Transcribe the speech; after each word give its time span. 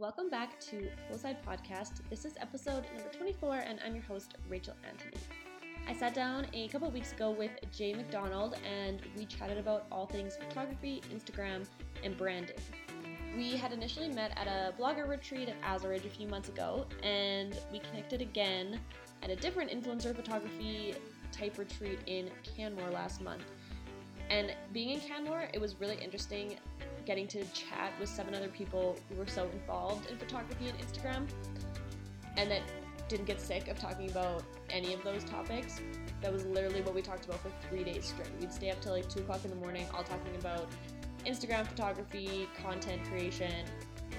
Welcome 0.00 0.30
back 0.30 0.58
to 0.60 0.88
Fullside 1.06 1.44
Podcast. 1.44 2.00
This 2.08 2.24
is 2.24 2.32
episode 2.40 2.86
number 2.96 3.12
24, 3.12 3.56
and 3.56 3.78
I'm 3.84 3.94
your 3.94 4.04
host, 4.04 4.38
Rachel 4.48 4.72
Anthony. 4.88 5.22
I 5.86 5.92
sat 5.92 6.14
down 6.14 6.46
a 6.54 6.68
couple 6.68 6.90
weeks 6.90 7.12
ago 7.12 7.32
with 7.32 7.50
Jay 7.70 7.92
McDonald, 7.92 8.56
and 8.64 9.02
we 9.14 9.26
chatted 9.26 9.58
about 9.58 9.84
all 9.92 10.06
things 10.06 10.38
photography, 10.38 11.02
Instagram, 11.14 11.66
and 12.02 12.16
branding. 12.16 12.56
We 13.36 13.58
had 13.58 13.74
initially 13.74 14.08
met 14.08 14.32
at 14.38 14.46
a 14.46 14.72
blogger 14.80 15.06
retreat 15.06 15.50
at 15.50 15.60
Azuridge 15.60 16.06
a 16.06 16.08
few 16.08 16.26
months 16.26 16.48
ago, 16.48 16.86
and 17.02 17.54
we 17.70 17.80
connected 17.80 18.22
again 18.22 18.80
at 19.22 19.28
a 19.28 19.36
different 19.36 19.70
influencer 19.70 20.16
photography 20.16 20.94
type 21.30 21.58
retreat 21.58 21.98
in 22.06 22.30
Canmore 22.56 22.88
last 22.88 23.20
month. 23.20 23.42
And 24.30 24.56
being 24.72 24.90
in 24.90 25.00
Canmore, 25.00 25.50
it 25.52 25.60
was 25.60 25.78
really 25.78 25.96
interesting 25.96 26.56
getting 27.10 27.26
to 27.26 27.44
chat 27.46 27.92
with 27.98 28.08
seven 28.08 28.36
other 28.36 28.46
people 28.46 28.96
who 29.08 29.16
were 29.16 29.26
so 29.26 29.48
involved 29.52 30.08
in 30.08 30.16
photography 30.16 30.68
and 30.68 30.78
Instagram 30.78 31.26
and 32.36 32.48
that 32.48 32.62
didn't 33.08 33.24
get 33.24 33.40
sick 33.40 33.66
of 33.66 33.76
talking 33.76 34.08
about 34.08 34.44
any 34.68 34.94
of 34.94 35.02
those 35.02 35.24
topics. 35.24 35.80
That 36.22 36.32
was 36.32 36.46
literally 36.46 36.82
what 36.82 36.94
we 36.94 37.02
talked 37.02 37.24
about 37.24 37.40
for 37.40 37.50
three 37.68 37.82
days 37.82 38.04
straight. 38.04 38.30
We'd 38.38 38.52
stay 38.52 38.70
up 38.70 38.80
till 38.80 38.92
like 38.92 39.08
2 39.08 39.22
o'clock 39.22 39.44
in 39.44 39.50
the 39.50 39.56
morning, 39.56 39.86
all 39.92 40.04
talking 40.04 40.36
about 40.38 40.68
Instagram 41.26 41.66
photography, 41.66 42.48
content 42.62 43.02
creation, 43.10 43.64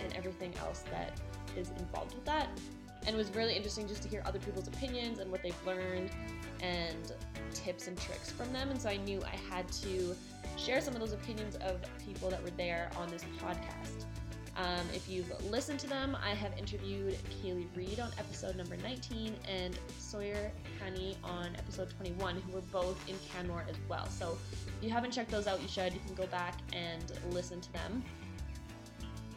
and 0.04 0.13
everything 0.13 0.54
else 0.60 0.84
that 0.91 1.18
is 1.55 1.70
involved 1.80 2.13
with 2.13 2.26
that. 2.26 2.49
And 3.08 3.16
it 3.16 3.18
was 3.18 3.34
really 3.34 3.55
interesting 3.55 3.88
just 3.88 4.04
to 4.04 4.10
hear 4.10 4.21
other 4.26 4.40
people's 4.40 4.68
opinions 4.68 5.20
and 5.20 5.32
what 5.32 5.41
they've 5.44 5.66
learned 5.66 6.12
and 6.60 7.13
tips 7.54 7.88
and 7.88 7.98
tricks 7.98 8.32
from 8.32 8.52
them. 8.52 8.70
And 8.70 8.82
so 8.82 8.90
I 8.90 8.98
knew 8.98 9.23
I 9.23 9.38
had 9.49 9.71
to 9.84 10.13
share 10.58 10.82
some 10.82 10.94
of 10.94 11.00
those 11.00 11.14
opinions 11.14 11.55
of 11.58 11.80
people 12.04 12.30
that 12.30 12.41
were 12.44 12.52
there 12.52 12.90
on 12.98 13.10
this 13.10 13.23
podcast. 13.40 14.05
Um, 14.58 14.86
if 14.94 15.08
you've 15.08 15.32
listened 15.50 15.80
to 15.80 15.88
them, 15.88 16.18
I 16.22 16.32
have 16.32 16.58
interviewed 16.58 17.18
Kaylee 17.30 17.68
Reed 17.76 18.00
on 18.00 18.10
episode 18.20 18.55
number 18.58 18.76
19 18.77 19.34
and 19.48 19.80
Sawyer 19.98 20.52
Honey 20.84 21.18
on 21.24 21.55
episode 21.55 21.90
21, 21.91 22.35
who 22.41 22.52
were 22.52 22.62
both 22.71 23.10
in 23.10 23.16
Canmore 23.32 23.66
as 23.70 23.77
well. 23.88 24.08
So 24.10 24.38
if 24.77 24.84
you 24.84 24.90
haven't 24.90 25.12
checked 25.12 25.32
those 25.32 25.48
out, 25.48 25.62
you 25.62 25.70
should. 25.70 25.93
You 25.93 26.02
can 26.05 26.16
go 26.16 26.27
back 26.27 26.58
and 26.74 27.04
listen 27.32 27.62
to 27.62 27.74
them. 27.74 28.04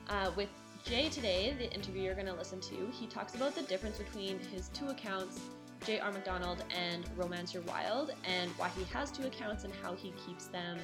Uh, 0.09 0.33
with 0.37 0.49
Jay 0.85 1.09
today, 1.09 1.55
the 1.57 1.73
interview 1.73 2.03
you're 2.03 2.15
going 2.15 2.27
to 2.27 2.35
listen 2.35 2.61
to, 2.61 2.89
he 2.93 3.07
talks 3.07 3.35
about 3.35 3.55
the 3.55 3.63
difference 3.63 3.97
between 3.97 4.39
his 4.53 4.69
two 4.69 4.89
accounts, 4.89 5.41
J.R. 5.85 6.13
McDonald 6.13 6.65
and 6.75 7.05
Romance 7.15 7.53
Your 7.53 7.63
Wild, 7.65 8.15
and 8.25 8.51
why 8.53 8.71
he 8.71 8.85
has 8.85 9.11
two 9.11 9.27
accounts 9.27 9.65
and 9.65 9.73
how 9.83 9.95
he 9.95 10.15
keeps 10.27 10.47
them 10.47 10.79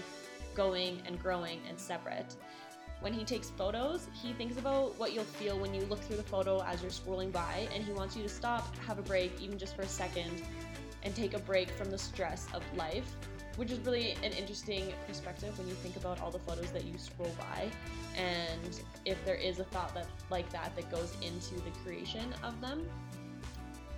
going 0.54 1.00
and 1.06 1.18
growing 1.18 1.60
and 1.68 1.78
separate. 1.78 2.36
When 3.00 3.14
he 3.14 3.24
takes 3.24 3.48
photos, 3.48 4.08
he 4.12 4.34
thinks 4.34 4.58
about 4.58 4.98
what 4.98 5.14
you'll 5.14 5.24
feel 5.24 5.58
when 5.58 5.72
you 5.72 5.80
look 5.86 6.00
through 6.00 6.18
the 6.18 6.22
photo 6.22 6.62
as 6.64 6.82
you're 6.82 6.90
scrolling 6.90 7.32
by, 7.32 7.66
and 7.74 7.82
he 7.82 7.92
wants 7.92 8.14
you 8.14 8.22
to 8.22 8.28
stop, 8.28 8.76
have 8.86 8.98
a 8.98 9.02
break, 9.02 9.40
even 9.40 9.58
just 9.58 9.74
for 9.74 9.82
a 9.82 9.88
second, 9.88 10.42
and 11.02 11.14
take 11.16 11.32
a 11.32 11.38
break 11.38 11.70
from 11.70 11.90
the 11.90 11.96
stress 11.96 12.46
of 12.52 12.62
life, 12.76 13.16
which 13.56 13.70
is 13.70 13.78
really 13.80 14.12
an 14.22 14.32
interesting 14.32 14.92
perspective 15.06 15.56
when 15.58 15.66
you 15.66 15.74
think 15.74 15.96
about 15.96 16.20
all 16.20 16.30
the 16.30 16.38
photos 16.40 16.70
that 16.72 16.84
you 16.84 16.98
scroll 16.98 17.34
by, 17.38 17.70
and 18.18 18.82
if 19.06 19.24
there 19.24 19.36
is 19.36 19.60
a 19.60 19.64
thought 19.64 19.94
that 19.94 20.06
like 20.28 20.50
that 20.50 20.76
that 20.76 20.90
goes 20.90 21.16
into 21.22 21.54
the 21.54 21.70
creation 21.82 22.34
of 22.42 22.60
them. 22.60 22.86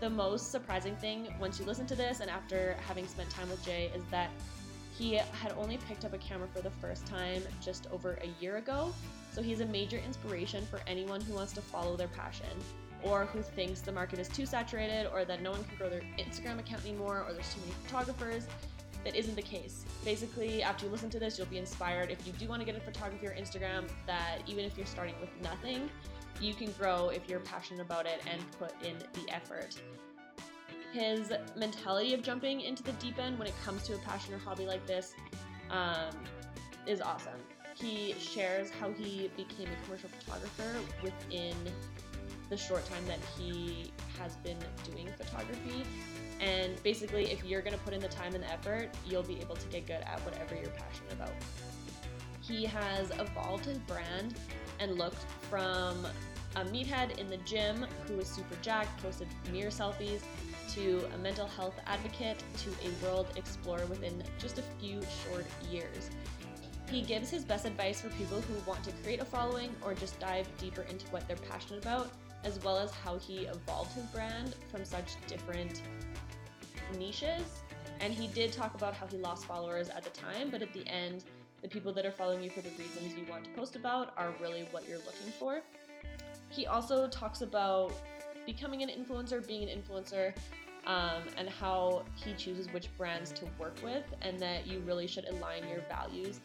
The 0.03 0.11
most 0.11 0.51
surprising 0.51 0.97
thing 0.97 1.33
once 1.39 1.61
you 1.61 1.65
listen 1.65 1.87
to 1.87 1.95
this 1.95 2.19
and 2.19 2.29
after 2.29 2.77
having 2.89 3.07
spent 3.07 3.31
time 3.31 3.49
with 3.49 3.65
Jay 3.65 3.89
is 3.95 4.03
that 4.11 4.31
he 4.99 5.15
had 5.15 5.53
only 5.57 5.77
picked 5.77 6.05
up 6.05 6.13
a 6.13 6.19
camera 6.19 6.49
for 6.53 6.61
the 6.61 6.73
first 6.73 7.07
time 7.07 7.41
just 7.61 7.87
over 7.93 8.19
a 8.21 8.43
year 8.43 8.57
ago, 8.57 8.93
so 9.33 9.41
he's 9.41 9.61
a 9.61 9.67
major 9.67 9.99
inspiration 9.99 10.67
for 10.67 10.81
anyone 10.89 11.21
who 11.21 11.35
wants 11.35 11.53
to 11.53 11.61
follow 11.61 11.97
their 11.97 12.09
passion 12.09 12.49
or 13.05 13.27
who 13.27 13.43
thinks 13.43 13.81
the 13.81 13.93
market 13.93 14.19
is 14.19 14.27
too 14.27 14.45
saturated 14.45 15.09
or 15.13 15.25
that 15.25 15.41
no 15.41 15.53
one 15.53 15.63
can 15.63 15.77
grow 15.77 15.89
their 15.89 16.03
Instagram 16.19 16.59
account 16.59 16.85
anymore 16.85 17.25
or 17.25 17.33
there's 17.33 17.55
too 17.55 17.61
many 17.61 17.73
photographers. 17.85 18.49
That 19.05 19.15
isn't 19.15 19.37
the 19.37 19.43
case. 19.43 19.85
Basically, 20.05 20.65
after 20.65 20.87
you 20.87 20.91
listen 20.91 21.11
to 21.11 21.21
this, 21.21 21.39
you'll 21.39 21.47
be 21.47 21.59
inspired 21.59 22.11
if 22.11 22.27
you 22.27 22.33
do 22.33 22.49
want 22.49 22.61
to 22.61 22.67
get 22.67 22.75
into 22.75 22.85
photography 22.85 23.29
or 23.29 23.35
Instagram 23.35 23.89
that 24.09 24.39
even 24.49 24.65
if 24.65 24.77
you're 24.77 24.85
starting 24.85 25.15
with 25.21 25.31
nothing, 25.45 25.89
you 26.43 26.55
can 26.55 26.73
grow 26.73 27.09
if 27.09 27.29
you're 27.29 27.41
passionate 27.41 27.81
about 27.81 28.07
it 28.07 28.21
and 28.31 28.41
put 28.59 28.73
in 28.85 28.97
the 29.15 29.33
effort 29.33 29.81
his 30.93 31.33
mentality 31.57 32.13
of 32.13 32.23
jumping 32.23 32.61
into 32.61 32.83
the 32.83 32.93
deep 32.93 33.19
end 33.19 33.39
when 33.39 33.49
it 33.49 33.55
comes 33.65 33.83
to 33.85 33.95
a 33.95 33.99
passion 33.99 34.35
or 34.35 34.39
hobby 34.39 34.67
like 34.67 34.87
this 34.87 35.15
um, 35.71 36.11
is 36.87 37.01
awesome. 37.01 37.41
He 37.75 38.15
shares 38.21 38.69
how 38.71 38.93
he 38.93 39.31
became 39.37 39.69
a 39.69 39.85
commercial 39.85 40.11
photographer 40.11 40.77
within 41.03 41.57
the 42.51 42.57
short 42.57 42.85
time 42.85 43.05
that 43.07 43.19
he 43.39 43.91
has 44.21 44.37
been 44.37 44.59
doing 44.85 45.09
photography. 45.17 45.85
And 46.41 46.81
basically, 46.83 47.31
if 47.31 47.43
you're 47.45 47.63
going 47.63 47.73
to 47.73 47.83
put 47.83 47.95
in 47.95 48.01
the 48.01 48.09
time 48.09 48.35
and 48.35 48.45
the 48.45 48.53
effort, 48.53 48.91
you'll 49.07 49.23
be 49.23 49.41
able 49.41 49.57
to 49.57 49.69
get 49.69 49.87
good 49.87 50.03
at 50.05 50.21
whatever 50.21 50.55
you're 50.55 50.67
passionate 50.67 51.13
about. 51.13 51.33
He 52.43 52.67
has 52.67 53.11
evolved 53.13 53.65
his 53.65 53.79
brand 53.79 54.35
and 54.79 54.99
looked 54.99 55.25
from 55.49 56.07
a 56.57 56.65
meathead 56.65 57.19
in 57.19 57.29
the 57.29 57.39
gym 57.39 57.87
who 58.07 58.17
was 58.17 58.29
super 58.29 58.57
jacked, 58.63 59.03
posted 59.03 59.29
mirror 59.51 59.71
selfies, 59.71 60.23
to 60.75 61.05
a 61.15 61.19
mental 61.19 61.47
health 61.47 61.79
advocate 61.87 62.43
to 62.59 62.71
a 62.87 63.05
world 63.05 63.27
explorer 63.37 63.87
within 63.87 64.23
just 64.39 64.59
a 64.59 64.63
few 64.81 65.01
short 65.25 65.47
years. 65.71 66.11
He 66.91 67.03
gives 67.03 67.31
his 67.31 67.45
best 67.45 67.65
advice 67.65 68.01
for 68.01 68.09
people 68.11 68.41
who 68.41 68.71
want 68.71 68.85
to 68.85 68.93
create 69.03 69.21
a 69.21 69.25
following 69.25 69.75
or 69.83 69.95
just 69.95 70.19
dive 70.21 70.47
deeper 70.59 70.83
into 70.83 71.07
what 71.07 71.27
they're 71.27 71.37
passionate 71.37 71.83
about, 71.83 72.11
as 72.45 72.63
well 72.63 72.79
as 72.79 72.91
how 72.91 73.19
he 73.19 73.47
evolved 73.47 73.93
his 73.93 74.05
brand 74.07 74.55
from 74.71 74.85
such 74.85 75.15
different 75.27 75.83
niches. 76.99 77.63
And 78.01 78.13
he 78.13 78.27
did 78.29 78.53
talk 78.53 78.75
about 78.75 78.95
how 78.95 79.07
he 79.07 79.17
lost 79.17 79.47
followers 79.47 79.89
at 79.89 80.05
the 80.05 80.11
time, 80.11 80.51
but 80.51 80.61
at 80.61 80.73
the 80.73 80.87
end, 80.87 81.25
the 81.63 81.69
people 81.69 81.93
that 81.93 82.05
are 82.05 82.11
following 82.11 82.43
you 82.43 82.51
for 82.51 82.61
the 82.61 82.71
reasons 82.71 83.15
you 83.15 83.25
want 83.31 83.45
to 83.45 83.51
post 83.51 83.77
about 83.77 84.13
are 84.17 84.35
really 84.41 84.67
what 84.73 84.87
you're 84.89 84.99
looking 84.99 85.33
for. 85.39 85.63
He 86.53 86.67
also 86.67 87.09
talks 87.09 87.41
about 87.41 87.93
becoming 88.47 88.83
an 88.83 88.91
influencer, 88.91 89.47
being 89.47 89.69
an 89.69 89.81
influencer, 89.81 90.35
um, 90.87 91.23
and 91.37 91.49
how 91.49 92.03
he 92.15 92.35
chooses 92.35 92.71
which 92.73 92.89
brands 92.99 93.33
to 93.33 93.47
work 93.59 93.77
with, 93.83 94.05
and 94.21 94.39
that 94.41 94.67
you 94.67 94.81
really 94.81 95.07
should 95.07 95.27
align 95.29 95.67
your 95.69 95.81
values 95.89 96.41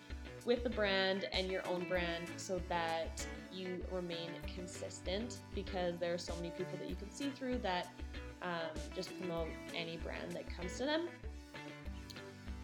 with 0.45 0.63
the 0.63 0.69
brand 0.69 1.27
and 1.33 1.51
your 1.51 1.67
own 1.67 1.85
brand 1.89 2.25
so 2.37 2.61
that 2.69 3.25
you 3.51 3.83
remain 3.91 4.29
consistent 4.55 5.39
because 5.53 5.97
there 5.97 6.13
are 6.13 6.17
so 6.17 6.33
many 6.35 6.51
people 6.51 6.77
that 6.79 6.89
you 6.89 6.95
can 6.95 7.11
see 7.11 7.29
through 7.29 7.57
that 7.57 7.87
um, 8.41 8.79
just 8.95 9.17
promote 9.19 9.49
any 9.75 9.97
brand 9.97 10.31
that 10.31 10.45
comes 10.55 10.77
to 10.77 10.85
them. 10.85 11.07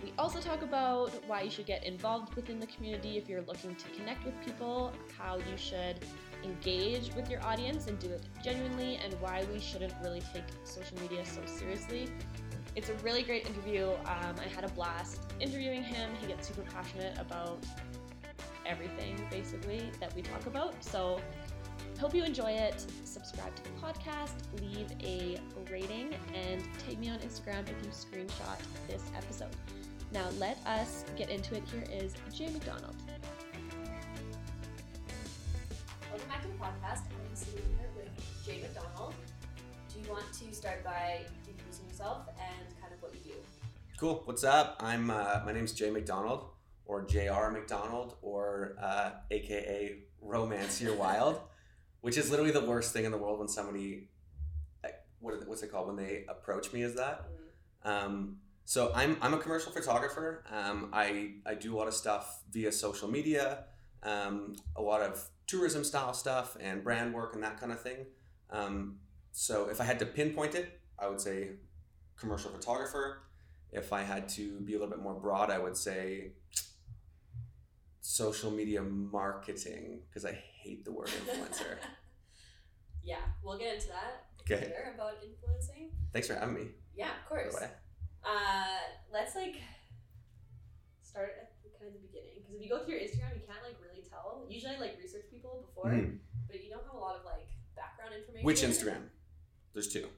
We 0.02 0.14
also 0.18 0.40
talk 0.40 0.62
about 0.62 1.12
why 1.28 1.42
you 1.42 1.50
should 1.50 1.66
get 1.66 1.84
involved 1.84 2.36
within 2.36 2.60
the 2.60 2.68
community 2.68 3.18
if 3.18 3.28
you're 3.28 3.42
looking 3.42 3.76
to 3.76 3.90
connect 3.90 4.26
with 4.26 4.34
people, 4.46 4.94
how 5.18 5.38
you 5.38 5.58
should 5.58 5.98
engage 6.44 7.14
with 7.16 7.30
your 7.30 7.44
audience 7.44 7.88
and 7.88 7.98
do 8.00 8.10
it 8.10 8.24
genuinely, 8.44 9.00
and 9.04 9.14
why 9.22 9.46
we 9.52 9.60
shouldn't 9.60 9.94
really 10.04 10.22
take 10.34 10.44
social 10.64 11.00
media 11.00 11.26
so 11.26 11.42
seriously. 11.46 12.10
It's 12.76 12.90
a 12.90 12.96
really 12.96 13.24
great 13.24 13.48
interview. 13.48 13.90
Um, 14.06 14.36
I 14.40 14.48
had 14.54 14.64
a 14.64 14.70
blast 14.70 15.22
interviewing 15.40 15.84
him. 15.84 16.10
He 16.20 16.28
gets 16.28 16.48
super 16.48 16.64
passionate 16.64 17.18
about 17.20 17.64
everything, 18.66 19.16
basically, 19.30 19.92
that 20.00 20.16
we 20.16 20.22
talk 20.22 20.46
about. 20.48 20.84
So, 20.84 21.20
hope 22.00 22.16
you 22.16 22.24
enjoy 22.24 22.52
it. 22.52 22.86
Subscribe 23.04 23.56
to 23.56 23.64
the 23.64 23.70
podcast, 23.82 24.34
leave 24.60 24.90
a 25.04 25.40
rating, 25.72 26.16
and 26.34 26.64
tag 26.80 27.00
me 27.00 27.10
on 27.10 27.20
Instagram 27.20 27.64
if 27.70 27.76
you 27.84 27.92
screenshot 27.92 28.58
this 28.88 29.04
episode. 29.16 29.56
Now, 30.12 30.30
let 30.38 30.58
us 30.66 31.06
get 31.16 31.30
into 31.30 31.56
it. 31.56 31.64
Here 31.68 31.84
is 31.92 32.14
Jay 32.34 32.48
McDonald. 32.48 32.96
Back 36.44 36.52
to 36.52 36.58
the 36.58 36.64
podcast. 36.64 37.02
I'm 37.10 37.36
sitting 37.36 37.64
here 37.78 37.90
with 37.96 38.46
Jay 38.46 38.60
McDonald. 38.62 39.14
Do 39.94 40.00
you 40.02 40.10
want 40.10 40.26
to 40.34 40.54
start 40.54 40.84
by 40.84 41.22
introducing 41.48 41.88
yourself 41.88 42.28
and 42.38 42.82
kind 42.82 42.92
of 42.94 43.02
what 43.02 43.14
you 43.14 43.32
do? 43.32 43.38
Cool. 43.98 44.24
What's 44.26 44.44
up? 44.44 44.76
I'm 44.82 45.10
uh, 45.10 45.42
my 45.46 45.54
name's 45.54 45.72
Jay 45.72 45.90
McDonald, 45.90 46.46
or 46.86 47.06
J.R. 47.06 47.52
McDonald, 47.52 48.16
or 48.22 48.76
uh, 48.82 49.12
AKA 49.32 50.00
Romance 50.22 50.82
Your 50.82 50.96
Wild, 50.96 51.40
which 52.02 52.18
is 52.18 52.30
literally 52.30 52.52
the 52.52 52.66
worst 52.66 52.92
thing 52.92 53.06
in 53.06 53.12
the 53.12 53.18
world 53.18 53.40
when 53.40 53.48
somebody, 53.48 54.10
what 55.20 55.48
what's 55.48 55.64
it 55.64 55.72
called 55.72 55.88
when 55.88 55.96
they 55.96 56.26
approach 56.28 56.74
me 56.74 56.82
as 56.82 56.96
that. 56.96 57.26
Mm-hmm. 57.86 57.90
Um, 57.90 58.38
so 58.66 58.92
I'm, 58.94 59.18
I'm 59.22 59.34
a 59.34 59.38
commercial 59.38 59.72
photographer. 59.72 60.44
Um, 60.52 60.90
I, 60.92 61.36
I 61.46 61.54
do 61.54 61.74
a 61.74 61.78
lot 61.78 61.88
of 61.88 61.94
stuff 61.94 62.42
via 62.52 62.72
social 62.72 63.10
media, 63.10 63.66
um, 64.02 64.56
a 64.76 64.82
lot 64.82 65.02
of 65.02 65.30
tourism 65.54 65.84
style 65.84 66.14
stuff 66.14 66.58
and 66.60 66.84
brand 66.84 67.14
work 67.14 67.36
and 67.36 67.44
that 67.44 67.60
kind 67.60 67.72
of 67.72 67.80
thing. 67.82 68.00
Um, 68.50 68.98
so 69.32 69.70
if 69.70 69.80
I 69.80 69.84
had 69.84 70.00
to 70.00 70.06
pinpoint 70.06 70.56
it, 70.56 70.80
I 70.98 71.08
would 71.10 71.22
say 71.22 71.50
commercial 72.18 72.52
photographer. 72.52 73.24
If 73.72 73.92
I 73.94 74.02
had 74.04 74.30
to 74.30 74.60
be 74.62 74.74
a 74.74 74.80
little 74.80 74.94
bit 74.96 75.02
more 75.04 75.14
broad, 75.16 75.50
I 75.50 75.60
would 75.60 75.78
say 75.78 76.34
social 78.02 78.52
media 78.52 78.82
marketing 78.82 80.02
because 80.10 80.26
I 80.26 80.34
hate 80.62 80.86
the 80.86 80.92
word 80.92 81.08
influencer. 81.10 81.78
Yeah, 83.06 83.20
we'll 83.44 83.58
get 83.60 83.76
into 83.76 83.88
that 83.90 84.32
Okay. 84.48 84.64
later 84.64 84.94
about 84.96 85.16
influencing. 85.22 85.92
Thanks 86.14 86.30
for 86.30 86.36
having 86.36 86.56
me. 86.56 86.68
Yeah, 86.96 87.10
of 87.22 87.28
course. 87.28 87.54
Uh, 88.24 88.78
let's 89.12 89.36
like 89.36 89.56
start 91.04 91.36
at 91.36 91.52
the 91.68 91.70
kind 91.78 91.92
of 91.92 92.00
the 92.00 92.08
beginning 92.08 92.40
because 92.40 92.56
if 92.56 92.62
you 92.64 92.70
go 92.72 92.80
through 92.86 92.96
your 92.96 93.04
Instagram, 93.04 93.36
you 93.36 93.44
can't 93.44 93.60
like 93.60 93.76
really. 94.44 94.56
Usually, 94.56 94.76
I 94.76 94.80
like 94.80 94.98
research 95.00 95.26
people 95.32 95.66
before, 95.68 95.92
Mhm. 95.92 96.20
but 96.48 96.64
you 96.64 96.70
don't 96.70 96.84
have 96.86 96.94
a 96.94 96.98
lot 96.98 97.16
of 97.16 97.26
like 97.26 97.48
background 97.76 98.14
information. 98.14 98.46
Which 98.46 98.62
Instagram? 98.62 99.10
There's 99.74 99.88
two. 99.92 100.10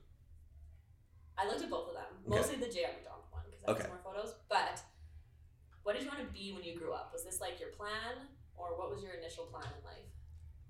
I 1.38 1.48
looked 1.48 1.62
at 1.62 1.70
both 1.70 1.90
of 1.90 1.94
them, 1.96 2.06
Okay. 2.28 2.30
mostly 2.38 2.56
the 2.58 2.70
J.R. 2.72 2.94
McDonald 2.94 3.26
one 3.32 3.44
because 3.46 3.64
I 3.64 3.72
have 3.72 3.80
Okay. 3.82 3.88
more 3.90 4.00
photos. 4.04 4.36
But 4.50 4.82
what 5.84 5.94
did 5.94 6.04
you 6.04 6.10
want 6.10 6.22
to 6.22 6.32
be 6.34 6.54
when 6.54 6.64
you 6.64 6.78
grew 6.78 6.94
up? 6.94 7.12
Was 7.14 7.24
this 7.24 7.40
like 7.42 7.60
your 7.60 7.70
plan, 7.72 8.28
or 8.56 8.78
what 8.78 8.90
was 8.90 9.04
your 9.04 9.14
initial 9.14 9.46
plan 9.46 9.66
in 9.78 9.84
life? 9.84 10.06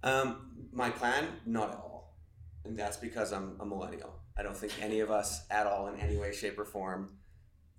Um, 0.04 0.70
my 0.72 0.90
plan, 0.90 1.42
not 1.46 1.70
at 1.72 1.78
all, 1.78 2.16
and 2.64 2.78
that's 2.78 2.98
because 2.98 3.32
I'm 3.32 3.60
a 3.60 3.66
millennial. 3.66 4.20
I 4.38 4.44
don't 4.44 4.58
think 4.58 4.80
any 4.82 5.00
of 5.00 5.10
us, 5.12 5.46
at 5.50 5.66
all, 5.68 5.88
in 5.88 6.00
any 6.00 6.18
way, 6.18 6.34
shape, 6.34 6.60
or 6.60 6.66
form, 6.66 7.20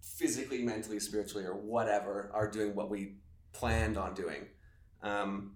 physically, 0.01 0.63
mentally, 0.63 0.99
spiritually, 1.01 1.45
or 1.45 1.55
whatever, 1.55 2.31
are 2.33 2.51
doing 2.51 2.75
what 2.75 2.89
we 2.89 3.19
planned 3.53 3.97
on 3.99 4.15
doing. 4.15 4.49
Um, 5.03 5.56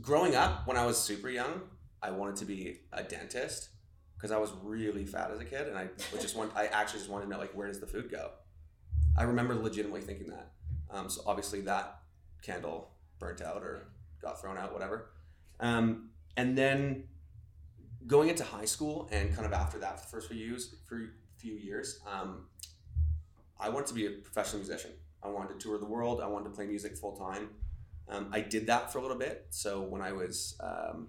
growing 0.00 0.34
up, 0.34 0.66
when 0.66 0.76
I 0.76 0.86
was 0.86 0.98
super 0.98 1.28
young, 1.28 1.62
I 2.02 2.10
wanted 2.10 2.36
to 2.36 2.44
be 2.44 2.80
a 2.92 3.02
dentist 3.02 3.70
because 4.16 4.30
I 4.30 4.38
was 4.38 4.52
really 4.62 5.04
fat 5.04 5.30
as 5.30 5.40
a 5.40 5.44
kid, 5.44 5.68
and 5.68 5.78
I 5.78 5.88
just 6.20 6.36
want. 6.36 6.52
I 6.56 6.66
actually 6.66 7.00
just 7.00 7.10
wanted 7.10 7.26
to 7.26 7.30
know 7.30 7.38
like 7.38 7.52
where 7.52 7.68
does 7.68 7.80
the 7.80 7.86
food 7.86 8.10
go. 8.10 8.30
I 9.16 9.24
remember 9.24 9.54
legitimately 9.54 10.02
thinking 10.02 10.28
that. 10.28 10.52
Um, 10.90 11.08
so 11.08 11.22
obviously 11.26 11.60
that 11.62 12.00
candle 12.42 12.90
burnt 13.18 13.42
out 13.42 13.62
or 13.62 13.88
got 14.22 14.40
thrown 14.40 14.56
out, 14.56 14.72
whatever. 14.72 15.10
Um, 15.60 16.10
and 16.36 16.56
then 16.56 17.04
going 18.06 18.28
into 18.28 18.44
high 18.44 18.64
school 18.64 19.08
and 19.10 19.34
kind 19.34 19.46
of 19.46 19.52
after 19.52 19.78
that, 19.78 20.00
for 20.00 20.06
the 20.06 20.10
first 20.10 20.28
few 20.28 20.36
years, 20.36 20.74
for 20.88 21.00
few 21.36 21.54
years, 21.54 22.00
um, 22.10 22.46
I 23.60 23.68
wanted 23.68 23.88
to 23.88 23.94
be 23.94 24.06
a 24.06 24.10
professional 24.10 24.58
musician. 24.58 24.92
I 25.22 25.28
wanted 25.28 25.58
to 25.58 25.58
tour 25.58 25.78
the 25.78 25.86
world. 25.86 26.20
I 26.20 26.28
wanted 26.28 26.44
to 26.44 26.50
play 26.50 26.66
music 26.66 26.96
full 26.96 27.16
time. 27.16 27.50
Um, 28.08 28.28
I 28.32 28.40
did 28.40 28.66
that 28.68 28.92
for 28.92 28.98
a 28.98 29.02
little 29.02 29.18
bit. 29.18 29.46
So 29.50 29.82
when 29.82 30.00
I 30.00 30.12
was 30.12 30.56
um, 30.60 31.08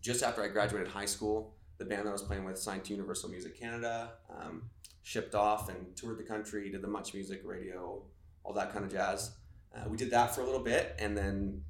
just 0.00 0.22
after 0.22 0.42
I 0.42 0.48
graduated 0.48 0.88
high 0.88 1.06
school, 1.06 1.54
the 1.78 1.84
band 1.84 2.06
that 2.06 2.10
I 2.10 2.12
was 2.12 2.22
playing 2.22 2.44
with 2.44 2.58
signed 2.58 2.84
to 2.84 2.92
Universal 2.92 3.30
Music 3.30 3.58
Canada, 3.58 4.12
um, 4.30 4.62
shipped 5.02 5.34
off 5.34 5.68
and 5.68 5.96
toured 5.96 6.18
the 6.18 6.22
country, 6.22 6.70
did 6.70 6.82
the 6.82 6.88
Much 6.88 7.14
Music 7.14 7.42
radio, 7.44 8.02
all 8.44 8.52
that 8.54 8.72
kind 8.72 8.84
of 8.84 8.92
jazz. 8.92 9.32
Uh, 9.74 9.88
we 9.88 9.96
did 9.96 10.10
that 10.10 10.34
for 10.34 10.42
a 10.42 10.44
little 10.44 10.62
bit 10.62 10.94
and 10.98 11.16
then 11.16 11.62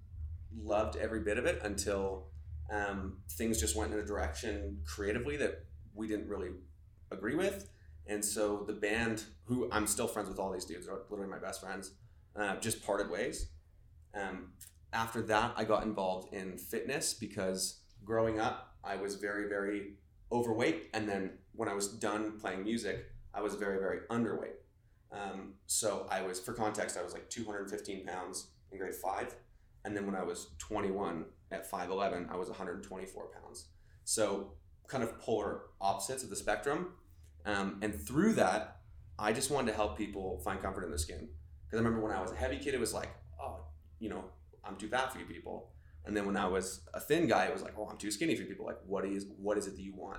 loved 0.63 0.97
every 0.97 1.21
bit 1.21 1.39
of 1.39 1.47
it 1.47 1.61
until 1.63 2.27
um, 2.71 3.19
things 3.31 3.61
just 3.61 3.77
went 3.77 3.93
in 3.93 3.99
a 3.99 4.05
direction 4.05 4.79
creatively 4.85 5.37
that 5.37 5.65
we 5.95 6.09
didn't 6.09 6.29
really 6.29 6.51
agree 7.11 7.35
with. 7.35 7.69
And 8.07 8.25
so 8.25 8.65
the 8.67 8.73
band, 8.73 9.25
who 9.45 9.69
I'm 9.71 9.87
still 9.87 10.09
friends 10.09 10.29
with 10.29 10.39
all 10.39 10.53
these 10.53 10.65
dudes, 10.65 10.89
are 10.89 11.03
literally 11.09 11.31
my 11.31 11.39
best 11.39 11.61
friends, 11.61 11.93
uh, 12.35 12.57
just 12.57 12.85
parted 12.85 13.11
ways. 13.11 13.49
Um, 14.15 14.53
after 14.93 15.23
that, 15.23 15.55
I 15.57 15.65
got 15.65 15.85
involved 15.85 16.33
in 16.35 16.59
fitness 16.59 17.15
because 17.15 17.81
growing 18.05 18.39
up, 18.39 18.75
I 18.85 18.97
was 18.97 19.17
very, 19.17 19.49
very 19.49 19.95
overweight. 20.31 20.91
And 20.93 21.09
then 21.09 21.39
when 21.55 21.69
I 21.69 21.75
was 21.75 21.89
done 21.89 22.39
playing 22.39 22.65
music, 22.65 23.07
I 23.35 23.41
was 23.41 23.55
very, 23.55 23.79
very 23.79 24.01
underweight. 24.11 24.57
Um, 25.13 25.55
so 25.67 26.07
I 26.11 26.23
was, 26.23 26.41
for 26.41 26.53
context, 26.53 26.97
I 26.97 27.03
was 27.03 27.13
like 27.13 27.29
215 27.31 28.07
pounds 28.07 28.49
in 28.71 28.79
grade 28.79 28.95
five. 28.95 29.35
And 29.85 29.97
then 29.97 30.07
when 30.07 30.15
I 30.15 30.23
was 30.23 30.49
21 30.59 31.25
at 31.51 31.71
5'11, 31.71 32.31
I 32.31 32.37
was 32.37 32.49
124 32.49 33.27
pounds. 33.29 33.67
So 34.05 34.53
kind 34.89 35.03
of 35.03 35.19
polar 35.19 35.63
opposites 35.81 36.23
of 36.23 36.31
the 36.31 36.37
spectrum. 36.37 36.93
Um, 37.45 37.79
and 37.83 37.95
through 37.95 38.35
that, 38.35 38.79
I 39.19 39.33
just 39.33 39.51
wanted 39.51 39.71
to 39.71 39.77
help 39.77 39.99
people 39.99 40.41
find 40.45 40.61
comfort 40.61 40.85
in 40.85 40.91
their 40.91 40.99
skin. 40.99 41.29
Because 41.65 41.81
I 41.81 41.83
remember 41.83 42.07
when 42.07 42.17
I 42.17 42.21
was 42.21 42.33
a 42.33 42.37
heavy 42.37 42.59
kid, 42.59 42.75
it 42.75 42.81
was 42.81 42.95
like, 42.95 43.09
you 44.03 44.09
know, 44.09 44.25
I'm 44.65 44.77
too 44.77 44.89
fat 44.89 45.13
for 45.13 45.21
you 45.21 45.25
people. 45.25 45.71
And 46.05 46.17
then 46.17 46.27
when 46.27 46.37
I 46.37 46.49
was 46.49 46.81
a 46.93 46.99
thin 46.99 47.29
guy, 47.29 47.45
it 47.45 47.53
was 47.53 47.63
like, 47.63 47.75
oh, 47.79 47.87
I'm 47.89 47.97
too 47.97 48.11
skinny 48.11 48.35
for 48.35 48.43
you 48.43 48.49
people. 48.49 48.67
Like, 48.67 48.81
what 48.85 49.05
is 49.05 49.27
what 49.39 49.57
is 49.57 49.69
it 49.69 49.77
that 49.77 49.83
you 49.83 49.95
want? 49.95 50.19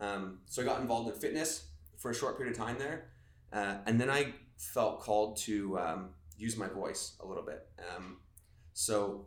Um, 0.00 0.40
so 0.46 0.60
I 0.60 0.64
got 0.64 0.80
involved 0.80 1.08
in 1.08 1.14
fitness 1.14 1.66
for 1.96 2.10
a 2.10 2.14
short 2.14 2.36
period 2.36 2.56
of 2.56 2.58
time 2.58 2.76
there, 2.78 3.10
uh, 3.52 3.76
and 3.86 4.00
then 4.00 4.10
I 4.10 4.34
felt 4.56 5.00
called 5.00 5.36
to 5.42 5.78
um, 5.78 6.08
use 6.36 6.56
my 6.56 6.66
voice 6.66 7.16
a 7.20 7.26
little 7.26 7.44
bit. 7.44 7.68
Um, 7.78 8.18
so 8.72 9.26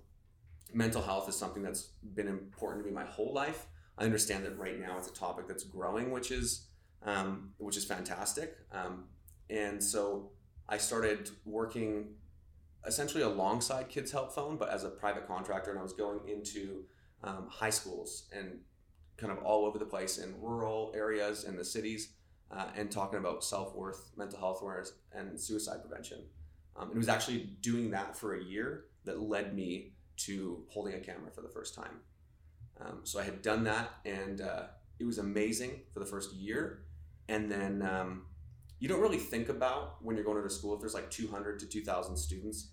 mental 0.73 1.01
health 1.01 1.29
is 1.29 1.37
something 1.37 1.63
that's 1.63 1.89
been 2.15 2.27
important 2.27 2.83
to 2.83 2.89
me 2.89 2.93
my 2.93 3.05
whole 3.05 3.33
life. 3.33 3.67
I 3.97 4.03
understand 4.03 4.43
that 4.45 4.57
right 4.57 4.79
now 4.79 4.97
it's 4.97 5.07
a 5.07 5.13
topic 5.13 5.47
that's 5.47 5.63
growing, 5.63 6.11
which 6.11 6.31
is 6.31 6.67
um, 7.03 7.51
which 7.57 7.77
is 7.77 7.85
fantastic. 7.85 8.57
Um, 8.73 9.05
and 9.49 9.81
so 9.81 10.31
I 10.67 10.77
started 10.77 11.29
working 11.45 12.15
essentially 12.85 13.23
alongside 13.23 13.89
Kids 13.89 14.11
Help 14.11 14.33
Phone, 14.33 14.57
but 14.57 14.69
as 14.69 14.83
a 14.83 14.89
private 14.89 15.27
contractor, 15.27 15.71
and 15.71 15.79
I 15.79 15.83
was 15.83 15.93
going 15.93 16.19
into 16.27 16.83
um, 17.23 17.47
high 17.49 17.69
schools 17.69 18.27
and 18.35 18.59
kind 19.17 19.31
of 19.31 19.43
all 19.43 19.65
over 19.65 19.77
the 19.77 19.85
place 19.85 20.17
in 20.17 20.33
rural 20.41 20.91
areas 20.95 21.43
in 21.43 21.55
the 21.55 21.63
cities, 21.63 22.13
uh, 22.51 22.67
and 22.75 22.91
talking 22.91 23.19
about 23.19 23.43
self 23.43 23.75
worth, 23.75 24.11
mental 24.15 24.39
health 24.39 24.61
awareness, 24.61 24.93
and 25.13 25.39
suicide 25.39 25.81
prevention. 25.81 26.19
Um, 26.75 26.91
it 26.91 26.97
was 26.97 27.09
actually 27.09 27.55
doing 27.61 27.91
that 27.91 28.17
for 28.17 28.35
a 28.35 28.43
year 28.43 28.85
that 29.05 29.19
led 29.19 29.55
me 29.55 29.93
to 30.15 30.63
holding 30.69 30.93
a 30.93 30.99
camera 30.99 31.31
for 31.31 31.41
the 31.41 31.49
first 31.49 31.75
time. 31.75 31.99
Um, 32.81 33.01
so 33.03 33.19
I 33.19 33.23
had 33.23 33.41
done 33.41 33.63
that, 33.65 33.91
and 34.05 34.41
uh, 34.41 34.63
it 34.99 35.05
was 35.05 35.17
amazing 35.17 35.81
for 35.93 35.99
the 35.99 36.05
first 36.05 36.33
year. 36.33 36.83
And 37.29 37.49
then 37.49 37.81
um, 37.81 38.25
you 38.79 38.87
don't 38.87 39.01
really 39.01 39.17
think 39.17 39.49
about 39.49 40.03
when 40.03 40.15
you're 40.15 40.25
going 40.25 40.41
to 40.41 40.49
school 40.49 40.73
if 40.73 40.81
there's 40.81 40.93
like 40.93 41.09
200 41.09 41.59
to 41.59 41.65
2,000 41.65 42.17
students, 42.17 42.71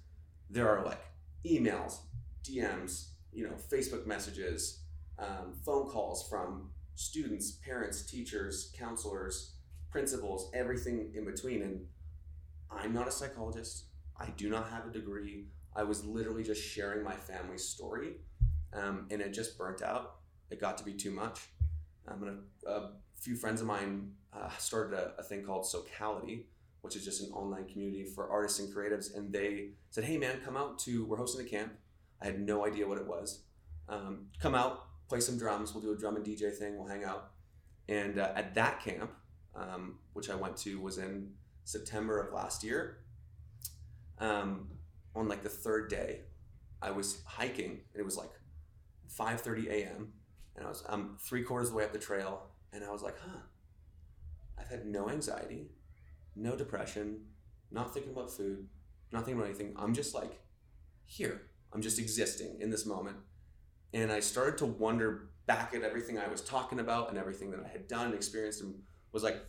there 0.51 0.69
are 0.69 0.85
like 0.85 1.01
emails, 1.47 1.99
DMs, 2.45 3.11
you 3.33 3.45
know, 3.45 3.55
Facebook 3.71 4.07
messages, 4.07 4.81
um, 5.19 5.55
phone 5.65 5.89
calls 5.89 6.29
from 6.29 6.71
students, 6.95 7.53
parents, 7.53 8.03
teachers, 8.03 8.73
counselors, 8.77 9.55
principals, 9.91 10.51
everything 10.53 11.13
in 11.15 11.25
between. 11.25 11.63
And 11.63 11.87
I'm 12.71 12.93
not 12.93 13.09
a 13.09 13.13
psychologist. 13.13 13.85
I 14.19 14.27
do 14.37 14.51
not 14.51 14.69
have 14.71 14.87
a 14.87 14.91
degree. 14.91 15.47
I 15.75 15.85
was 15.85 16.05
literally 16.05 16.43
just 16.43 16.63
sharing 16.63 17.05
my 17.05 17.15
family's 17.15 17.65
story, 17.65 18.17
um, 18.73 19.07
and 19.11 19.21
it 19.21 19.33
just 19.33 19.57
burnt 19.57 19.83
out. 19.83 20.17
It 20.51 20.61
got 20.61 20.77
to 20.79 20.85
be 20.85 20.95
too 20.95 21.13
much. 21.13 21.49
Um, 22.09 22.23
and 22.25 22.39
a, 22.67 22.71
a 22.71 22.93
few 23.21 23.37
friends 23.37 23.61
of 23.61 23.69
mine 23.69 24.11
uh, 24.33 24.51
started 24.59 24.97
a, 24.97 25.13
a 25.19 25.23
thing 25.23 25.45
called 25.45 25.65
Socality, 25.65 26.49
which 26.83 26.97
is 26.97 27.05
just 27.05 27.23
an 27.23 27.31
online 27.33 27.67
community 27.67 28.05
for 28.05 28.31
artists 28.31 28.59
and 28.59 28.75
creatives. 28.75 29.15
And 29.15 29.33
they 29.33 29.71
said, 29.91 30.05
"Hey, 30.05 30.17
man, 30.17 30.41
come 30.45 30.57
out 30.57 30.79
to. 30.81 31.05
We're 31.05 31.17
hosting 31.17 31.45
a 31.45 31.49
camp. 31.49 31.73
I 32.21 32.27
had 32.27 32.41
no 32.41 32.67
idea 32.67 32.87
what 32.87 32.99
it 32.99 33.07
was. 33.07 33.43
Um, 33.89 34.27
come 34.39 34.55
out, 34.55 34.87
play 35.09 35.21
some 35.21 35.39
drums. 35.39 35.75
We'll 35.75 35.83
do 35.83 35.93
a 35.93 35.97
drum 35.97 36.17
and 36.17 36.25
DJ 36.25 36.51
thing. 36.51 36.79
We'll 36.79 36.89
hang 36.89 37.05
out." 37.05 37.33
And 37.89 38.19
uh, 38.19 38.33
at 38.37 38.55
that 38.55 38.81
camp, 38.81 39.11
um, 39.55 39.99
which 40.13 40.31
I 40.31 40.35
went 40.35 40.57
to, 40.59 40.81
was 40.81 40.99
in 40.99 41.33
September 41.65 42.21
of 42.21 42.33
last 42.33 42.63
year. 42.65 42.99
Um, 44.19 44.69
on 45.15 45.29
like 45.29 45.43
the 45.43 45.49
third 45.49 45.91
day, 45.91 46.21
I 46.83 46.91
was 46.91 47.23
hiking, 47.25 47.81
and 47.93 48.01
it 48.01 48.05
was 48.05 48.17
like 48.17 48.31
5:30 49.19 49.69
a.m. 49.69 50.13
and 50.57 50.65
I 50.65 50.69
was 50.69 50.85
I'm 50.89 51.17
three 51.19 51.43
quarters 51.43 51.69
of 51.69 51.73
the 51.73 51.79
way 51.79 51.85
up 51.85 51.93
the 51.93 51.99
trail, 51.99 52.47
and 52.73 52.85
I 52.85 52.91
was 52.91 53.03
like, 53.03 53.17
huh, 53.19 53.41
I've 54.59 54.69
had 54.69 54.87
no 54.87 55.09
anxiety, 55.09 55.71
no 56.37 56.57
depression, 56.57 57.21
not 57.71 57.93
thinking 57.93 58.13
about 58.13 58.31
food, 58.31 58.67
not 59.13 59.25
thinking 59.25 59.41
about 59.41 59.51
anything. 59.51 59.75
I'm 59.77 59.95
just 59.95 60.15
like 60.15 60.41
here. 61.05 61.43
I'm 61.73 61.83
just 61.83 61.99
existing 61.99 62.59
in 62.61 62.71
this 62.71 62.87
moment. 62.87 63.17
And 63.93 64.11
I 64.11 64.21
started 64.21 64.59
to 64.59 64.67
wonder 64.67 65.31
back 65.47 65.75
at 65.75 65.83
everything 65.83 66.19
I 66.19 66.29
was 66.29 66.43
talking 66.43 66.79
about 66.79 67.11
and 67.11 67.19
everything 67.19 67.51
that 67.51 67.61
I 67.65 67.69
had 67.69 67.89
done 67.89 68.07
and 68.07 68.15
experienced 68.15 68.63
and 68.63 68.75
was 69.13 69.23
like, 69.23 69.45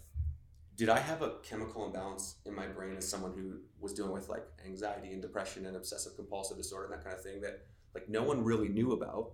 did 0.76 0.90
I 0.90 1.00
have 1.00 1.22
a 1.22 1.34
chemical 1.44 1.86
imbalance 1.86 2.38
in 2.46 2.56
my 2.56 2.66
brain 2.66 2.96
as 2.98 3.08
someone 3.08 3.34
who 3.34 3.60
was 3.80 3.94
dealing 3.94 4.14
with 4.14 4.30
like 4.30 4.44
anxiety 4.66 5.12
and 5.12 5.22
depression 5.22 5.66
and 5.66 5.76
obsessive 5.76 6.16
compulsive 6.16 6.58
disorder 6.58 6.86
and 6.86 6.94
that 6.94 7.04
kind 7.04 7.16
of 7.16 7.22
thing 7.22 7.42
that 7.42 7.66
like 7.94 8.10
no 8.10 8.24
one 8.24 8.44
really 8.44 8.70
knew 8.70 8.94
about? 8.94 9.34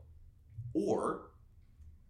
Or 0.73 1.29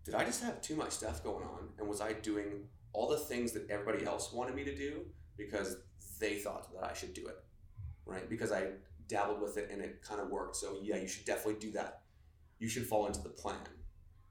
did 0.06 0.16
I 0.16 0.24
just 0.24 0.44
have 0.44 0.62
too 0.62 0.76
much 0.76 0.92
stuff 0.92 1.24
going 1.24 1.44
on? 1.44 1.70
And 1.78 1.88
was 1.88 2.02
I 2.02 2.14
doing 2.14 2.64
all 2.94 3.08
the 3.08 3.18
things 3.18 3.52
that 3.52 3.70
everybody 3.70 4.06
else 4.06 4.34
wanted 4.34 4.56
me 4.56 4.64
to 4.64 4.76
do 4.76 5.02
because 5.38 5.78
they 6.20 6.36
thought 6.36 6.74
that 6.74 6.84
I 6.84 6.94
should 6.94 7.14
do 7.14 7.28
it? 7.28 7.38
Right? 8.06 8.30
Because 8.30 8.52
I 8.52 8.68
dabbled 9.08 9.42
with 9.42 9.58
it 9.58 9.70
and 9.72 9.82
it 9.82 10.02
kind 10.02 10.20
of 10.22 10.30
worked. 10.30 10.56
So, 10.56 10.78
yeah, 10.82 10.98
you 10.98 11.08
should 11.08 11.26
definitely 11.26 11.60
do 11.60 11.72
that. 11.74 12.02
You 12.60 12.68
should 12.68 12.86
fall 12.86 13.06
into 13.08 13.22
the 13.22 13.30
plan, 13.30 13.58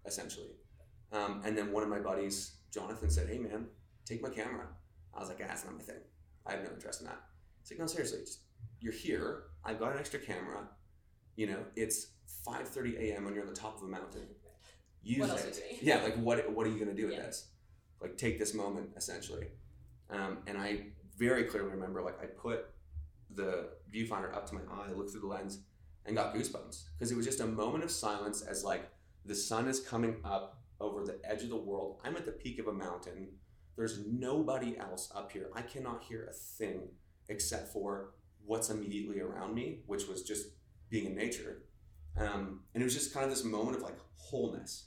essentially. 0.05 0.57
Um, 1.13 1.43
and 1.45 1.57
then 1.57 1.73
one 1.73 1.83
of 1.83 1.89
my 1.89 2.01
buddies, 2.01 2.57
Jonathan, 2.73 3.11
said, 3.11 3.29
Hey, 3.29 3.39
man, 3.39 3.67
take 4.05 4.23
my 4.23 4.29
camera. 4.31 4.67
I 5.15 5.21
was 5.21 5.29
like, 5.29 5.39
ah, 5.43 5.47
that's 5.49 5.65
not 5.65 5.75
my 5.75 5.83
thing. 5.83 6.01
I 6.45 6.53
have 6.53 6.65
no 6.65 6.71
interest 6.75 7.01
in 7.01 7.07
that. 7.07 7.21
It's 7.63 7.71
like, 7.71 7.81
no, 7.81 7.87
seriously, 7.87 8.21
just, 8.21 8.41
you're 8.81 8.93
here. 8.93 9.45
I've 9.65 9.79
got 9.79 9.93
an 9.93 9.99
extra 9.99 10.19
camera. 10.21 10.69
You 11.37 11.49
know, 11.49 11.59
it's 11.75 12.09
5.30 12.47 12.99
a.m. 13.01 13.25
when 13.25 13.35
you're 13.35 13.43
on 13.45 13.49
the 13.49 13.59
top 13.59 13.77
of 13.77 13.83
a 13.83 13.87
mountain. 13.87 14.23
use 15.03 15.21
What 15.21 15.31
else 15.31 15.45
are 15.45 15.49
it. 15.49 15.79
Yeah, 15.81 16.03
like 16.03 16.17
what 16.17 16.51
what 16.53 16.67
are 16.67 16.71
you 16.71 16.79
gonna 16.79 16.95
do 16.95 17.07
with 17.07 17.15
Yeah. 17.15 17.23
this? 17.23 17.49
Like 18.01 18.17
take 18.17 18.39
this 18.39 18.55
moment 18.55 18.91
essentially. 18.97 19.49
Um, 20.11 20.39
and 20.47 20.57
I 20.59 20.87
very 21.17 21.45
clearly 21.45 21.71
remember 21.71 22.03
like 22.03 22.21
I 22.23 22.27
put 22.27 22.67
the 23.35 23.71
viewfinder 23.93 24.35
up 24.35 24.47
to 24.49 24.55
my 24.55 24.61
eye, 24.71 24.93
looked 24.93 25.11
through 25.11 25.21
the 25.21 25.27
lens, 25.27 25.61
and 26.05 26.17
got 26.17 26.35
goosebumps 26.35 26.85
because 26.97 27.11
it 27.11 27.17
was 27.17 27.27
just 27.27 27.41
a 27.41 27.47
moment 27.47 27.85
of 27.85 27.91
silence 27.91 28.43
as 28.43 28.65
like 28.65 28.91
the 29.25 29.35
sun 29.35 29.69
is 29.69 29.81
coming 29.81 30.17
up 30.25 30.63
over 30.81 31.05
the 31.05 31.19
edge 31.25 31.43
of 31.43 31.49
the 31.49 31.57
world. 31.57 32.01
I'm 32.05 32.17
at 32.17 32.27
the 32.27 32.33
peak 32.33 32.59
of 32.59 32.69
a 32.69 32.73
mountain. 32.73 33.29
There's 33.77 34.07
nobody 34.07 34.79
else 34.79 35.11
up 35.15 35.33
here. 35.33 35.51
I 35.55 35.63
cannot 35.63 36.03
hear 36.03 36.27
a 36.27 36.33
thing 36.33 36.89
except 37.29 37.73
for 37.73 38.15
what's 38.45 38.71
immediately 38.71 39.21
around 39.21 39.55
me, 39.55 39.81
which 39.87 40.07
was 40.07 40.23
just 40.23 40.47
being 40.89 41.07
in 41.07 41.17
nature. 41.17 41.63
Um, 42.17 42.61
and 42.73 42.83
it 42.83 42.85
was 42.85 42.95
just 42.95 43.13
kind 43.13 43.25
of 43.25 43.31
this 43.31 43.45
moment 43.45 43.77
of 43.77 43.83
like 43.83 43.99
wholeness, 44.17 44.87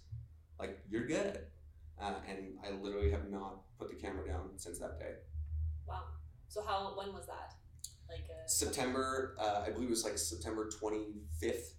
like 0.57 0.79
you're 0.89 1.05
good. 1.05 1.41
Uh, 2.01 2.13
and 2.27 2.57
I 2.65 2.71
literally 2.71 3.11
have 3.11 3.29
not 3.29 3.61
put 3.77 3.89
the 3.89 3.95
camera 3.95 4.25
down 4.25 4.51
since 4.55 4.79
that 4.79 4.99
day. 4.99 5.15
Wow. 5.85 6.03
So 6.49 6.63
how 6.63 6.93
when 6.97 7.13
was 7.13 7.27
that? 7.27 7.53
Like 8.09 8.25
uh, 8.29 8.47
September, 8.47 9.35
uh, 9.39 9.63
I 9.65 9.69
believe 9.69 9.87
it 9.87 9.91
was 9.91 10.03
like 10.03 10.17
September 10.17 10.67
25th 10.81 11.73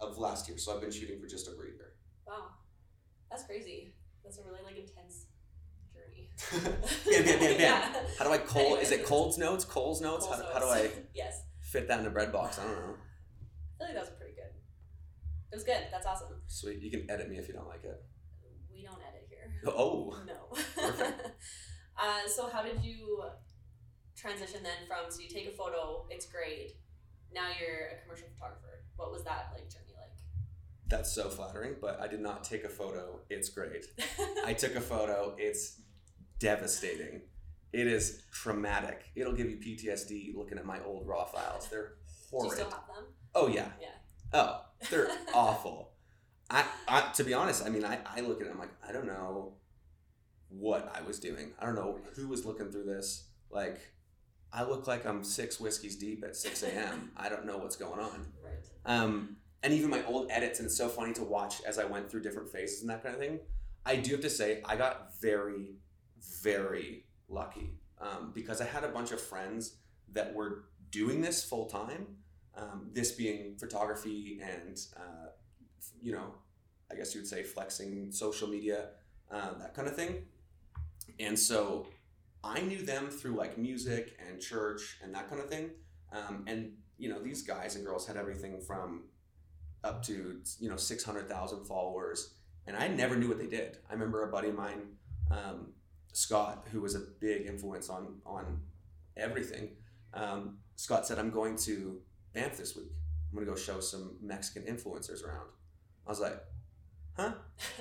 of 0.00 0.18
last 0.18 0.48
year. 0.48 0.56
So 0.58 0.74
I've 0.74 0.80
been 0.80 0.90
shooting 0.90 1.20
for 1.20 1.26
just 1.26 1.48
over 1.48 1.64
a 1.64 1.68
year. 1.68 1.92
Wow, 2.26 2.48
that's 3.30 3.44
crazy. 3.44 3.94
That's 4.24 4.38
a 4.38 4.42
really 4.42 4.60
like 4.64 4.78
intense 4.78 5.26
journey. 5.92 6.30
Bam, 6.50 7.24
bam, 7.24 7.38
bam, 7.38 7.38
bam. 7.38 7.60
Yeah. 7.60 7.94
How 8.18 8.24
do 8.24 8.32
I 8.32 8.38
cold? 8.54 8.80
Is 8.80 8.90
it. 8.90 9.04
Cold's 9.04 9.36
notes? 9.38 9.64
Cole's 9.64 10.00
notes? 10.00 10.26
Cole's 10.26 10.40
how, 10.40 10.52
how 10.54 10.58
do 10.60 10.66
I 10.66 10.90
yes, 11.14 11.42
fit 11.60 11.86
that 11.88 12.00
in 12.00 12.06
a 12.06 12.10
bread 12.10 12.32
box? 12.32 12.58
I 12.58 12.64
don't 12.64 12.72
know. 12.72 12.80
I 12.80 13.78
feel 13.78 13.86
like 13.88 13.94
that 13.94 14.00
was 14.00 14.10
pretty 14.18 14.34
good. 14.34 14.52
It 15.52 15.54
was 15.54 15.64
good. 15.64 15.82
That's 15.92 16.06
awesome. 16.06 16.28
Sweet. 16.46 16.80
You 16.80 16.90
can 16.90 17.10
edit 17.10 17.28
me 17.28 17.36
if 17.36 17.48
you 17.48 17.54
don't 17.54 17.68
like 17.68 17.84
it. 17.84 18.02
We 18.72 18.82
don't 18.82 18.98
edit 19.06 19.28
here. 19.28 19.52
Oh. 19.66 20.16
No. 20.26 20.56
Perfect. 20.82 21.20
uh, 22.02 22.26
so 22.26 22.48
how 22.48 22.62
did 22.62 22.82
you 22.82 23.15
transition 24.26 24.60
then 24.62 24.86
from 24.86 25.10
so 25.10 25.20
you 25.20 25.28
take 25.28 25.48
a 25.48 25.56
photo, 25.56 26.04
it's 26.10 26.26
great. 26.26 26.72
Now 27.32 27.48
you're 27.58 27.88
a 27.88 28.02
commercial 28.02 28.28
photographer. 28.34 28.84
What 28.96 29.12
was 29.12 29.22
that 29.24 29.50
like 29.54 29.70
journey 29.70 29.94
like? 29.96 30.10
That's 30.88 31.12
so 31.12 31.28
flattering, 31.28 31.76
but 31.80 32.00
I 32.00 32.08
did 32.08 32.20
not 32.20 32.44
take 32.44 32.64
a 32.64 32.68
photo. 32.68 33.20
It's 33.30 33.48
great. 33.48 33.86
I 34.44 34.52
took 34.52 34.74
a 34.74 34.80
photo. 34.80 35.34
It's 35.38 35.80
devastating. 36.38 37.22
It 37.72 37.86
is 37.86 38.22
traumatic. 38.32 39.04
It'll 39.14 39.34
give 39.34 39.50
you 39.50 39.56
PTSD 39.58 40.34
looking 40.34 40.58
at 40.58 40.64
my 40.64 40.78
old 40.84 41.06
raw 41.06 41.24
files. 41.24 41.68
They're 41.68 41.94
Do 42.30 42.46
you 42.46 42.50
still 42.50 42.64
have 42.70 42.86
them? 42.86 43.04
Oh 43.34 43.48
yeah. 43.48 43.68
Yeah. 43.80 43.88
Oh, 44.32 44.62
they're 44.90 45.08
awful. 45.34 45.92
I, 46.48 46.64
I 46.88 47.10
to 47.14 47.24
be 47.24 47.34
honest, 47.34 47.64
I 47.64 47.68
mean, 47.68 47.84
I, 47.84 47.98
I 48.06 48.20
look 48.20 48.40
at 48.40 48.46
it. 48.46 48.50
I'm 48.52 48.58
like, 48.58 48.74
I 48.86 48.92
don't 48.92 49.06
know 49.06 49.54
what 50.48 50.90
I 50.94 51.02
was 51.02 51.18
doing. 51.18 51.52
I 51.60 51.66
don't 51.66 51.74
know 51.74 51.98
who 52.14 52.28
was 52.28 52.44
looking 52.44 52.70
through 52.70 52.84
this. 52.84 53.28
Like, 53.50 53.80
I 54.56 54.64
look 54.64 54.86
like 54.86 55.04
I'm 55.04 55.22
six 55.22 55.60
whiskeys 55.60 55.96
deep 55.96 56.24
at 56.24 56.34
six 56.34 56.62
a.m. 56.62 57.12
I 57.16 57.28
don't 57.28 57.44
know 57.44 57.58
what's 57.58 57.76
going 57.76 58.00
on. 58.00 58.26
Right. 58.42 58.54
Um, 58.86 59.36
and 59.62 59.74
even 59.74 59.90
my 59.90 60.04
old 60.06 60.28
edits, 60.30 60.60
and 60.60 60.66
it's 60.66 60.76
so 60.76 60.88
funny 60.88 61.12
to 61.14 61.22
watch 61.22 61.60
as 61.66 61.78
I 61.78 61.84
went 61.84 62.10
through 62.10 62.22
different 62.22 62.48
phases 62.48 62.80
and 62.80 62.88
that 62.88 63.02
kind 63.02 63.14
of 63.14 63.20
thing. 63.20 63.40
I 63.84 63.96
do 63.96 64.12
have 64.12 64.22
to 64.22 64.30
say, 64.30 64.62
I 64.64 64.76
got 64.76 65.20
very, 65.20 65.76
very 66.42 67.04
lucky 67.28 67.74
um, 68.00 68.32
because 68.34 68.60
I 68.60 68.64
had 68.64 68.82
a 68.82 68.88
bunch 68.88 69.12
of 69.12 69.20
friends 69.20 69.76
that 70.12 70.34
were 70.34 70.64
doing 70.90 71.20
this 71.20 71.44
full 71.44 71.66
time. 71.66 72.06
Um, 72.56 72.88
this 72.94 73.12
being 73.12 73.56
photography 73.58 74.40
and, 74.42 74.80
uh, 74.96 75.28
you 76.00 76.12
know, 76.12 76.34
I 76.90 76.94
guess 76.94 77.14
you 77.14 77.20
would 77.20 77.28
say 77.28 77.42
flexing 77.42 78.10
social 78.10 78.48
media, 78.48 78.88
uh, 79.30 79.50
that 79.58 79.74
kind 79.74 79.86
of 79.86 79.94
thing. 79.94 80.22
And 81.20 81.38
so 81.38 81.86
I 82.46 82.60
knew 82.60 82.82
them 82.82 83.08
through 83.08 83.36
like 83.36 83.58
music 83.58 84.16
and 84.26 84.40
church 84.40 84.98
and 85.02 85.14
that 85.14 85.28
kind 85.28 85.40
of 85.40 85.48
thing. 85.48 85.70
Um, 86.12 86.44
and 86.46 86.72
you 86.98 87.08
know, 87.08 87.20
these 87.20 87.42
guys 87.42 87.76
and 87.76 87.84
girls 87.84 88.06
had 88.06 88.16
everything 88.16 88.60
from 88.60 89.04
up 89.84 90.02
to 90.04 90.40
you 90.58 90.68
know 90.68 90.76
six 90.76 91.04
hundred 91.04 91.28
thousand 91.28 91.64
followers, 91.66 92.34
and 92.66 92.76
I 92.76 92.88
never 92.88 93.16
knew 93.16 93.28
what 93.28 93.38
they 93.38 93.46
did. 93.46 93.78
I 93.88 93.92
remember 93.92 94.24
a 94.24 94.32
buddy 94.32 94.48
of 94.48 94.56
mine, 94.56 94.82
um, 95.30 95.72
Scott, 96.12 96.66
who 96.72 96.80
was 96.80 96.94
a 96.94 97.00
big 97.20 97.46
influence 97.46 97.88
on 97.88 98.20
on 98.24 98.60
everything. 99.16 99.70
Um, 100.14 100.58
Scott 100.76 101.06
said, 101.06 101.18
"I'm 101.18 101.30
going 101.30 101.56
to 101.58 102.00
Banff 102.34 102.56
this 102.56 102.76
week. 102.76 102.92
I'm 103.30 103.34
going 103.34 103.46
to 103.46 103.52
go 103.52 103.58
show 103.58 103.80
some 103.80 104.16
Mexican 104.22 104.62
influencers 104.62 105.24
around." 105.24 105.48
I 106.06 106.10
was 106.10 106.20
like, 106.20 106.38
"Huh? 107.16 107.32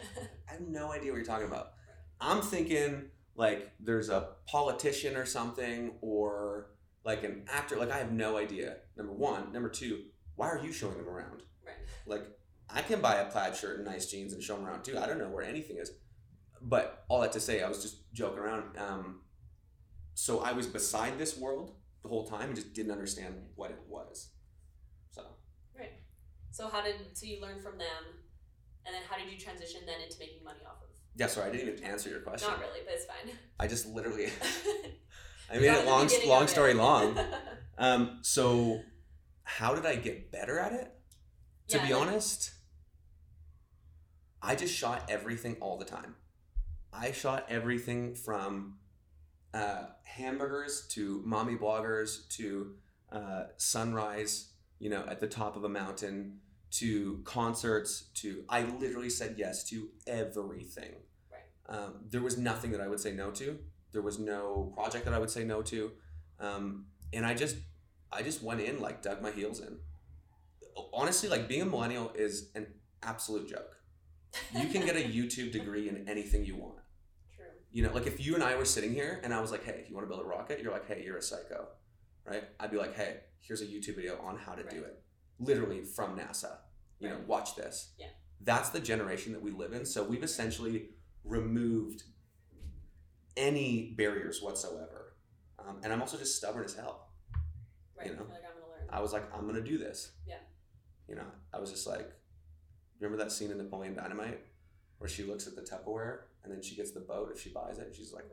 I 0.50 0.54
have 0.54 0.62
no 0.62 0.92
idea 0.92 1.12
what 1.12 1.18
you're 1.18 1.26
talking 1.26 1.48
about." 1.48 1.74
I'm 2.20 2.42
thinking 2.42 3.10
like 3.36 3.72
there's 3.80 4.10
a 4.10 4.30
politician 4.48 5.16
or 5.16 5.26
something 5.26 5.94
or 6.02 6.72
like 7.04 7.24
an 7.24 7.44
actor 7.52 7.76
like 7.76 7.92
i 7.92 7.98
have 7.98 8.12
no 8.12 8.38
idea 8.38 8.78
number 8.98 9.14
one 9.14 9.52
number 9.52 9.70
two 9.70 10.04
why 10.36 10.48
are 10.48 10.64
you 10.64 10.72
showing 10.72 10.98
them 10.98 11.08
around 11.08 11.44
right. 11.66 11.76
like 12.06 12.26
i 12.70 12.82
can 12.82 13.02
buy 13.02 13.16
a 13.16 13.26
plaid 13.26 13.56
shirt 13.56 13.78
and 13.78 13.86
nice 13.86 14.10
jeans 14.10 14.34
and 14.34 14.42
show 14.42 14.56
them 14.56 14.66
around 14.66 14.84
too 14.84 14.98
i 14.98 15.06
don't 15.06 15.20
know 15.20 15.30
where 15.30 15.44
anything 15.44 15.78
is 15.78 15.92
but 16.62 17.06
all 17.10 17.22
that 17.22 17.32
to 17.32 17.40
say 17.40 17.62
i 17.62 17.68
was 17.68 17.82
just 17.82 18.12
joking 18.14 18.40
around 18.40 18.64
um, 18.78 19.22
so 20.14 20.40
i 20.40 20.52
was 20.52 20.68
beside 20.68 21.18
this 21.18 21.38
world 21.38 21.76
the 22.04 22.10
whole 22.10 22.26
time 22.26 22.48
and 22.48 22.56
just 22.56 22.74
didn't 22.74 22.92
understand 22.92 23.36
what 23.56 23.72
it 23.72 23.80
was 23.90 24.30
so 25.12 25.24
Right. 25.78 25.92
So 26.52 26.68
how 26.68 26.82
did 26.82 26.96
so 27.14 27.26
you 27.26 27.42
learn 27.42 27.62
from 27.62 27.78
them, 27.78 28.04
and 28.86 28.96
then 28.96 29.02
how 29.10 29.18
did 29.18 29.32
you 29.32 29.38
transition 29.38 29.82
then 29.86 30.00
into 30.02 30.18
making 30.20 30.44
money 30.44 30.64
off 30.66 30.80
of? 30.82 30.95
Yeah 31.16 31.28
sorry 31.28 31.50
i 31.50 31.52
didn't 31.52 31.70
even 31.74 31.84
answer 31.84 32.10
your 32.10 32.20
question 32.20 32.50
Not 32.50 32.60
really, 32.60 32.80
but 32.86 32.94
it's 32.94 33.06
fine. 33.06 33.34
i 33.60 33.68
just 33.68 33.88
literally 33.88 34.28
i 35.52 35.58
made 35.58 35.64
it 35.66 35.86
long 35.86 36.10
long 36.28 36.44
of 36.44 36.48
it. 36.48 36.52
story 36.52 36.74
long 36.74 37.18
Um, 37.78 38.20
so 38.22 38.80
how 39.44 39.76
did 39.76 39.86
I 39.86 39.98
get 39.98 40.32
better 40.32 40.58
at 40.60 40.72
it? 40.72 40.94
To 41.68 41.78
Yeah, 41.78 41.86
be 41.88 41.92
honest, 41.92 42.52
I 44.42 44.56
just 44.56 44.74
shot 44.74 45.04
everything 45.10 45.58
all 45.60 45.78
the 45.78 45.86
time. 45.86 46.16
I 46.94 47.12
shot 47.12 47.46
everything 47.50 48.16
from 48.16 48.78
uh, 49.54 49.88
hamburgers 50.04 50.88
to 50.92 51.22
mommy 51.26 51.56
bloggers 51.56 52.28
to 52.38 52.76
uh, 53.12 53.44
sunrise, 53.58 54.54
you 54.80 54.90
know, 54.90 55.04
at 55.08 55.20
the 55.20 55.28
top 55.28 55.58
of 55.58 55.64
a 55.66 55.70
mountain 55.70 56.40
to 56.72 57.22
concerts 57.24 58.10
to 58.16 58.44
I 58.50 58.64
literally 58.64 59.10
said 59.10 59.36
yes 59.38 59.64
to 59.70 59.90
everything. 60.08 60.94
Right. 61.32 61.78
Um, 61.78 61.94
there 62.10 62.22
was 62.22 62.38
nothing 62.38 62.72
that 62.72 62.82
I 62.82 62.88
would 62.88 63.00
say 63.00 63.12
no 63.14 63.32
to. 63.32 63.58
There 63.92 64.02
was 64.02 64.20
no 64.20 64.74
project 64.76 65.06
that 65.06 65.14
I 65.14 65.20
would 65.20 65.30
say 65.30 65.44
no 65.44 65.62
to. 65.64 65.92
Um, 66.40 66.86
and 67.14 67.26
I 67.26 67.34
just 67.34 67.58
I 68.12 68.22
just 68.22 68.44
went 68.44 68.62
in 68.62 68.82
like 68.82 69.02
dug 69.02 69.22
my 69.22 69.32
heels 69.32 69.60
in. 69.60 69.78
Honestly, 70.94 71.30
like 71.30 71.48
being 71.48 71.62
a 71.62 71.66
millennial 71.66 72.12
is 72.16 72.50
an 72.56 72.68
absolute 73.02 73.50
joke. 73.50 73.78
You 74.54 74.68
can 74.68 74.86
get 74.86 74.98
a 74.98 75.00
YouTube 75.18 75.52
degree 75.52 75.88
in 75.88 76.08
anything 76.10 76.44
you 76.44 76.58
want. 76.58 76.76
True. 77.36 77.46
You 77.72 77.84
know, 77.84 77.94
like 77.94 78.08
if 78.08 78.26
you 78.26 78.36
and 78.36 78.44
I 78.44 78.56
were 78.56 78.66
sitting 78.66 78.94
here 78.94 79.22
and 79.24 79.34
I 79.34 79.40
was 79.40 79.52
like, 79.52 79.64
"Hey, 79.64 79.80
if 79.82 79.90
you 79.90 79.96
want 79.96 80.06
to 80.06 80.10
build 80.10 80.26
a 80.26 80.28
rocket," 80.28 80.62
you're 80.62 80.74
like, 80.74 80.88
"Hey, 80.88 81.04
you're 81.06 81.18
a 81.18 81.22
psycho," 81.22 81.68
right? 82.26 82.44
I'd 82.60 82.72
be 82.72 82.78
like, 82.78 82.96
"Hey, 82.96 83.22
here's 83.40 83.62
a 83.62 83.66
YouTube 83.66 83.96
video 83.96 84.20
on 84.22 84.38
how 84.38 84.54
to 84.56 84.64
do 84.64 84.84
it, 84.84 85.02
literally 85.40 85.84
from 85.84 86.18
NASA. 86.18 86.58
You 87.00 87.10
know, 87.10 87.20
watch 87.28 87.56
this." 87.56 87.94
Yeah. 88.00 88.08
That's 88.42 88.70
the 88.70 88.80
generation 88.80 89.34
that 89.34 89.42
we 89.42 89.52
live 89.52 89.74
in. 89.74 89.86
So 89.86 90.04
we've 90.04 90.24
essentially 90.24 90.90
removed 91.24 92.04
any 93.38 93.94
barriers 93.98 94.42
whatsoever. 94.42 95.14
Um, 95.60 95.80
and 95.84 95.92
I'm 95.92 96.02
also 96.02 96.18
just 96.18 96.36
stubborn 96.36 96.64
as 96.66 96.76
hell. 96.76 97.10
Right. 97.98 98.08
You 98.08 98.14
know? 98.14 98.24
Like 98.24 98.44
I'm 98.46 98.60
gonna 98.60 98.72
learn. 98.72 98.90
I 98.90 99.02
was 99.02 99.14
like, 99.14 99.24
I'm 99.36 99.46
gonna 99.48 99.62
do 99.62 99.78
this. 99.78 100.12
Yeah. 100.28 100.36
You 101.08 101.16
know, 101.16 101.26
I 101.54 101.60
was 101.60 101.72
just 101.72 101.88
like, 101.88 102.12
remember 103.00 103.24
that 103.24 103.32
scene 103.32 103.52
in 103.52 103.58
Napoleon 103.58 103.96
Dynamite 103.96 104.40
where 105.00 105.10
she 105.10 105.24
looks 105.24 105.48
at 105.48 105.56
the 105.56 105.62
Tupperware 105.62 106.20
and 106.44 106.54
then 106.54 106.62
she 106.62 106.76
gets 106.76 106.92
the 106.92 107.00
boat 107.00 107.32
if 107.34 107.42
she 107.42 107.50
buys 107.50 107.78
it 107.80 107.88
and 107.88 107.96
she's 107.96 108.14
like, 108.14 108.26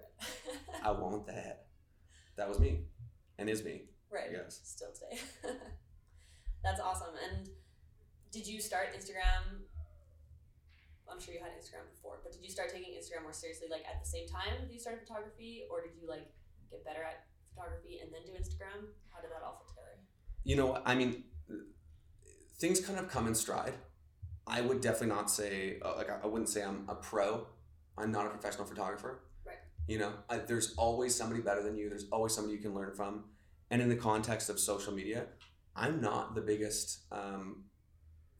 I 0.83 0.91
want 0.93 1.27
that. 1.27 1.67
That 2.37 2.49
was 2.49 2.59
me, 2.59 2.81
and 3.39 3.49
is 3.51 3.63
me. 3.65 3.83
right. 4.11 4.29
Yes. 4.33 4.61
Still 4.65 4.89
today. 4.93 5.21
That's 6.63 6.81
awesome. 6.81 7.15
And 7.29 7.49
did 8.31 8.47
you 8.47 8.61
start 8.61 8.95
Instagram? 8.97 9.67
I'm 11.11 11.21
sure 11.21 11.35
you 11.35 11.41
had 11.41 11.53
Instagram 11.53 11.91
before, 11.93 12.21
but 12.23 12.33
did 12.33 12.43
you 12.43 12.51
start 12.51 12.73
taking 12.73 12.95
Instagram 12.95 13.25
more 13.25 13.35
seriously, 13.35 13.69
like 13.71 13.85
at 13.85 14.03
the 14.03 14.09
same 14.09 14.27
time 14.27 14.65
that 14.65 14.73
you 14.73 14.81
started 14.81 15.01
photography, 15.07 15.65
or 15.71 15.83
did 15.83 15.93
you 16.01 16.09
like 16.09 16.33
get 16.71 16.85
better 16.85 17.03
at 17.03 17.27
photography 17.53 17.99
and 18.01 18.11
then 18.13 18.23
do 18.25 18.33
Instagram? 18.33 18.89
How 19.11 19.21
did 19.21 19.31
that 19.31 19.43
all 19.45 19.61
fit 19.61 19.69
together? 19.69 19.99
You 20.45 20.57
know, 20.57 20.81
I 20.87 20.95
mean, 20.95 21.25
things 22.59 22.81
kind 22.81 22.99
of 22.99 23.09
come 23.09 23.27
in 23.27 23.35
stride. 23.35 23.75
I 24.47 24.61
would 24.61 24.81
definitely 24.81 25.15
not 25.15 25.31
say 25.31 25.79
uh, 25.85 25.97
like 25.97 26.09
I 26.11 26.27
wouldn't 26.27 26.49
say 26.49 26.63
I'm 26.63 26.85
a 26.89 26.95
pro. 26.95 27.47
I'm 27.99 28.11
not 28.11 28.27
a 28.27 28.31
professional 28.31 28.67
photographer. 28.67 29.23
Right. 29.47 29.57
You 29.87 29.99
know, 29.99 30.13
I, 30.31 30.39
there's 30.39 30.75
always 30.77 31.15
somebody 31.15 31.43
better 31.43 31.63
than 31.63 31.77
you. 31.77 31.89
There's 31.89 32.07
always 32.11 32.35
somebody 32.35 32.57
you 32.57 32.63
can 32.63 32.75
learn 32.75 32.95
from. 32.95 33.25
And 33.71 33.83
in 33.83 33.89
the 33.89 33.97
context 33.97 34.49
of 34.49 34.59
social 34.59 34.93
media, 34.93 35.27
I'm 35.75 36.01
not 36.01 36.35
the 36.35 36.41
biggest 36.41 37.01
um, 37.11 37.65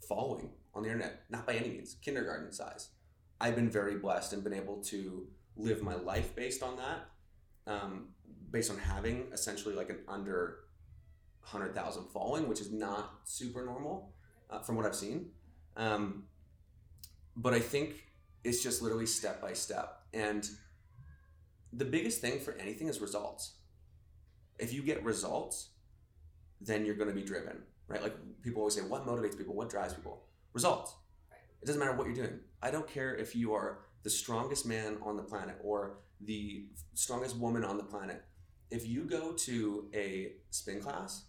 following 0.09 0.51
on 0.75 0.83
the 0.83 0.89
internet, 0.91 1.23
not 1.31 1.47
by 1.47 1.55
any 1.55 1.71
means, 1.71 1.97
kindergarten 2.03 2.53
size. 2.53 2.91
I've 3.41 3.57
been 3.57 3.71
very 3.71 3.97
blessed 3.97 4.33
and 4.33 4.45
been 4.45 4.53
able 4.53 4.83
to 4.85 5.27
live 5.57 5.83
my 5.83 5.95
life 5.95 6.35
based 6.35 6.63
on 6.63 6.77
that, 6.77 7.09
um, 7.67 8.09
based 8.51 8.71
on 8.71 8.79
having 8.79 9.27
essentially 9.33 9.75
like 9.75 9.91
an 9.91 9.99
under 10.09 10.59
hundred 11.41 11.75
thousand 11.75 12.05
following, 12.13 12.49
which 12.49 12.61
is 12.61 12.73
not 12.73 13.21
super 13.25 13.65
normal 13.65 14.15
uh, 14.51 14.61
from 14.61 14.77
what 14.77 14.87
I've 14.87 14.95
seen. 14.95 15.31
Um, 15.77 16.25
but 17.37 17.53
I 17.55 17.61
think 17.61 18.07
it's 18.45 18.63
just 18.63 18.83
literally 18.83 19.07
step 19.07 19.41
by 19.41 19.55
step, 19.55 20.03
and 20.13 20.49
the 21.73 21.85
biggest 21.85 22.21
thing 22.21 22.39
for 22.39 22.53
anything 22.55 22.89
is 22.89 23.01
results. 23.01 23.55
If 24.59 24.73
you 24.73 24.83
get 24.83 25.03
results, 25.03 25.71
then 26.65 26.85
you're 26.85 26.95
going 26.95 27.09
to 27.09 27.15
be 27.15 27.23
driven, 27.23 27.59
right? 27.89 28.03
Like 28.03 28.15
people 28.43 28.61
always 28.61 28.75
say, 28.75 28.83
what 28.83 29.07
motivates 29.07 29.37
people? 29.37 29.55
What 29.55 29.71
drives 29.71 29.95
people? 29.95 30.23
Results. 30.53 30.95
It 31.63 31.67
doesn't 31.67 31.79
matter 31.79 31.97
what 31.97 32.07
you're 32.07 32.17
doing. 32.17 32.41
I 32.63 32.71
don't 32.71 32.89
care 32.89 33.15
if 33.15 33.37
you 33.37 33.55
are 33.55 33.81
the 34.03 34.11
strongest 34.11 34.67
man 34.67 34.99
on 35.03 35.17
the 35.17 35.23
planet 35.23 35.57
or 35.63 35.99
the 36.21 36.67
strongest 36.95 37.37
woman 37.37 37.65
on 37.65 37.77
the 37.77 37.85
planet. 37.85 38.23
If 38.71 38.89
you 38.89 39.05
go 39.05 39.33
to 39.33 39.89
a 39.95 40.33
spin 40.51 40.81
class 40.81 41.25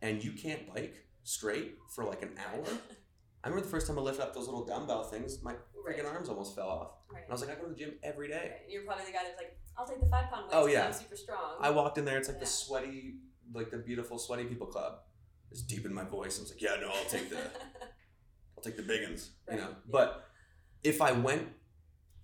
and 0.00 0.22
you 0.22 0.32
can't 0.32 0.72
bike 0.72 1.04
straight 1.24 1.76
for 1.94 2.04
like 2.04 2.22
an 2.22 2.30
hour, 2.38 2.64
I 3.44 3.48
remember 3.48 3.66
the 3.66 3.70
first 3.70 3.86
time 3.86 3.98
I 3.98 4.02
lifted 4.02 4.22
up 4.22 4.34
those 4.34 4.46
little 4.46 4.64
dumbbell 4.64 5.04
things, 5.04 5.42
my 5.42 5.54
freaking 5.86 6.10
arms 6.10 6.30
almost 6.30 6.54
fell 6.54 6.68
off. 6.68 6.90
Right. 7.12 7.22
And 7.22 7.30
I 7.30 7.32
was 7.32 7.42
like, 7.42 7.50
I 7.50 7.60
go 7.60 7.68
to 7.68 7.74
the 7.74 7.78
gym 7.78 7.94
every 8.02 8.28
day. 8.28 8.52
Right. 8.52 8.70
You're 8.70 8.84
probably 8.84 9.04
the 9.04 9.12
guy 9.12 9.24
that's 9.24 9.36
like, 9.36 9.58
I'll 9.76 9.86
take 9.86 10.00
the 10.00 10.06
five 10.06 10.30
pound 10.30 10.44
weights. 10.44 10.54
Oh, 10.54 10.66
yeah. 10.66 10.86
I'm 10.86 10.92
super 10.94 11.16
strong. 11.16 11.56
I 11.60 11.68
walked 11.70 11.98
in 11.98 12.06
there, 12.06 12.16
it's 12.16 12.28
like 12.28 12.40
the 12.40 12.46
sweaty, 12.46 13.16
like 13.52 13.70
the 13.70 13.78
beautiful 13.78 14.18
sweaty 14.18 14.44
people 14.44 14.66
club. 14.66 14.98
It's 15.50 15.62
deep 15.62 15.84
in 15.86 15.94
my 15.94 16.04
voice. 16.04 16.38
I 16.38 16.42
was 16.42 16.50
like, 16.50 16.62
yeah, 16.62 16.76
no, 16.80 16.88
I'll 16.88 17.04
take 17.08 17.30
the 17.30 17.38
I'll 18.56 18.62
take 18.62 18.76
the 18.76 18.82
big 18.82 19.02
ones, 19.02 19.30
Right, 19.48 19.56
you 19.56 19.60
know. 19.62 19.68
yeah. 19.70 19.74
But 19.90 20.26
if 20.82 21.00
I 21.02 21.12
went 21.12 21.48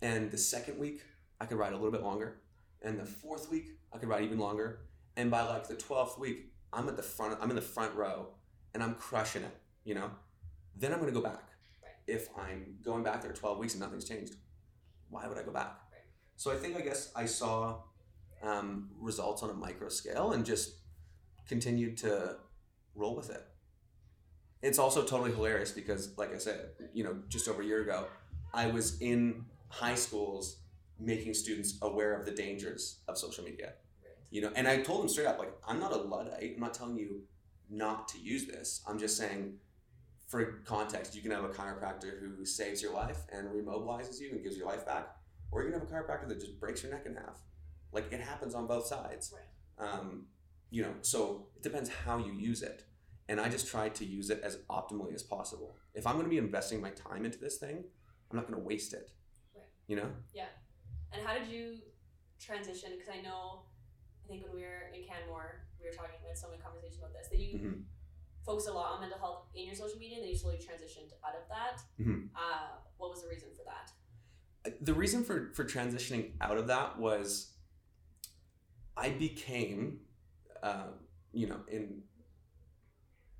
and 0.03 0.31
the 0.31 0.39
second 0.39 0.79
week 0.79 1.03
I 1.41 1.47
could 1.47 1.59
ride 1.59 1.73
a 1.73 1.77
little 1.77 1.93
bit 1.93 2.03
longer, 2.03 2.41
and 2.83 2.99
the 2.99 3.05
fourth 3.05 3.50
week 3.50 3.69
I 3.93 3.99
could 3.99 4.09
ride 4.09 4.25
even 4.25 4.39
longer, 4.39 4.81
and 5.17 5.31
by 5.31 5.43
like 5.43 5.69
the 5.69 5.75
twelfth 5.77 6.19
week 6.19 6.53
I'm 6.73 6.89
at 6.89 6.97
the 6.97 7.03
front, 7.03 7.37
I'm 7.41 7.50
in 7.50 7.57
the 7.57 7.62
front 7.62 7.95
row, 7.95 8.29
and 8.75 8.83
I'm 8.83 8.95
crushing 8.95 9.43
it, 9.43 9.57
you 9.85 9.95
know. 9.95 10.11
Then 10.77 10.93
I'm 10.93 11.00
gonna 11.00 11.12
go 11.12 11.21
back. 11.21 11.49
Right. 11.83 11.93
If 12.07 12.29
I'm 12.39 12.77
going 12.83 13.03
back 13.03 13.23
there 13.23 13.33
twelve 13.33 13.59
weeks 13.59 13.75
and 13.75 13.81
nothing's 13.83 14.09
changed, 14.09 14.35
why 15.09 15.27
would 15.29 15.37
I 15.39 15.43
go 15.43 15.53
back? 15.53 15.79
Right. 15.93 16.03
So 16.37 16.50
I 16.53 16.57
think 16.57 16.77
I 16.77 16.81
guess 16.81 17.11
I 17.15 17.27
saw 17.27 17.83
um, 18.43 18.89
results 18.99 19.43
on 19.43 19.50
a 19.50 19.55
micro 19.55 19.89
scale 19.89 20.33
and 20.33 20.45
just 20.45 20.75
continued 21.50 21.99
to 21.99 22.37
roll 22.95 23.14
with 23.14 23.28
it. 23.28 23.45
It's 24.62 24.78
also 24.78 25.02
totally 25.02 25.33
hilarious 25.33 25.73
because, 25.73 26.16
like 26.16 26.33
I 26.33 26.38
said, 26.38 26.71
you 26.95 27.02
know, 27.04 27.16
just 27.28 27.49
over 27.49 27.61
a 27.61 27.64
year 27.64 27.83
ago, 27.83 28.07
I 28.54 28.69
was 28.69 29.00
in 29.00 29.45
high 29.69 29.97
schools 29.97 30.61
making 30.99 31.35
students 31.35 31.78
aware 31.83 32.12
of 32.19 32.25
the 32.25 32.30
dangers 32.30 33.00
of 33.09 33.19
social 33.19 33.45
media. 33.45 33.73
You 34.30 34.42
know, 34.42 34.52
and 34.54 34.69
I 34.69 34.80
told 34.83 35.00
them 35.00 35.09
straight 35.09 35.26
up, 35.26 35.38
like, 35.38 35.52
I'm 35.66 35.80
not 35.80 35.92
a 35.92 35.97
luddite. 35.97 36.52
I'm 36.54 36.61
not 36.61 36.73
telling 36.73 36.97
you 36.97 37.23
not 37.69 38.07
to 38.09 38.19
use 38.19 38.47
this. 38.47 38.83
I'm 38.87 38.99
just 38.99 39.16
saying, 39.16 39.54
for 40.28 40.62
context, 40.64 41.16
you 41.16 41.23
can 41.23 41.33
have 41.33 41.42
a 41.42 41.49
chiropractor 41.49 42.21
who 42.21 42.45
saves 42.45 42.80
your 42.80 42.95
life 42.95 43.21
and 43.33 43.49
remobilizes 43.49 44.21
you 44.21 44.30
and 44.30 44.42
gives 44.45 44.57
your 44.57 44.69
life 44.69 44.87
back, 44.87 45.09
or 45.50 45.64
you 45.64 45.71
can 45.71 45.80
have 45.80 45.88
a 45.88 45.92
chiropractor 45.92 46.28
that 46.28 46.38
just 46.38 46.61
breaks 46.61 46.85
your 46.85 46.92
neck 46.92 47.07
in 47.07 47.16
half. 47.16 47.42
Like 47.90 48.12
it 48.12 48.21
happens 48.21 48.54
on 48.54 48.69
both 48.69 48.87
sides. 48.87 49.35
Right. 49.35 49.88
Um, 49.88 50.26
you 50.71 50.83
know, 50.83 50.95
so 51.03 51.47
it 51.57 51.62
depends 51.62 51.91
how 51.91 52.19
you 52.19 52.33
use 52.33 52.62
it. 52.62 52.85
And 53.29 53.41
I 53.41 53.49
just 53.49 53.69
try 53.69 53.89
to 53.91 54.05
use 54.05 54.31
it 54.31 54.41
as 54.43 54.59
optimally 54.71 55.15
as 55.15 55.23
possible. 55.23 55.77
If 55.95 56.07
I'm 56.07 56.15
going 56.15 56.25
to 56.27 56.31
be 56.31 56.39
investing 56.39 56.81
my 56.81 56.91
time 56.91 57.25
into 57.25 57.39
this 57.39 57.59
thing, 57.59 57.85
I'm 58.31 58.37
not 58.37 58.49
going 58.49 58.59
to 58.61 58.67
waste 58.67 58.93
it. 58.93 59.11
Right. 59.55 59.65
You 59.87 59.97
know? 59.97 60.11
Yeah. 60.35 60.47
And 61.12 61.25
how 61.27 61.35
did 61.35 61.49
you 61.49 61.79
transition? 62.41 62.91
Because 62.97 63.12
I 63.17 63.21
know, 63.21 63.63
I 64.25 64.28
think 64.28 64.43
when 64.45 64.54
we 64.54 64.63
were 64.63 64.91
in 64.95 65.04
Canmore, 65.06 65.63
we 65.80 65.87
were 65.87 65.93
talking 65.93 66.17
with 66.28 66.39
someone 66.39 66.59
in 66.59 66.65
conversation 66.65 66.99
about 66.99 67.13
this, 67.13 67.28
that 67.28 67.39
you 67.39 67.59
Mhm. 67.59 67.85
focus 68.45 68.67
a 68.67 68.73
lot 68.73 68.93
on 68.95 69.00
mental 69.00 69.19
health 69.19 69.47
in 69.54 69.67
your 69.67 69.75
social 69.75 69.99
media 69.99 70.17
and 70.17 70.25
then 70.25 70.30
you 70.30 70.37
slowly 70.37 70.59
transitioned 70.59 71.13
out 71.25 71.35
of 71.35 71.49
that. 71.49 71.83
Mhm. 72.00 72.30
Uh, 72.35 72.78
what 72.97 73.11
was 73.11 73.23
the 73.23 73.28
reason 73.28 73.49
for 73.56 73.65
that? 73.65 73.93
the 74.83 74.93
reason 74.93 75.25
for 75.25 75.50
for 75.54 75.65
transitioning 75.65 76.33
out 76.39 76.59
of 76.59 76.67
that 76.67 76.99
was 76.99 77.54
I 78.95 79.09
became, 79.09 80.00
uh, 80.62 80.88
you 81.32 81.46
know, 81.46 81.60
in 81.68 82.02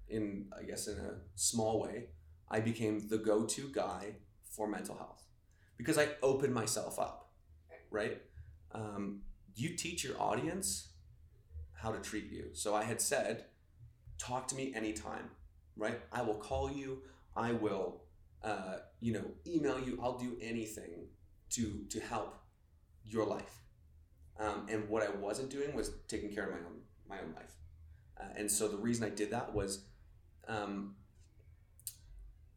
in 0.09 0.47
I 0.59 0.65
guess 0.65 0.89
in 0.89 0.99
a 0.99 1.15
small 1.35 1.81
way, 1.81 2.07
I 2.51 2.61
became 2.61 3.09
the 3.09 3.19
go 3.19 3.45
to 3.45 3.69
guy 3.73 4.17
for 4.51 4.69
mental 4.69 4.97
health 4.97 5.25
because 5.77 5.99
I 5.99 6.09
opened 6.23 6.55
myself 6.55 6.99
up, 6.99 7.31
right? 7.91 8.21
Um, 8.73 9.23
you 9.55 9.77
teach 9.77 10.05
your 10.05 10.21
audience 10.21 10.93
how 11.75 11.93
to 11.93 12.01
treat 12.01 12.31
you. 12.31 12.51
So 12.53 12.75
I 12.75 12.85
had 12.85 13.01
said, 13.01 13.47
talk 14.19 14.49
to 14.49 14.55
me 14.55 14.73
anytime, 14.75 15.31
right? 15.77 16.01
I 16.13 16.23
will 16.23 16.37
call 16.37 16.71
you. 16.71 17.03
I 17.37 17.53
will 17.53 18.03
uh, 18.43 18.77
you 19.01 19.13
know, 19.13 19.25
email 19.47 19.79
you. 19.79 19.99
I'll 20.03 20.19
do 20.19 20.37
anything 20.41 21.09
to 21.51 21.85
to 21.91 22.01
help 22.01 22.39
your 23.05 23.27
life. 23.27 23.63
Um, 24.39 24.67
and 24.71 24.89
what 24.89 25.03
I 25.03 25.11
wasn't 25.11 25.51
doing 25.51 25.75
was 25.75 25.91
taking 26.09 26.33
care 26.33 26.45
of 26.45 26.53
my 26.53 26.67
own 26.67 26.81
my 27.11 27.19
own 27.19 27.35
life. 27.35 27.53
Uh, 28.19 28.29
and 28.37 28.51
so 28.51 28.69
the 28.69 28.77
reason 28.77 29.05
I 29.05 29.11
did 29.11 29.31
that 29.33 29.55
was, 29.55 29.85
um, 30.49 30.95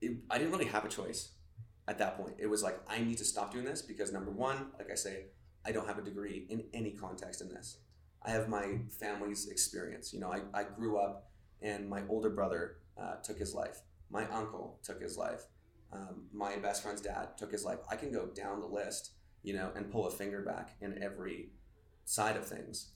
it, 0.01 0.17
I 0.29 0.37
didn't 0.37 0.51
really 0.51 0.65
have 0.65 0.85
a 0.85 0.89
choice 0.89 1.31
at 1.87 1.97
that 1.99 2.17
point. 2.17 2.35
It 2.37 2.47
was 2.47 2.63
like 2.63 2.79
I 2.87 2.99
need 2.99 3.17
to 3.17 3.25
stop 3.25 3.51
doing 3.51 3.65
this 3.65 3.81
because 3.81 4.11
number 4.11 4.31
one, 4.31 4.67
like 4.77 4.91
I 4.91 4.95
say, 4.95 5.25
I 5.65 5.71
don't 5.71 5.87
have 5.87 5.97
a 5.97 6.01
degree 6.01 6.45
in 6.49 6.63
any 6.73 6.91
context 6.91 7.41
in 7.41 7.49
this. 7.49 7.77
I 8.21 8.31
have 8.31 8.47
my 8.47 8.79
family's 8.99 9.47
experience. 9.47 10.13
You 10.13 10.19
know, 10.21 10.31
I, 10.31 10.41
I 10.53 10.63
grew 10.63 10.97
up 10.97 11.29
and 11.61 11.89
my 11.89 12.03
older 12.09 12.29
brother 12.29 12.77
uh, 12.97 13.15
took 13.23 13.37
his 13.37 13.53
life. 13.53 13.79
My 14.09 14.27
uncle 14.29 14.79
took 14.83 15.01
his 15.01 15.17
life 15.17 15.47
um, 15.93 16.23
my 16.33 16.55
best 16.57 16.81
friend's 16.81 17.01
dad 17.01 17.37
took 17.37 17.51
his 17.51 17.63
life. 17.63 17.79
I 17.89 17.95
can 17.95 18.11
go 18.11 18.25
down 18.25 18.59
the 18.59 18.67
list, 18.67 19.11
you 19.43 19.53
know, 19.53 19.71
and 19.75 19.91
pull 19.91 20.07
a 20.07 20.11
finger 20.11 20.41
back 20.41 20.75
in 20.81 21.01
every 21.03 21.49
side 22.05 22.35
of 22.35 22.45
things. 22.45 22.91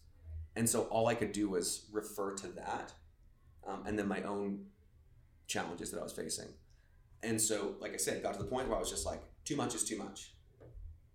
And 0.58 0.70
so 0.70 0.82
all 0.84 1.08
I 1.08 1.16
could 1.16 1.32
do 1.32 1.50
was 1.50 1.86
refer 1.92 2.34
to 2.36 2.48
that 2.48 2.92
um, 3.66 3.84
and 3.86 3.98
then 3.98 4.08
my 4.08 4.24
own 4.24 4.66
challenges 5.48 5.92
that 5.92 6.00
I 6.00 6.04
was 6.04 6.14
facing. 6.14 6.48
And 7.24 7.40
so, 7.40 7.76
like 7.80 7.94
I 7.94 7.98
said, 7.98 8.24
got 8.24 8.34
to 8.34 8.40
the 8.40 8.50
point 8.50 8.68
where 8.68 8.78
I 8.78 8.80
was 8.80 8.90
just 8.90 9.06
like, 9.06 9.22
too 9.46 9.56
much 9.56 9.76
is 9.76 9.84
too 9.84 9.98
much. 9.98 10.34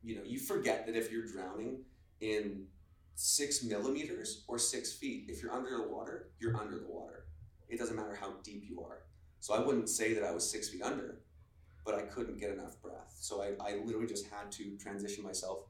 You 0.02 0.16
know, 0.16 0.22
you 0.24 0.38
forget 0.38 0.86
that 0.86 0.96
if 0.96 1.12
you're 1.12 1.26
drowning 1.26 1.80
in 2.20 2.66
six 3.14 3.62
millimeters 3.62 4.44
or 4.48 4.58
six 4.58 4.92
feet, 4.92 5.26
if 5.28 5.42
you're 5.42 5.52
under 5.52 5.76
the 5.76 5.88
water, 5.88 6.30
you're 6.38 6.56
under 6.56 6.78
the 6.78 6.88
water. 6.88 7.26
It 7.68 7.78
doesn't 7.78 7.96
matter 7.96 8.16
how 8.20 8.34
deep 8.42 8.64
you 8.68 8.82
are. 8.82 9.02
So 9.40 9.54
I 9.54 9.60
wouldn't 9.60 9.88
say 9.88 10.14
that 10.14 10.24
I 10.24 10.32
was 10.32 10.48
six 10.48 10.68
feet 10.68 10.82
under 10.82 11.22
but 11.84 11.94
I 11.94 12.02
couldn't 12.02 12.38
get 12.38 12.50
enough 12.50 12.80
breath. 12.80 13.16
So 13.18 13.42
I, 13.42 13.52
I 13.60 13.76
literally 13.84 14.06
just 14.06 14.26
had 14.30 14.52
to 14.52 14.76
transition 14.76 15.24
myself 15.24 15.60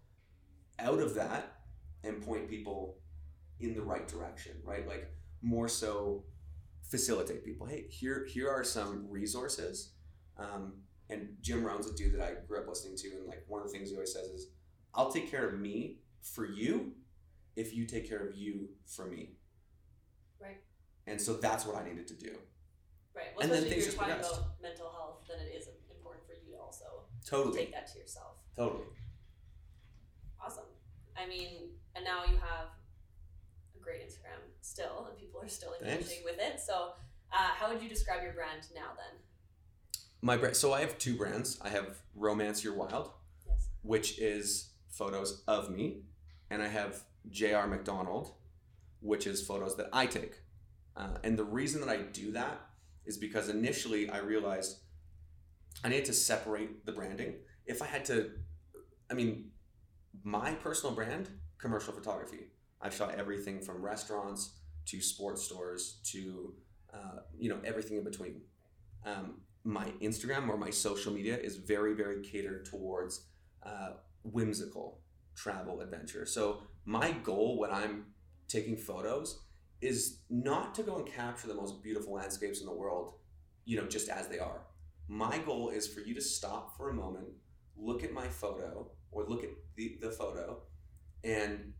out 0.78 0.98
of 0.98 1.14
that 1.14 1.60
and 2.04 2.22
point 2.22 2.48
people 2.48 2.96
in 3.62 3.74
the 3.74 3.82
right 3.82 4.06
direction, 4.08 4.52
right? 4.64 4.86
Like 4.86 5.12
more 5.40 5.68
so 5.68 6.24
facilitate 6.82 7.44
people. 7.44 7.66
Hey, 7.66 7.86
here 7.88 8.26
here 8.28 8.50
are 8.50 8.64
some 8.64 9.06
resources. 9.08 9.92
Um, 10.38 10.74
and 11.10 11.36
Jim 11.40 11.64
Rohn's 11.64 11.86
a 11.86 11.94
dude 11.94 12.14
that 12.14 12.22
I 12.22 12.32
grew 12.46 12.58
up 12.58 12.68
listening 12.68 12.96
to, 12.98 13.08
and 13.18 13.26
like 13.26 13.44
one 13.48 13.60
of 13.60 13.66
the 13.66 13.72
things 13.72 13.90
he 13.90 13.94
always 13.96 14.12
says 14.12 14.26
is, 14.28 14.48
"I'll 14.94 15.10
take 15.12 15.30
care 15.30 15.46
of 15.48 15.58
me 15.58 15.98
for 16.22 16.46
you, 16.46 16.92
if 17.56 17.74
you 17.74 17.86
take 17.86 18.08
care 18.08 18.26
of 18.26 18.34
you 18.34 18.68
for 18.86 19.06
me." 19.06 19.30
Right. 20.40 20.60
And 21.06 21.20
so 21.20 21.34
that's 21.34 21.66
what 21.66 21.76
I 21.76 21.86
needed 21.88 22.08
to 22.08 22.14
do. 22.14 22.36
Right. 23.14 23.26
Well, 23.36 23.42
And 23.44 23.52
then 23.52 23.62
things 23.64 23.72
if 23.72 23.84
just 23.84 23.96
you're 23.96 24.06
talking 24.06 24.14
progressed. 24.22 24.40
about 24.40 24.62
mental 24.62 24.90
health, 24.90 25.18
then 25.28 25.38
it 25.46 25.50
is 25.54 25.68
important 25.90 26.24
for 26.26 26.32
you 26.32 26.52
to 26.56 26.58
also 26.60 26.84
Totally. 27.26 27.58
take 27.58 27.72
that 27.72 27.92
to 27.92 27.98
yourself. 27.98 28.36
Totally. 28.56 28.84
Awesome. 30.40 30.64
I 31.16 31.26
mean, 31.28 31.68
and 31.94 32.04
now 32.04 32.24
you 32.24 32.36
have 32.36 32.68
great 33.82 34.00
Instagram 34.06 34.40
still, 34.60 35.06
and 35.08 35.18
people 35.18 35.40
are 35.40 35.48
still 35.48 35.74
engaging 35.80 36.04
Thanks. 36.06 36.24
with 36.24 36.38
it. 36.38 36.60
So, 36.60 36.92
uh, 37.32 37.48
how 37.58 37.72
would 37.72 37.82
you 37.82 37.88
describe 37.88 38.22
your 38.22 38.32
brand 38.32 38.66
now 38.74 38.90
then? 38.96 39.18
My 40.20 40.36
brand. 40.36 40.56
So 40.56 40.72
I 40.72 40.80
have 40.80 40.98
two 40.98 41.16
brands. 41.16 41.58
I 41.62 41.68
have 41.70 41.98
Romance 42.14 42.62
Your 42.62 42.74
Wild, 42.74 43.10
Yes. 43.46 43.68
which 43.82 44.18
is 44.18 44.70
photos 44.90 45.42
of 45.48 45.70
me, 45.70 46.02
and 46.50 46.62
I 46.62 46.68
have 46.68 47.02
J.R. 47.30 47.66
McDonald, 47.66 48.32
which 49.00 49.26
is 49.26 49.44
photos 49.44 49.76
that 49.76 49.88
I 49.92 50.06
take. 50.06 50.40
Uh, 50.96 51.16
and 51.24 51.38
the 51.38 51.44
reason 51.44 51.80
that 51.80 51.88
I 51.88 51.96
do 52.02 52.32
that 52.32 52.60
is 53.04 53.16
because 53.16 53.48
initially 53.48 54.08
I 54.10 54.18
realized 54.18 54.78
I 55.82 55.88
needed 55.88 56.04
to 56.06 56.12
separate 56.12 56.84
the 56.86 56.92
branding. 56.92 57.36
If 57.66 57.82
I 57.82 57.86
had 57.86 58.04
to, 58.06 58.30
I 59.10 59.14
mean, 59.14 59.50
my 60.22 60.52
personal 60.52 60.94
brand, 60.94 61.28
commercial 61.58 61.92
photography. 61.94 62.48
I've 62.82 62.94
shot 62.94 63.14
everything 63.16 63.60
from 63.60 63.80
restaurants 63.82 64.54
to 64.86 65.00
sports 65.00 65.42
stores 65.42 66.00
to, 66.04 66.54
uh, 66.92 67.20
you 67.38 67.48
know, 67.48 67.58
everything 67.64 67.96
in 67.96 68.04
between. 68.04 68.40
Um, 69.06 69.40
my 69.64 69.92
Instagram 70.02 70.48
or 70.48 70.56
my 70.56 70.70
social 70.70 71.12
media 71.12 71.38
is 71.38 71.56
very, 71.56 71.94
very 71.94 72.20
catered 72.22 72.64
towards 72.64 73.26
uh, 73.62 73.90
whimsical 74.24 75.00
travel 75.36 75.80
adventure. 75.80 76.26
So 76.26 76.62
my 76.84 77.12
goal 77.12 77.58
when 77.58 77.70
I'm 77.70 78.06
taking 78.48 78.76
photos 78.76 79.42
is 79.80 80.18
not 80.30 80.74
to 80.74 80.82
go 80.82 80.96
and 80.96 81.06
capture 81.06 81.48
the 81.48 81.54
most 81.54 81.82
beautiful 81.82 82.14
landscapes 82.14 82.60
in 82.60 82.66
the 82.66 82.72
world, 82.72 83.14
you 83.64 83.76
know, 83.76 83.86
just 83.86 84.08
as 84.08 84.28
they 84.28 84.38
are. 84.38 84.62
My 85.08 85.38
goal 85.38 85.70
is 85.70 85.86
for 85.86 86.00
you 86.00 86.14
to 86.14 86.20
stop 86.20 86.76
for 86.76 86.90
a 86.90 86.94
moment, 86.94 87.28
look 87.76 88.04
at 88.04 88.12
my 88.12 88.26
photo 88.26 88.90
or 89.10 89.24
look 89.24 89.44
at 89.44 89.50
the, 89.76 89.98
the 90.00 90.10
photo 90.10 90.58
and 91.24 91.72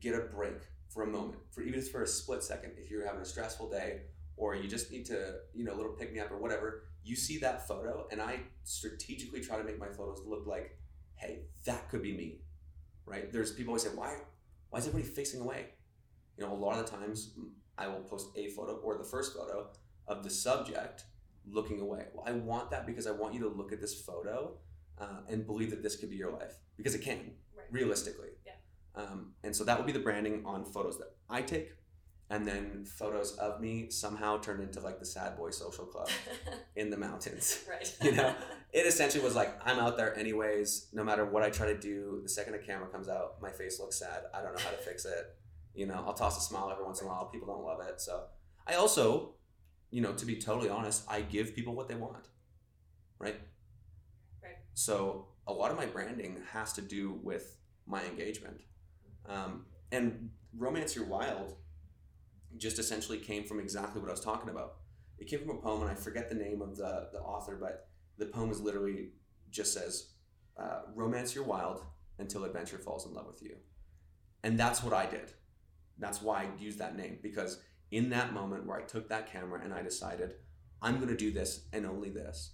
get 0.00 0.14
a 0.14 0.20
break 0.20 0.60
for 0.88 1.02
a 1.02 1.06
moment, 1.06 1.40
for 1.50 1.62
even 1.62 1.78
if 1.78 1.90
for 1.90 2.02
a 2.02 2.06
split 2.06 2.42
second, 2.42 2.72
if 2.76 2.90
you're 2.90 3.04
having 3.06 3.20
a 3.20 3.24
stressful 3.24 3.70
day 3.70 4.02
or 4.36 4.54
you 4.54 4.68
just 4.68 4.90
need 4.90 5.04
to, 5.06 5.34
you 5.54 5.64
know, 5.64 5.74
a 5.74 5.76
little 5.76 5.92
pick 5.92 6.12
me 6.12 6.20
up 6.20 6.30
or 6.30 6.38
whatever, 6.38 6.84
you 7.04 7.16
see 7.16 7.38
that 7.38 7.66
photo 7.66 8.06
and 8.10 8.20
I 8.20 8.40
strategically 8.64 9.40
try 9.40 9.58
to 9.58 9.64
make 9.64 9.78
my 9.78 9.88
photos 9.88 10.20
look 10.26 10.46
like, 10.46 10.78
hey, 11.16 11.40
that 11.64 11.88
could 11.90 12.02
be 12.02 12.16
me. 12.16 12.40
Right? 13.04 13.32
There's 13.32 13.52
people 13.52 13.72
always 13.72 13.82
say, 13.82 13.90
why 13.94 14.16
why 14.70 14.78
is 14.80 14.86
everybody 14.86 15.12
facing 15.12 15.40
away? 15.40 15.66
You 16.36 16.44
know, 16.44 16.52
a 16.52 16.54
lot 16.54 16.78
of 16.78 16.84
the 16.84 16.96
times 16.96 17.34
I 17.76 17.86
will 17.88 18.00
post 18.00 18.28
a 18.36 18.48
photo 18.50 18.76
or 18.76 18.98
the 18.98 19.04
first 19.04 19.34
photo 19.34 19.68
of 20.06 20.22
the 20.22 20.30
subject 20.30 21.04
looking 21.50 21.80
away. 21.80 22.06
Well, 22.12 22.24
I 22.26 22.32
want 22.32 22.70
that 22.70 22.86
because 22.86 23.06
I 23.06 23.12
want 23.12 23.34
you 23.34 23.40
to 23.40 23.48
look 23.48 23.72
at 23.72 23.80
this 23.80 24.00
photo 24.02 24.58
uh, 24.98 25.20
and 25.28 25.46
believe 25.46 25.70
that 25.70 25.82
this 25.82 25.96
could 25.96 26.10
be 26.10 26.16
your 26.16 26.32
life 26.32 26.54
because 26.76 26.94
it 26.94 27.02
can, 27.02 27.32
Right. 27.56 27.66
realistically. 27.70 28.28
Um, 28.98 29.32
and 29.44 29.54
so 29.54 29.64
that 29.64 29.78
would 29.78 29.86
be 29.86 29.92
the 29.92 30.00
branding 30.00 30.42
on 30.44 30.64
photos 30.64 30.98
that 30.98 31.12
I 31.30 31.42
take. 31.42 31.72
And 32.30 32.46
then 32.46 32.84
photos 32.84 33.32
of 33.36 33.60
me 33.60 33.88
somehow 33.88 34.38
turned 34.38 34.62
into 34.62 34.80
like 34.80 34.98
the 34.98 35.06
sad 35.06 35.36
boy 35.38 35.50
social 35.50 35.86
club 35.86 36.10
in 36.76 36.90
the 36.90 36.96
mountains. 36.96 37.64
right. 37.68 37.96
You 38.02 38.12
know? 38.12 38.34
It 38.70 38.84
essentially 38.84 39.24
was 39.24 39.34
like, 39.34 39.58
I'm 39.64 39.78
out 39.78 39.96
there 39.96 40.14
anyways, 40.14 40.88
no 40.92 41.02
matter 41.02 41.24
what 41.24 41.42
I 41.42 41.48
try 41.48 41.68
to 41.68 41.78
do, 41.78 42.20
the 42.22 42.28
second 42.28 42.52
a 42.52 42.58
camera 42.58 42.86
comes 42.88 43.08
out, 43.08 43.40
my 43.40 43.50
face 43.50 43.80
looks 43.80 43.98
sad. 43.98 44.24
I 44.34 44.42
don't 44.42 44.54
know 44.54 44.60
how 44.60 44.68
to 44.68 44.76
fix 44.76 45.06
it. 45.06 45.34
You 45.74 45.86
know, 45.86 46.04
I'll 46.06 46.12
toss 46.12 46.36
a 46.36 46.42
smile 46.42 46.68
every 46.70 46.84
once 46.84 47.00
in 47.00 47.06
a 47.06 47.08
while. 47.08 47.24
People 47.32 47.48
don't 47.48 47.64
love 47.64 47.80
it. 47.88 47.98
So 47.98 48.24
I 48.66 48.74
also, 48.74 49.36
you 49.90 50.02
know, 50.02 50.12
to 50.12 50.26
be 50.26 50.36
totally 50.36 50.68
honest, 50.68 51.02
I 51.08 51.22
give 51.22 51.56
people 51.56 51.74
what 51.74 51.88
they 51.88 51.94
want. 51.94 52.28
Right? 53.18 53.40
Right. 54.42 54.56
So 54.74 55.28
a 55.46 55.52
lot 55.54 55.70
of 55.70 55.78
my 55.78 55.86
branding 55.86 56.42
has 56.52 56.74
to 56.74 56.82
do 56.82 57.18
with 57.22 57.56
my 57.86 58.04
engagement. 58.04 58.60
Um, 59.28 59.66
and 59.92 60.30
Romance 60.56 60.96
Your 60.96 61.04
Wild 61.06 61.54
just 62.56 62.78
essentially 62.78 63.18
came 63.18 63.44
from 63.44 63.60
exactly 63.60 64.00
what 64.00 64.08
I 64.08 64.12
was 64.12 64.20
talking 64.20 64.50
about. 64.50 64.76
It 65.18 65.26
came 65.26 65.40
from 65.40 65.50
a 65.50 65.60
poem, 65.60 65.82
and 65.82 65.90
I 65.90 65.94
forget 65.94 66.28
the 66.28 66.34
name 66.34 66.62
of 66.62 66.76
the, 66.76 67.08
the 67.12 67.20
author, 67.20 67.56
but 67.60 67.88
the 68.16 68.26
poem 68.26 68.50
is 68.50 68.60
literally 68.60 69.10
just 69.50 69.74
says, 69.74 70.08
uh, 70.58 70.80
Romance 70.94 71.34
Your 71.34 71.44
Wild 71.44 71.82
until 72.18 72.44
adventure 72.44 72.78
falls 72.78 73.06
in 73.06 73.14
love 73.14 73.26
with 73.26 73.42
you. 73.42 73.56
And 74.42 74.58
that's 74.58 74.82
what 74.82 74.92
I 74.92 75.06
did. 75.06 75.32
That's 75.98 76.22
why 76.22 76.42
I 76.42 76.62
used 76.62 76.78
that 76.78 76.96
name, 76.96 77.18
because 77.22 77.60
in 77.90 78.10
that 78.10 78.32
moment 78.32 78.66
where 78.66 78.78
I 78.78 78.82
took 78.82 79.08
that 79.08 79.30
camera 79.30 79.60
and 79.62 79.72
I 79.72 79.82
decided, 79.82 80.34
I'm 80.80 80.96
going 80.96 81.08
to 81.08 81.16
do 81.16 81.32
this 81.32 81.66
and 81.72 81.86
only 81.86 82.10
this, 82.10 82.52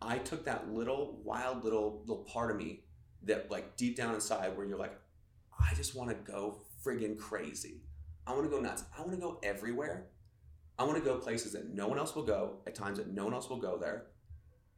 I 0.00 0.18
took 0.18 0.44
that 0.44 0.72
little 0.72 1.20
wild 1.24 1.64
little 1.64 2.02
little 2.06 2.24
part 2.24 2.50
of 2.50 2.56
me 2.56 2.84
that 3.22 3.50
like 3.50 3.76
deep 3.76 3.96
down 3.96 4.14
inside 4.14 4.56
where 4.56 4.66
you're 4.66 4.78
like, 4.78 4.98
I 5.58 5.74
just 5.74 5.94
want 5.94 6.10
to 6.10 6.32
go 6.32 6.60
friggin' 6.84 7.18
crazy. 7.18 7.82
I 8.26 8.32
want 8.32 8.44
to 8.44 8.50
go 8.50 8.60
nuts. 8.60 8.84
I 8.96 9.00
want 9.00 9.12
to 9.12 9.18
go 9.18 9.38
everywhere. 9.42 10.06
I 10.78 10.84
want 10.84 10.98
to 10.98 11.04
go 11.04 11.16
places 11.16 11.52
that 11.52 11.72
no 11.72 11.86
one 11.86 11.98
else 11.98 12.14
will 12.14 12.24
go 12.24 12.58
at 12.66 12.74
times 12.74 12.98
that 12.98 13.12
no 13.12 13.24
one 13.24 13.34
else 13.34 13.48
will 13.48 13.58
go 13.60 13.78
there 13.78 14.06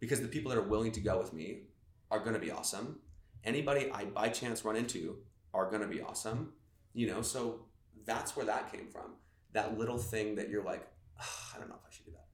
because 0.01 0.21
the 0.21 0.29
people 0.29 0.51
that 0.51 0.59
are 0.59 0.69
willing 0.69 0.93
to 0.93 1.01
go 1.01 1.19
with 1.19 1.33
me 1.33 1.63
are 2.11 2.21
going 2.21 2.35
to 2.35 2.41
be 2.41 2.51
awesome. 2.51 3.01
Anybody 3.45 3.91
I 3.91 4.05
by 4.05 4.29
chance 4.29 4.65
run 4.65 4.77
into 4.77 5.19
are 5.55 5.71
going 5.71 5.83
to 5.83 5.89
be 5.89 6.03
awesome. 6.03 6.53
You 6.93 7.09
know, 7.09 7.23
so 7.23 7.61
that's 8.05 8.37
where 8.37 8.47
that 8.47 8.73
came 8.73 8.89
from. 8.89 9.15
That 9.53 9.79
little 9.79 9.99
thing 9.99 10.35
that 10.35 10.51
you're 10.51 10.65
like, 10.65 10.87
"Ah, 11.19 11.53
I 11.55 11.59
don't 11.59 11.69
know 11.69 11.77
if 11.77 11.87
I 11.87 11.95
should 11.95 12.07
do 12.07 12.13
that. 12.13 12.27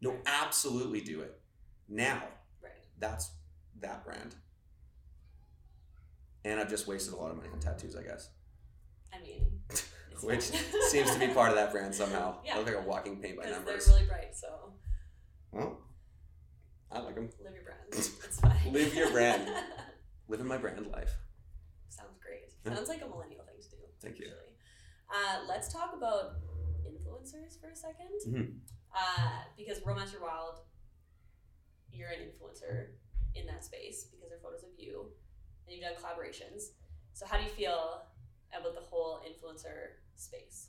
No, 0.00 0.16
absolutely 0.26 1.00
do 1.00 1.20
it. 1.20 1.38
Now, 1.88 2.22
right. 2.62 2.72
that's 2.98 3.32
that 3.80 4.04
brand. 4.04 4.36
And 6.44 6.58
I've 6.60 6.68
just 6.70 6.86
wasted 6.86 7.14
a 7.14 7.16
lot 7.16 7.30
of 7.30 7.36
money 7.36 7.48
on 7.52 7.58
tattoos, 7.60 7.96
I 7.96 8.02
guess. 8.02 8.30
I 9.12 9.20
mean, 9.20 9.44
Which 10.22 10.42
seems 10.88 11.10
to 11.12 11.18
be 11.18 11.28
part 11.28 11.50
of 11.50 11.56
that 11.56 11.72
brand 11.72 11.94
somehow. 12.02 12.36
Yeah. 12.44 12.54
I 12.54 12.58
look 12.58 12.66
like 12.66 12.76
a 12.76 12.82
walking 12.82 13.16
paint 13.20 13.36
by 13.38 13.48
numbers. 13.50 13.86
they're 13.86 13.94
really 13.96 14.06
bright. 14.08 14.34
So 14.36 14.72
well, 15.52 15.80
I 16.92 17.00
like 17.00 17.14
them. 17.14 17.28
live 17.42 17.54
your 17.54 17.64
brand. 17.64 17.78
It's 17.92 18.40
fine. 18.40 18.72
Live 18.72 18.94
your 18.94 19.10
brand. 19.10 19.50
Living 20.28 20.46
my 20.46 20.56
brand 20.58 20.86
life. 20.92 21.12
Sounds 21.88 22.18
great. 22.22 22.52
Yeah. 22.64 22.74
Sounds 22.74 22.88
like 22.88 23.02
a 23.02 23.08
millennial 23.08 23.44
thing 23.44 23.56
to 23.62 23.68
do. 23.70 23.76
Thank 24.00 24.18
you. 24.18 24.26
Actually. 24.26 24.54
Uh, 25.10 25.46
let's 25.48 25.72
talk 25.72 25.94
about 25.96 26.36
influencers 26.86 27.60
for 27.60 27.68
a 27.68 27.74
2nd 27.74 28.32
Mhm. 28.32 28.58
Uh, 28.94 29.42
because 29.56 29.84
Romance 29.86 30.12
Your 30.12 30.22
Wild, 30.22 30.60
you're 31.92 32.08
an 32.10 32.20
influencer 32.20 32.88
in 33.34 33.46
that 33.46 33.64
space 33.64 34.04
because 34.10 34.28
they're 34.28 34.38
photos 34.42 34.62
of 34.62 34.70
you, 34.78 35.10
and 35.70 35.78
you've 35.78 35.88
done 35.88 35.94
collaborations. 35.94 36.70
So 37.12 37.26
how 37.26 37.36
do 37.36 37.44
you 37.44 37.50
feel 37.50 38.02
about 38.52 38.74
the 38.74 38.80
whole 38.80 39.20
influencer 39.20 40.00
space? 40.16 40.68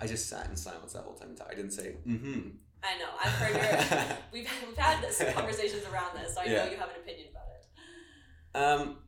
I 0.00 0.06
just 0.06 0.28
sat 0.28 0.48
in 0.48 0.56
silence 0.56 0.92
that 0.92 1.02
whole 1.02 1.14
time. 1.14 1.36
I 1.48 1.54
didn't 1.54 1.72
say, 1.72 1.96
mm-hmm. 2.06 2.48
I 2.82 2.98
know 2.98 3.08
I've 3.22 3.32
heard 3.32 3.54
your 3.54 4.16
we've 4.32 4.50
we've 4.66 4.76
had 4.76 5.02
this 5.02 5.22
conversations 5.34 5.84
around 5.92 6.16
this, 6.16 6.34
so 6.34 6.40
I 6.40 6.44
Yeah. 6.44 6.64
know 6.64 6.70
you 6.70 6.76
have 6.78 6.88
an 6.90 6.96
opinion 7.02 7.28
about 7.30 7.44
it. 7.54 8.80
Um, 8.80 8.98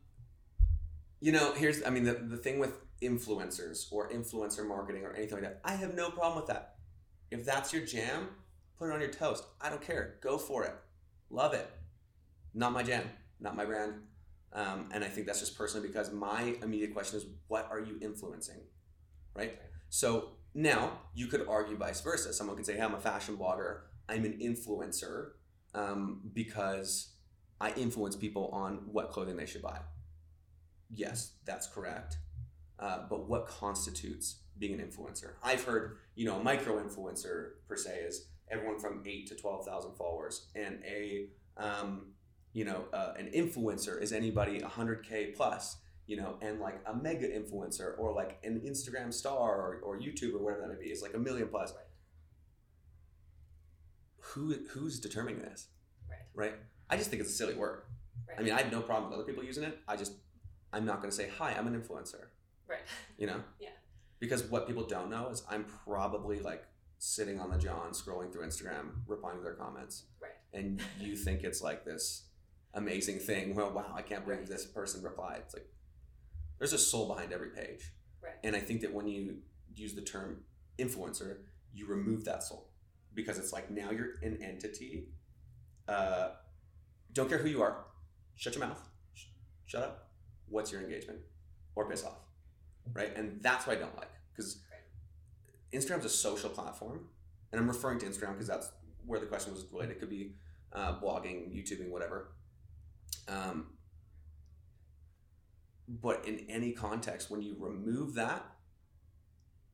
you 1.19 1.31
know, 1.31 1.53
here's, 1.53 1.83
I 1.83 1.89
mean, 1.89 2.03
the, 2.03 2.13
the 2.13 2.37
thing 2.37 2.59
with 2.59 2.79
influencers 3.01 3.91
or 3.91 4.09
influencer 4.11 4.67
marketing 4.67 5.03
or 5.03 5.13
anything 5.13 5.41
like 5.41 5.43
that, 5.43 5.61
I 5.63 5.73
have 5.75 5.95
no 5.95 6.09
problem 6.09 6.37
with 6.37 6.47
that. 6.47 6.75
If 7.31 7.45
that's 7.45 7.73
your 7.73 7.85
jam, 7.85 8.27
put 8.77 8.89
it 8.89 8.93
on 8.93 8.99
your 8.99 9.09
toast. 9.09 9.45
I 9.59 9.69
don't 9.69 9.81
care. 9.81 10.15
Go 10.21 10.37
for 10.37 10.63
it. 10.65 10.75
Love 11.29 11.53
it. 11.53 11.69
Not 12.53 12.73
my 12.73 12.83
jam, 12.83 13.09
not 13.39 13.55
my 13.55 13.65
brand. 13.65 13.93
Um, 14.53 14.89
and 14.93 15.03
I 15.03 15.07
think 15.07 15.25
that's 15.27 15.39
just 15.39 15.57
personally 15.57 15.87
because 15.87 16.11
my 16.11 16.55
immediate 16.61 16.93
question 16.93 17.17
is, 17.17 17.25
what 17.47 17.67
are 17.71 17.79
you 17.79 17.97
influencing? 18.01 18.61
Right? 19.35 19.59
So 19.89 20.29
now 20.53 20.99
you 21.15 21.27
could 21.27 21.47
argue 21.47 21.75
vice 21.75 22.01
versa. 22.01 22.33
Someone 22.33 22.55
could 22.55 22.65
say, 22.65 22.75
hey, 22.75 22.81
I'm 22.81 22.93
a 22.93 22.99
fashion 22.99 23.35
blogger. 23.35 23.81
I'm 24.07 24.25
an 24.25 24.39
influencer 24.39 25.31
um, 25.73 26.21
because 26.33 27.13
I 27.59 27.71
influence 27.71 28.15
people 28.15 28.49
on 28.49 28.81
what 28.91 29.09
clothing 29.09 29.37
they 29.37 29.45
should 29.45 29.61
buy. 29.61 29.79
Yes, 30.93 31.33
that's 31.45 31.67
correct. 31.67 32.17
Uh, 32.79 32.99
but 33.09 33.27
what 33.27 33.47
constitutes 33.47 34.41
being 34.59 34.79
an 34.79 34.85
influencer? 34.85 35.31
I've 35.41 35.63
heard, 35.63 35.97
you 36.15 36.25
know, 36.25 36.35
a 36.35 36.43
micro 36.43 36.83
influencer 36.83 37.51
per 37.67 37.75
se 37.75 38.01
is 38.05 38.27
everyone 38.51 38.79
from 38.79 39.01
eight 39.05 39.27
to 39.27 39.35
twelve 39.35 39.65
thousand 39.65 39.95
followers, 39.95 40.47
and 40.55 40.79
a, 40.85 41.27
um, 41.57 42.07
you 42.53 42.65
know, 42.65 42.85
uh, 42.93 43.13
an 43.17 43.29
influencer 43.35 44.01
is 44.01 44.13
anybody 44.13 44.59
hundred 44.61 45.03
k 45.03 45.33
plus, 45.35 45.77
you 46.05 46.15
know, 46.15 46.35
and 46.41 46.59
like 46.59 46.79
a 46.85 46.95
mega 46.95 47.27
influencer 47.27 47.97
or 47.97 48.13
like 48.13 48.39
an 48.43 48.61
Instagram 48.65 49.11
star 49.11 49.55
or, 49.55 49.79
or 49.83 49.99
YouTube 49.99 50.35
or 50.35 50.39
whatever 50.39 50.61
that 50.61 50.69
may 50.69 50.83
be 50.85 50.91
is 50.91 51.01
like 51.01 51.15
a 51.15 51.19
million 51.19 51.47
plus. 51.47 51.73
Who 54.19 54.55
who's 54.69 54.99
determining 54.99 55.41
this? 55.41 55.67
Right. 56.09 56.19
Right. 56.33 56.55
I 56.89 56.97
just 56.97 57.09
think 57.09 57.21
it's 57.21 57.31
a 57.31 57.35
silly 57.35 57.55
word. 57.55 57.81
Right. 58.27 58.39
I 58.39 58.43
mean, 58.43 58.53
I 58.53 58.61
have 58.61 58.71
no 58.71 58.81
problem 58.81 59.09
with 59.09 59.19
other 59.19 59.27
people 59.27 59.43
using 59.43 59.63
it. 59.63 59.79
I 59.87 59.95
just, 59.95 60.13
I'm 60.71 60.85
not 60.85 60.97
going 60.97 61.09
to 61.09 61.15
say, 61.15 61.29
hi, 61.37 61.53
I'm 61.57 61.67
an 61.67 61.79
influencer, 61.79 62.25
right. 62.67 62.79
you 63.17 63.27
know? 63.27 63.41
Yeah. 63.59 63.69
Because 64.19 64.43
what 64.43 64.67
people 64.67 64.83
don't 64.83 65.09
know 65.09 65.27
is 65.29 65.43
I'm 65.49 65.65
probably 65.85 66.39
like 66.39 66.63
sitting 66.97 67.41
on 67.41 67.49
the 67.49 67.57
John 67.57 67.91
scrolling 67.91 68.31
through 68.31 68.45
Instagram, 68.45 68.91
replying 69.05 69.37
to 69.37 69.43
their 69.43 69.55
comments. 69.55 70.03
Right. 70.21 70.31
And 70.53 70.81
you 70.97 71.17
think 71.17 71.43
it's 71.43 71.61
like 71.61 71.83
this 71.83 72.23
amazing 72.73 73.19
thing. 73.19 73.55
Well, 73.55 73.71
wow, 73.71 73.93
I 73.95 74.01
can't 74.01 74.25
believe 74.25 74.47
this 74.47 74.65
person 74.65 75.03
replied. 75.03 75.41
It's 75.45 75.53
like, 75.53 75.67
there's 76.59 76.73
a 76.73 76.77
soul 76.77 77.07
behind 77.07 77.31
every 77.33 77.49
page. 77.49 77.91
Right. 78.21 78.33
And 78.43 78.55
I 78.55 78.59
think 78.59 78.81
that 78.81 78.93
when 78.93 79.07
you 79.07 79.37
use 79.75 79.93
the 79.93 80.01
term 80.01 80.41
influencer, 80.79 81.37
you 81.73 81.87
remove 81.87 82.25
that 82.25 82.43
soul 82.43 82.69
because 83.13 83.37
it's 83.37 83.53
like 83.53 83.69
now 83.69 83.91
you're 83.91 84.13
an 84.21 84.39
entity. 84.41 85.09
Uh, 85.87 86.29
don't 87.11 87.29
care 87.29 87.37
who 87.37 87.49
you 87.49 87.61
are. 87.61 87.85
Shut 88.35 88.55
your 88.55 88.65
mouth. 88.65 88.79
Sh- 89.13 89.25
shut 89.65 89.83
up. 89.83 90.09
What's 90.47 90.71
your 90.71 90.81
engagement? 90.81 91.19
Or 91.75 91.89
piss 91.89 92.03
off. 92.03 92.19
Right? 92.93 93.15
And 93.15 93.41
that's 93.41 93.67
what 93.67 93.77
I 93.77 93.79
don't 93.79 93.95
like 93.97 94.11
because 94.31 94.61
Instagram's 95.73 96.05
a 96.05 96.09
social 96.09 96.49
platform. 96.49 97.07
And 97.51 97.61
I'm 97.61 97.67
referring 97.67 97.99
to 97.99 98.05
Instagram 98.05 98.33
because 98.33 98.47
that's 98.47 98.71
where 99.05 99.19
the 99.19 99.25
question 99.25 99.53
was 99.53 99.65
related. 99.71 99.97
It 99.97 99.99
could 99.99 100.09
be 100.09 100.35
uh, 100.73 100.99
blogging, 100.99 101.53
YouTubing, 101.53 101.89
whatever. 101.89 102.29
Um, 103.27 103.67
but 105.87 106.25
in 106.27 106.45
any 106.49 106.71
context, 106.71 107.29
when 107.29 107.41
you 107.41 107.55
remove 107.59 108.15
that 108.15 108.45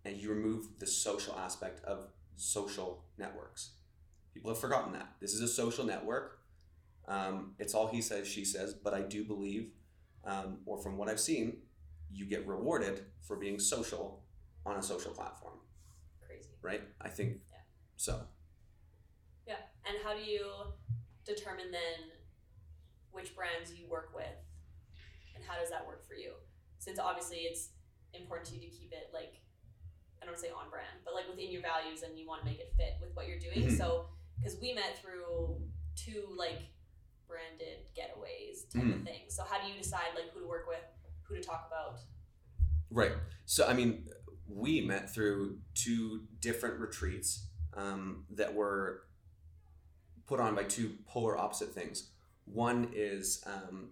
and 0.05 0.17
you 0.17 0.29
remove 0.29 0.79
the 0.79 0.87
social 0.87 1.35
aspect 1.37 1.83
of 1.85 2.07
social 2.35 3.03
networks, 3.17 3.71
People 4.33 4.51
have 4.51 4.59
forgotten 4.61 4.93
that. 4.93 5.09
This 5.19 5.33
is 5.33 5.41
a 5.41 5.47
social 5.47 5.83
network. 5.83 6.39
Um, 7.07 7.55
it's 7.57 7.73
all 7.73 7.87
he 7.87 8.01
says, 8.01 8.27
she 8.27 8.45
says, 8.45 8.73
but 8.73 8.93
I 8.93 9.01
do 9.01 9.25
believe, 9.25 9.71
um, 10.23 10.59
or 10.65 10.77
from 10.77 10.97
what 10.97 11.09
I've 11.09 11.19
seen, 11.19 11.57
you 12.11 12.25
get 12.25 12.47
rewarded 12.47 13.05
for 13.21 13.35
being 13.35 13.59
social 13.59 14.23
on 14.65 14.77
a 14.77 14.83
social 14.83 15.11
platform, 15.11 15.55
Crazy. 16.25 16.47
right? 16.61 16.81
I 17.01 17.09
think 17.09 17.41
Yeah. 17.51 17.57
so. 17.97 18.27
Yeah. 19.47 19.57
And 19.85 19.97
how 20.03 20.13
do 20.13 20.21
you 20.21 20.45
determine 21.25 21.71
then 21.71 22.11
which 23.11 23.35
brands 23.35 23.73
you 23.73 23.87
work 23.89 24.11
with 24.15 24.37
and 25.35 25.43
how 25.43 25.59
does 25.59 25.69
that 25.69 25.85
work 25.87 26.07
for 26.07 26.13
you? 26.15 26.33
Since 26.79 26.99
obviously 26.99 27.39
it's 27.49 27.69
important 28.13 28.47
to 28.49 28.55
you 28.55 28.61
to 28.69 28.75
keep 28.75 28.91
it 28.91 29.09
like 29.13 29.41
I 30.21 30.25
don't 30.25 30.33
want 30.33 30.41
to 30.43 30.47
say 30.47 30.51
on 30.51 30.69
brand, 30.69 30.99
but 31.05 31.13
like 31.13 31.27
within 31.29 31.49
your 31.51 31.61
values 31.61 32.03
and 32.03 32.17
you 32.19 32.27
want 32.27 32.41
to 32.41 32.45
make 32.45 32.59
it 32.59 32.73
fit 32.75 32.97
with 32.99 33.15
what 33.15 33.27
you're 33.27 33.39
doing. 33.39 33.69
Mhm. 33.69 33.77
So 33.77 34.09
because 34.37 34.59
we 34.59 34.73
met 34.73 34.99
through 35.01 35.61
two 35.95 36.27
like 36.35 36.59
branded 37.27 37.87
getaways 37.95 38.69
type 38.73 38.83
Mhm. 38.83 38.99
of 38.99 39.03
thing. 39.03 39.29
So 39.29 39.43
how 39.43 39.61
do 39.61 39.71
you 39.71 39.77
decide 39.77 40.15
like 40.15 40.31
who 40.31 40.41
to 40.41 40.47
work 40.47 40.67
with, 40.67 40.83
who 41.23 41.35
to 41.35 41.41
talk 41.43 41.67
about? 41.67 41.99
Right. 42.89 43.13
So, 43.45 43.67
I 43.67 43.73
mean, 43.73 44.09
we 44.47 44.81
met 44.81 45.13
through 45.13 45.61
two 45.75 46.27
different 46.39 46.79
retreats 46.79 47.45
um, 47.73 48.25
that 48.31 48.53
were 48.55 49.05
put 50.25 50.39
on 50.39 50.55
by 50.55 50.63
two 50.63 50.97
polar 51.05 51.37
opposite 51.37 51.69
things. 51.73 52.09
One 52.51 52.89
is, 52.93 53.43
um, 53.45 53.91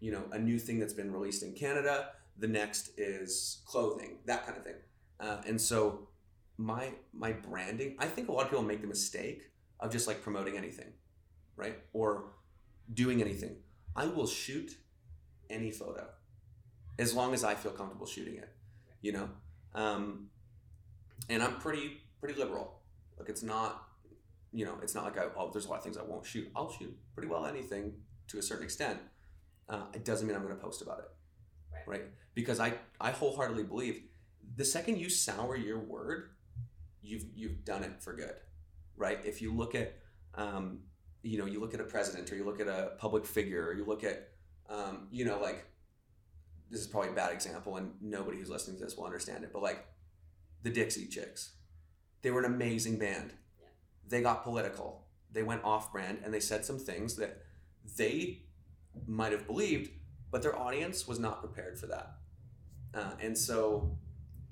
you 0.00 0.12
know, 0.12 0.24
a 0.32 0.38
new 0.38 0.58
thing 0.58 0.78
that's 0.78 0.92
been 0.92 1.12
released 1.12 1.42
in 1.42 1.52
Canada. 1.52 2.10
The 2.38 2.48
next 2.48 2.92
is 2.96 3.62
clothing, 3.66 4.18
that 4.26 4.46
kind 4.46 4.56
of 4.56 4.64
thing. 4.64 4.76
Uh, 5.18 5.42
and 5.46 5.60
so, 5.60 6.08
my 6.56 6.92
my 7.12 7.32
branding, 7.32 7.96
I 7.98 8.06
think 8.06 8.28
a 8.28 8.32
lot 8.32 8.44
of 8.44 8.50
people 8.50 8.64
make 8.64 8.80
the 8.80 8.86
mistake 8.86 9.50
of 9.78 9.90
just 9.90 10.06
like 10.06 10.22
promoting 10.22 10.56
anything, 10.56 10.92
right? 11.56 11.78
Or 11.92 12.32
doing 12.92 13.20
anything. 13.20 13.56
I 13.96 14.06
will 14.06 14.26
shoot 14.26 14.72
any 15.48 15.70
photo 15.70 16.06
as 16.98 17.14
long 17.14 17.34
as 17.34 17.44
I 17.44 17.54
feel 17.54 17.72
comfortable 17.72 18.06
shooting 18.06 18.36
it, 18.36 18.48
you 19.02 19.12
know. 19.12 19.28
Um, 19.74 20.28
and 21.28 21.42
I'm 21.42 21.56
pretty 21.56 22.02
pretty 22.20 22.38
liberal. 22.38 22.80
Like 23.18 23.28
it's 23.28 23.42
not, 23.42 23.88
you 24.52 24.64
know, 24.64 24.74
it's 24.82 24.94
not 24.94 25.04
like 25.04 25.18
I 25.18 25.24
oh 25.36 25.50
there's 25.52 25.66
a 25.66 25.68
lot 25.68 25.78
of 25.78 25.84
things 25.84 25.96
I 25.96 26.02
won't 26.02 26.26
shoot. 26.26 26.50
I'll 26.56 26.70
shoot 26.72 26.96
pretty 27.14 27.28
well 27.28 27.46
anything 27.46 27.92
to 28.28 28.38
a 28.38 28.42
certain 28.42 28.64
extent. 28.64 28.98
Uh, 29.68 29.84
it 29.94 30.04
doesn't 30.04 30.26
mean 30.26 30.36
I'm 30.36 30.42
going 30.42 30.56
to 30.56 30.62
post 30.62 30.82
about 30.82 30.98
it, 30.98 31.10
Right. 31.72 32.00
right? 32.00 32.02
Because 32.34 32.60
I 32.60 32.74
I 33.00 33.10
wholeheartedly 33.12 33.64
believe 33.64 34.02
the 34.56 34.64
second 34.64 34.98
you 34.98 35.08
sour 35.08 35.56
your 35.56 35.78
word, 35.78 36.30
you've 37.02 37.24
you've 37.34 37.64
done 37.64 37.84
it 37.84 38.02
for 38.02 38.14
good, 38.14 38.34
right? 38.96 39.18
If 39.24 39.40
you 39.40 39.54
look 39.54 39.74
at 39.74 39.94
um, 40.34 40.80
you 41.22 41.38
know, 41.38 41.46
you 41.46 41.60
look 41.60 41.74
at 41.74 41.80
a 41.80 41.84
president 41.84 42.30
or 42.32 42.36
you 42.36 42.44
look 42.44 42.60
at 42.60 42.68
a 42.68 42.92
public 42.98 43.26
figure 43.26 43.66
or 43.66 43.74
you 43.74 43.84
look 43.84 44.04
at 44.04 44.30
um, 44.68 45.08
you 45.10 45.24
know 45.24 45.40
like 45.40 45.64
this 46.70 46.80
is 46.80 46.86
probably 46.86 47.10
a 47.10 47.14
bad 47.14 47.32
example 47.32 47.76
and 47.76 47.92
nobody 48.00 48.38
who's 48.38 48.48
listening 48.48 48.78
to 48.78 48.84
this 48.84 48.96
will 48.96 49.04
understand 49.04 49.42
it 49.42 49.52
but 49.52 49.60
like 49.60 49.84
the 50.62 50.70
dixie 50.70 51.06
chicks 51.08 51.54
they 52.22 52.30
were 52.30 52.40
an 52.40 52.52
amazing 52.52 52.98
band. 52.98 53.32
They 54.10 54.20
got 54.20 54.44
political. 54.44 55.06
They 55.32 55.42
went 55.42 55.64
off 55.64 55.92
brand 55.92 56.18
and 56.24 56.34
they 56.34 56.40
said 56.40 56.64
some 56.64 56.78
things 56.78 57.16
that 57.16 57.42
they 57.96 58.42
might 59.06 59.32
have 59.32 59.46
believed 59.46 59.90
but 60.30 60.42
their 60.42 60.56
audience 60.56 61.08
was 61.08 61.18
not 61.18 61.40
prepared 61.40 61.78
for 61.78 61.86
that. 61.88 62.14
Uh, 62.94 63.12
and 63.20 63.36
so 63.36 63.98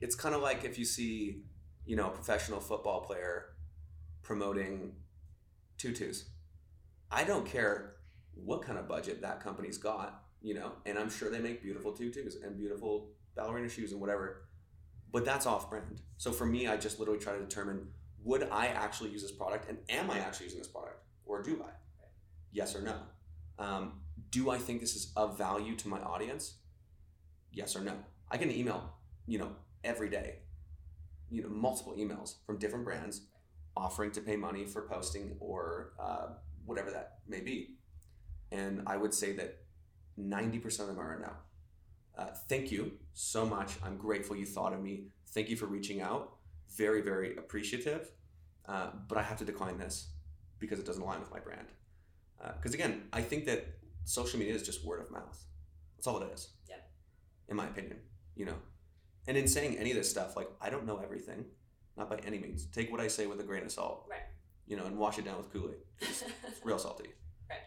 it's 0.00 0.14
kind 0.14 0.34
of 0.34 0.42
like 0.42 0.64
if 0.64 0.78
you 0.78 0.84
see 0.84 1.42
you 1.86 1.96
know 1.96 2.08
a 2.08 2.10
professional 2.10 2.60
football 2.60 3.00
player 3.00 3.46
promoting 4.22 4.92
tutus. 5.76 6.30
I 7.10 7.24
don't 7.24 7.46
care 7.46 7.94
what 8.34 8.62
kind 8.62 8.78
of 8.78 8.86
budget 8.88 9.22
that 9.22 9.40
company's 9.40 9.78
got 9.78 10.24
you 10.40 10.54
know, 10.54 10.72
and 10.86 10.98
I'm 10.98 11.10
sure 11.10 11.30
they 11.30 11.40
make 11.40 11.62
beautiful 11.62 11.92
tutus 11.92 12.36
and 12.42 12.56
beautiful 12.56 13.10
ballerina 13.34 13.68
shoes 13.68 13.92
and 13.92 14.00
whatever, 14.00 14.48
but 15.10 15.24
that's 15.24 15.46
off 15.46 15.68
brand. 15.68 16.00
So 16.16 16.30
for 16.32 16.46
me, 16.46 16.68
I 16.68 16.76
just 16.76 17.00
literally 17.00 17.20
try 17.20 17.34
to 17.34 17.40
determine 17.40 17.88
would 18.28 18.46
I 18.52 18.66
actually 18.66 19.08
use 19.08 19.22
this 19.22 19.32
product 19.32 19.70
and 19.70 19.78
am 19.88 20.10
I 20.10 20.18
actually 20.18 20.44
using 20.44 20.58
this 20.58 20.68
product 20.68 21.02
or 21.24 21.42
do 21.42 21.64
I? 21.64 21.70
Yes 22.52 22.76
or 22.76 22.82
no? 22.82 22.94
Um, 23.58 24.00
do 24.30 24.50
I 24.50 24.58
think 24.58 24.82
this 24.82 24.94
is 24.94 25.12
of 25.16 25.38
value 25.38 25.74
to 25.76 25.88
my 25.88 25.98
audience? 26.00 26.56
Yes 27.50 27.74
or 27.74 27.80
no? 27.80 27.94
I 28.30 28.36
get 28.36 28.48
an 28.48 28.54
email, 28.54 28.92
you 29.26 29.38
know, 29.38 29.52
every 29.82 30.10
day, 30.10 30.40
you 31.30 31.42
know, 31.42 31.48
multiple 31.48 31.94
emails 31.98 32.34
from 32.44 32.58
different 32.58 32.84
brands 32.84 33.22
offering 33.74 34.10
to 34.10 34.20
pay 34.20 34.36
money 34.36 34.66
for 34.66 34.82
posting 34.82 35.34
or 35.40 35.94
uh, 35.98 36.26
whatever 36.66 36.90
that 36.90 37.20
may 37.26 37.40
be. 37.40 37.76
And 38.52 38.82
I 38.86 38.98
would 38.98 39.14
say 39.14 39.32
that 39.36 39.62
90% 40.20 40.80
of 40.80 40.86
them 40.88 41.00
are 41.00 41.14
a 41.14 41.20
no. 41.20 41.32
Uh, 42.18 42.34
thank 42.46 42.70
you 42.70 42.92
so 43.14 43.46
much. 43.46 43.76
I'm 43.82 43.96
grateful 43.96 44.36
you 44.36 44.44
thought 44.44 44.74
of 44.74 44.82
me. 44.82 45.04
Thank 45.28 45.48
you 45.48 45.56
for 45.56 45.64
reaching 45.64 46.02
out. 46.02 46.34
Very, 46.76 47.00
very 47.00 47.34
appreciative. 47.36 48.10
Uh, 48.68 48.90
but 49.08 49.16
I 49.18 49.22
have 49.22 49.38
to 49.38 49.44
decline 49.44 49.78
this 49.78 50.08
because 50.58 50.78
it 50.78 50.84
doesn't 50.86 51.02
align 51.02 51.20
with 51.20 51.30
my 51.30 51.40
brand. 51.40 51.68
Because 52.56 52.74
again, 52.74 53.08
I 53.12 53.22
think 53.22 53.46
that 53.46 53.66
social 54.04 54.38
media 54.38 54.54
is 54.54 54.62
just 54.62 54.84
word 54.84 55.00
of 55.00 55.10
mouth. 55.10 55.42
That's 55.96 56.06
all 56.06 56.20
it 56.22 56.30
is. 56.32 56.50
Yeah. 56.68 56.76
In 57.48 57.56
my 57.56 57.66
opinion, 57.66 57.98
you 58.36 58.44
know. 58.46 58.54
And 59.26 59.36
in 59.36 59.48
saying 59.48 59.76
any 59.78 59.90
of 59.90 59.96
this 59.96 60.08
stuff, 60.08 60.36
like 60.36 60.48
I 60.60 60.70
don't 60.70 60.86
know 60.86 60.98
everything, 61.02 61.44
not 61.96 62.08
by 62.08 62.16
any 62.24 62.38
means. 62.38 62.66
Take 62.66 62.92
what 62.92 63.00
I 63.00 63.08
say 63.08 63.26
with 63.26 63.40
a 63.40 63.42
grain 63.42 63.64
of 63.64 63.72
salt. 63.72 64.06
Right. 64.08 64.20
You 64.66 64.76
know, 64.76 64.84
and 64.84 64.96
wash 64.98 65.18
it 65.18 65.24
down 65.24 65.38
with 65.38 65.52
Kool 65.52 65.70
Aid. 65.70 65.80
It's 66.00 66.22
real 66.64 66.78
salty. 66.78 67.08
right. 67.50 67.58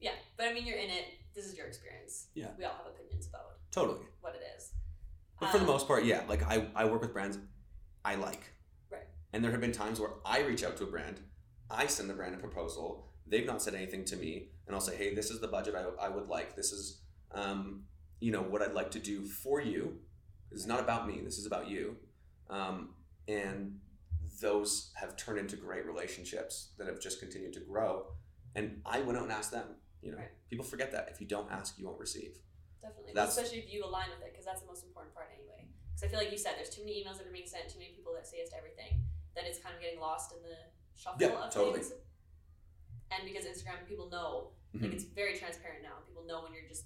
Yeah, 0.00 0.12
but 0.36 0.46
I 0.46 0.52
mean, 0.54 0.64
you're 0.64 0.78
in 0.78 0.90
it. 0.90 1.04
This 1.34 1.44
is 1.44 1.56
your 1.56 1.66
experience. 1.66 2.28
Yeah. 2.34 2.48
We 2.56 2.64
all 2.64 2.74
have 2.76 2.86
opinions 2.86 3.26
about 3.26 3.58
Totally. 3.72 4.06
what 4.20 4.34
it 4.36 4.42
is. 4.56 4.70
But 5.40 5.50
for 5.50 5.58
the 5.58 5.64
Um, 5.64 5.70
most 5.70 5.86
part, 5.88 6.04
yeah, 6.04 6.22
like 6.28 6.42
I, 6.44 6.66
I 6.74 6.84
work 6.84 7.00
with 7.02 7.12
brands 7.12 7.38
I 8.04 8.14
like. 8.14 8.40
And 9.32 9.44
there 9.44 9.50
have 9.50 9.60
been 9.60 9.72
times 9.72 10.00
where 10.00 10.10
I 10.24 10.40
reach 10.40 10.64
out 10.64 10.76
to 10.78 10.84
a 10.84 10.86
brand, 10.86 11.20
I 11.70 11.86
send 11.86 12.08
the 12.08 12.14
brand 12.14 12.34
a 12.34 12.38
proposal, 12.38 13.12
they've 13.26 13.46
not 13.46 13.60
said 13.60 13.74
anything 13.74 14.04
to 14.06 14.16
me, 14.16 14.48
and 14.66 14.74
I'll 14.74 14.80
say, 14.80 14.96
hey, 14.96 15.14
this 15.14 15.30
is 15.30 15.40
the 15.40 15.48
budget 15.48 15.74
I, 15.74 16.06
I 16.06 16.08
would 16.08 16.28
like. 16.28 16.56
This 16.56 16.72
is, 16.72 17.02
um, 17.32 17.84
you 18.20 18.32
know, 18.32 18.40
what 18.42 18.62
I'd 18.62 18.72
like 18.72 18.90
to 18.92 18.98
do 18.98 19.24
for 19.24 19.60
you. 19.60 19.98
This 20.50 20.60
is 20.60 20.66
not 20.66 20.80
about 20.80 21.06
me. 21.06 21.20
This 21.22 21.38
is 21.38 21.44
about 21.46 21.68
you. 21.68 21.96
Um, 22.48 22.94
and 23.26 23.78
those 24.40 24.92
have 24.94 25.16
turned 25.16 25.38
into 25.38 25.56
great 25.56 25.84
relationships 25.86 26.70
that 26.78 26.86
have 26.86 27.00
just 27.00 27.20
continued 27.20 27.52
to 27.54 27.60
grow. 27.60 28.06
And 28.54 28.80
I 28.86 29.00
went 29.00 29.18
out 29.18 29.24
and 29.24 29.32
asked 29.32 29.50
them. 29.52 29.66
You 30.00 30.12
know, 30.12 30.18
Right. 30.18 30.30
people 30.48 30.64
forget 30.64 30.92
that 30.92 31.08
if 31.10 31.20
you 31.20 31.26
don't 31.26 31.50
ask, 31.50 31.76
you 31.78 31.84
won't 31.86 31.98
receive. 31.98 32.38
Definitely, 32.80 33.12
That's- 33.12 33.36
especially 33.36 33.58
if 33.58 33.72
you 33.72 33.84
align 33.84 34.08
with 34.10 34.20
it, 34.22 34.30
because 34.32 34.46
that's 34.46 34.60
the 34.60 34.66
most 34.66 34.84
important 34.84 35.12
part 35.14 35.28
anyway. 35.34 35.68
Because 35.88 36.04
I 36.04 36.08
feel 36.08 36.20
like 36.20 36.30
you 36.30 36.38
said, 36.38 36.54
there's 36.56 36.70
too 36.70 36.82
many 36.82 37.02
emails 37.04 37.18
that 37.18 37.26
are 37.26 37.32
being 37.32 37.46
sent, 37.46 37.68
too 37.68 37.78
many 37.80 37.92
people 37.92 38.14
that 38.14 38.26
say 38.26 38.38
yes 38.38 38.48
to 38.50 38.56
everything, 38.56 39.04
that 39.38 39.46
it's 39.46 39.60
kind 39.60 39.74
of 39.74 39.80
getting 39.80 40.00
lost 40.00 40.32
in 40.32 40.42
the 40.42 40.56
shuffle 40.98 41.20
Yeah, 41.22 41.46
of 41.46 41.52
totally. 41.54 41.80
things. 41.80 41.92
And 43.12 43.22
because 43.24 43.44
Instagram, 43.46 43.86
people 43.86 44.10
know, 44.10 44.52
like 44.74 44.90
Mhm. 44.90 44.94
it's 44.94 45.04
very 45.04 45.38
transparent 45.38 45.82
now. 45.82 46.00
People 46.06 46.24
know 46.24 46.42
when 46.42 46.52
you're 46.52 46.66
just 46.68 46.84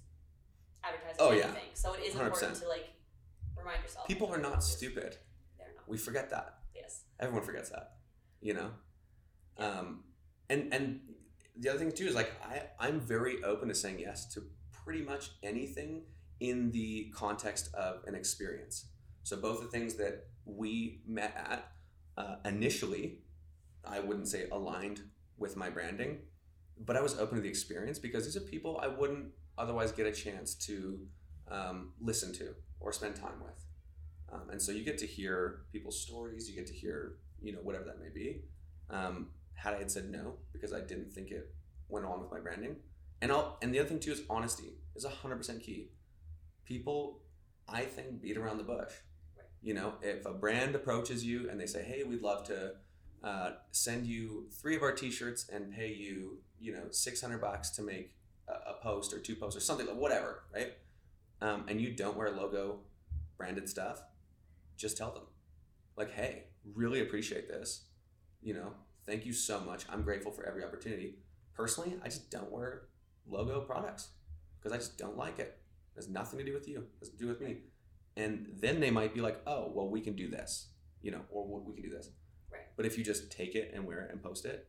advertising 0.85 1.17
Oh, 1.19 1.33
yeah. 1.33 1.45
anything. 1.47 1.75
So 1.75 1.95
it 1.95 2.01
is 2.03 2.15
100%. 2.15 2.53
important 2.53 2.63
to 2.63 2.69
like 2.69 2.91
remind 3.57 3.83
yourself. 3.83 4.07
People 4.07 4.29
are 4.29 4.39
not 4.39 4.63
stupid. 4.63 5.17
They're 5.57 5.75
not. 5.75 5.89
We 5.89 5.97
forget 5.97 6.29
that. 6.31 6.61
Yes. 6.75 7.05
Everyone 7.19 7.43
forgets 7.45 7.71
that, 7.71 7.97
you 8.41 8.53
know. 8.55 8.75
Um, 9.57 10.05
and 10.51 10.73
and 10.75 11.15
the 11.57 11.69
other 11.71 11.79
thing 11.79 11.93
too 11.93 12.07
is 12.07 12.15
like 12.15 12.31
I 12.43 12.71
I'm 12.79 13.01
very 13.01 13.43
open 13.45 13.69
to 13.69 13.75
saying 13.75 13.99
yes 13.99 14.27
to 14.35 14.51
pretty 14.71 15.03
much 15.03 15.31
anything 15.43 16.07
in 16.41 16.71
the 16.73 17.11
context 17.15 17.73
of 17.75 18.05
an 18.05 18.15
experience. 18.15 18.87
So 19.23 19.37
both 19.41 19.61
the 19.61 19.69
things 19.69 19.95
that 19.97 20.29
we 20.45 21.03
met 21.07 21.35
at 21.37 21.73
uh, 22.17 22.37
initially, 22.45 23.19
I 23.85 24.01
wouldn't 24.01 24.29
say 24.29 24.49
aligned 24.51 25.01
with 25.39 25.57
my 25.57 25.71
branding, 25.71 26.19
but 26.79 26.97
I 26.97 27.01
was 27.01 27.19
open 27.19 27.37
to 27.37 27.43
the 27.43 27.49
experience 27.49 27.99
because 27.99 28.25
these 28.25 28.37
are 28.37 28.41
people 28.41 28.81
I 28.83 28.89
wouldn't 28.89 29.27
otherwise 29.59 29.93
get 29.93 30.07
a 30.07 30.13
chance 30.13 30.55
to 30.55 30.99
um, 31.51 31.93
listen 32.01 32.33
to 32.35 32.55
or 32.81 32.93
spend 32.93 33.17
time 33.17 33.41
with. 33.43 33.65
Um, 34.33 34.51
and 34.51 34.61
so 34.61 34.73
you 34.73 34.85
get 34.85 34.99
to 34.99 35.07
hear 35.07 35.63
people's 35.73 36.01
stories, 36.01 36.49
you 36.49 36.55
get 36.57 36.67
to 36.67 36.73
hear, 36.73 37.17
you 37.43 37.53
know, 37.53 37.59
whatever 37.59 37.85
that 37.85 38.01
may 38.01 38.09
be. 38.09 38.43
Um, 38.91 39.29
had 39.55 39.75
I 39.75 39.79
had 39.79 39.91
said 39.91 40.11
no 40.11 40.35
because 40.53 40.73
I 40.73 40.81
didn't 40.81 41.13
think 41.13 41.31
it 41.31 41.55
went 41.89 42.07
along 42.07 42.23
with 42.23 42.31
my 42.31 42.41
branding, 42.41 42.77
and 43.21 43.31
I'll 43.31 43.59
and 43.63 43.73
the 43.73 43.79
other 43.79 43.89
thing 43.89 44.01
too 44.01 44.13
is 44.13 44.23
honesty 44.29 44.75
is 44.97 45.05
hundred 45.05 45.37
percent 45.37 45.63
key. 45.63 45.91
People, 46.65 47.21
I 47.69 47.83
think, 47.83 48.21
beat 48.21 48.37
around 48.37 48.59
the 48.59 48.65
bush. 48.65 48.93
You 49.63 49.75
know, 49.75 49.95
if 50.03 50.27
a 50.27 50.33
brand 50.33 50.75
approaches 50.75 51.25
you 51.25 51.49
and 51.49 51.61
they 51.61 51.67
say, 51.67 51.83
"Hey, 51.83 52.03
we'd 52.03 52.23
love 52.23 52.45
to 52.49 52.73
uh, 53.23 53.51
send 53.71 54.07
you 54.07 54.49
three 54.51 54.77
of 54.77 54.83
our 54.83 54.93
T-shirts 54.93 55.49
and 55.49 55.73
pay 55.73 55.93
you, 55.93 56.39
you 56.61 56.73
know, 56.73 56.85
six 56.91 57.21
hundred 57.21 57.41
bucks 57.41 57.71
to 57.71 57.83
make 57.83 58.15
a, 58.49 58.71
a 58.71 58.75
post 58.83 59.13
or 59.13 59.19
two 59.19 59.37
posts 59.37 59.57
or 59.57 59.61
something 59.61 59.87
whatever," 59.97 60.45
right? 60.53 60.73
Um, 61.41 61.65
and 61.69 61.81
you 61.81 61.93
don't 61.93 62.17
wear 62.17 62.31
logo 62.31 62.81
branded 63.37 63.69
stuff, 63.69 64.03
just 64.77 64.97
tell 64.97 65.13
them, 65.13 65.25
like, 65.97 66.11
"Hey, 66.13 66.45
really 66.75 67.01
appreciate 67.01 67.49
this. 67.49 67.85
You 68.41 68.55
know, 68.55 68.73
Thank 69.05 69.27
you 69.27 69.33
so 69.33 69.61
much. 69.61 69.85
I'm 69.91 70.03
grateful 70.03 70.31
for 70.31 70.47
every 70.47 70.65
opportunity. 70.65 71.17
Personally, 71.55 71.99
I 72.03 72.09
just 72.09 72.31
don't 72.31 72.51
wear 72.51 72.83
logo 73.27 73.61
products 73.61 74.11
because 74.59 74.73
I 74.73 74.77
just 74.77 74.97
don't 74.97 75.17
like 75.17 75.39
it. 75.39 75.59
It 75.95 75.99
has 75.99 76.09
nothing 76.09 76.39
to 76.39 76.45
do 76.45 76.55
with 76.55 76.69
you. 76.69 76.79
It 76.79 76.89
has 77.01 77.09
to 77.09 77.17
do 77.17 77.27
with 77.27 77.41
me. 77.41 77.59
And 78.17 78.47
then 78.61 78.81
they 78.81 78.91
might 78.91 79.15
be 79.15 79.21
like, 79.21 79.41
oh, 79.47 79.71
well, 79.75 79.89
we 79.89 80.01
can 80.01 80.15
do 80.15 80.29
this, 80.29 80.69
you 81.01 81.11
know, 81.11 81.23
or 81.31 81.47
we 81.65 81.73
can 81.75 81.83
do 81.83 81.91
this. 81.91 82.11
Right. 82.51 82.69
But 82.77 82.85
if 82.87 82.99
you 82.99 83.05
just 83.05 83.31
take 83.33 83.55
it 83.55 83.71
and 83.75 83.87
wear 83.87 84.01
it 84.03 84.11
and 84.13 84.23
post 84.23 84.45
it, 84.45 84.69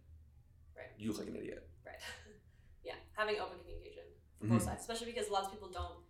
Right. 0.75 0.87
you 0.97 1.09
look 1.09 1.19
like 1.19 1.27
an 1.27 1.35
idiot. 1.35 1.67
Right. 1.85 1.99
yeah, 2.83 2.95
having 3.17 3.39
open 3.39 3.59
communication 3.59 4.03
for 4.39 4.45
Mhm. 4.45 4.49
both 4.51 4.63
sides, 4.63 4.81
especially 4.81 5.07
because 5.11 5.29
lots 5.29 5.47
of 5.47 5.53
people 5.53 5.69
don't. 5.69 6.03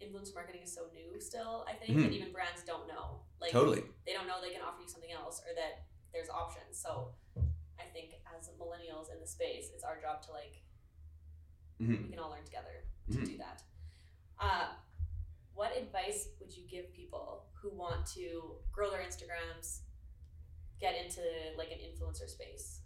Influencer 0.00 0.34
marketing 0.34 0.62
is 0.62 0.72
so 0.74 0.88
new 0.94 1.20
still. 1.20 1.64
I 1.68 1.74
think 1.74 1.90
Mhm. 1.98 2.02
that 2.04 2.12
even 2.12 2.32
brands 2.32 2.62
don't 2.64 2.86
know. 2.88 3.20
Like 3.40 3.52
totally. 3.52 3.82
they 4.06 4.12
don't 4.14 4.26
know 4.26 4.40
they 4.40 4.50
can 4.52 4.62
offer 4.62 4.80
you 4.82 4.88
something 4.88 5.12
else 5.12 5.42
or 5.46 5.54
that 5.54 5.84
there's 6.12 6.28
options. 6.30 6.78
So 6.80 7.14
I 7.78 7.84
think 7.84 8.14
as 8.36 8.48
millennials 8.58 9.12
in 9.12 9.20
the 9.20 9.26
space, 9.26 9.70
it's 9.74 9.84
our 9.84 10.00
job 10.00 10.22
to 10.22 10.32
like 10.32 10.62
Mhm. 11.80 12.02
we 12.04 12.08
can 12.10 12.18
all 12.18 12.30
learn 12.30 12.44
together 12.44 12.84
to 13.12 13.18
Mhm. 13.18 13.24
do 13.26 13.36
that. 13.38 13.62
Uh, 14.38 14.74
what 15.60 15.76
advice 15.76 16.28
would 16.40 16.56
you 16.56 16.62
give 16.70 16.90
people 16.94 17.44
who 17.52 17.68
want 17.76 18.06
to 18.06 18.52
grow 18.72 18.90
their 18.90 19.00
Instagrams, 19.00 19.80
get 20.80 20.94
into 20.96 21.20
like 21.58 21.68
an 21.70 21.76
influencer 21.76 22.30
space? 22.30 22.80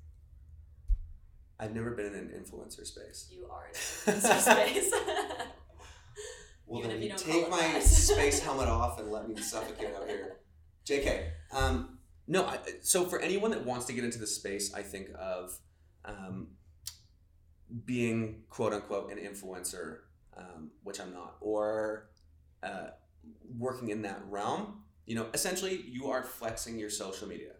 I've 1.61 1.73
never 1.73 1.93
been 1.93 2.07
in 2.07 2.15
an 2.15 2.33
influencer 2.37 2.85
space. 2.85 3.29
You 3.31 3.47
are 3.49 3.69
in 3.69 4.15
an 4.15 4.21
influencer 4.21 4.41
space. 4.41 4.93
Well, 6.67 6.81
Even 6.81 6.93
then 6.93 7.03
you 7.03 7.15
take 7.15 7.51
my 7.51 7.79
space 7.79 8.41
helmet 8.43 8.69
off 8.69 8.99
and 8.99 9.13
let 9.13 9.29
me 9.29 9.37
suffocate 9.37 9.95
out 9.95 10.09
here. 10.09 10.39
JK. 10.87 11.29
Um, 11.53 11.99
no, 12.27 12.47
I, 12.47 12.59
so 12.81 13.05
for 13.05 13.21
anyone 13.21 13.51
that 13.51 13.67
wants 13.67 13.85
to 13.85 13.93
get 13.93 14.03
into 14.03 14.19
the 14.19 14.27
space, 14.27 14.73
I 14.73 14.81
think 14.81 15.09
of 15.15 15.59
um, 16.07 16.49
being 17.85 18.45
quote 18.49 18.73
unquote 18.73 19.13
an 19.13 19.19
influencer, 19.19 19.99
um, 20.39 20.71
which 20.83 21.01
I'm 21.01 21.13
not, 21.13 21.37
or 21.43 22.09
working 23.59 23.89
in 23.89 24.03
that 24.03 24.21
realm. 24.29 24.83
You 25.07 25.17
know, 25.17 25.27
essentially, 25.35 25.85
you 25.87 26.09
are 26.09 26.23
flexing 26.23 26.79
your 26.79 26.91
social 26.91 27.29
media. 27.29 27.53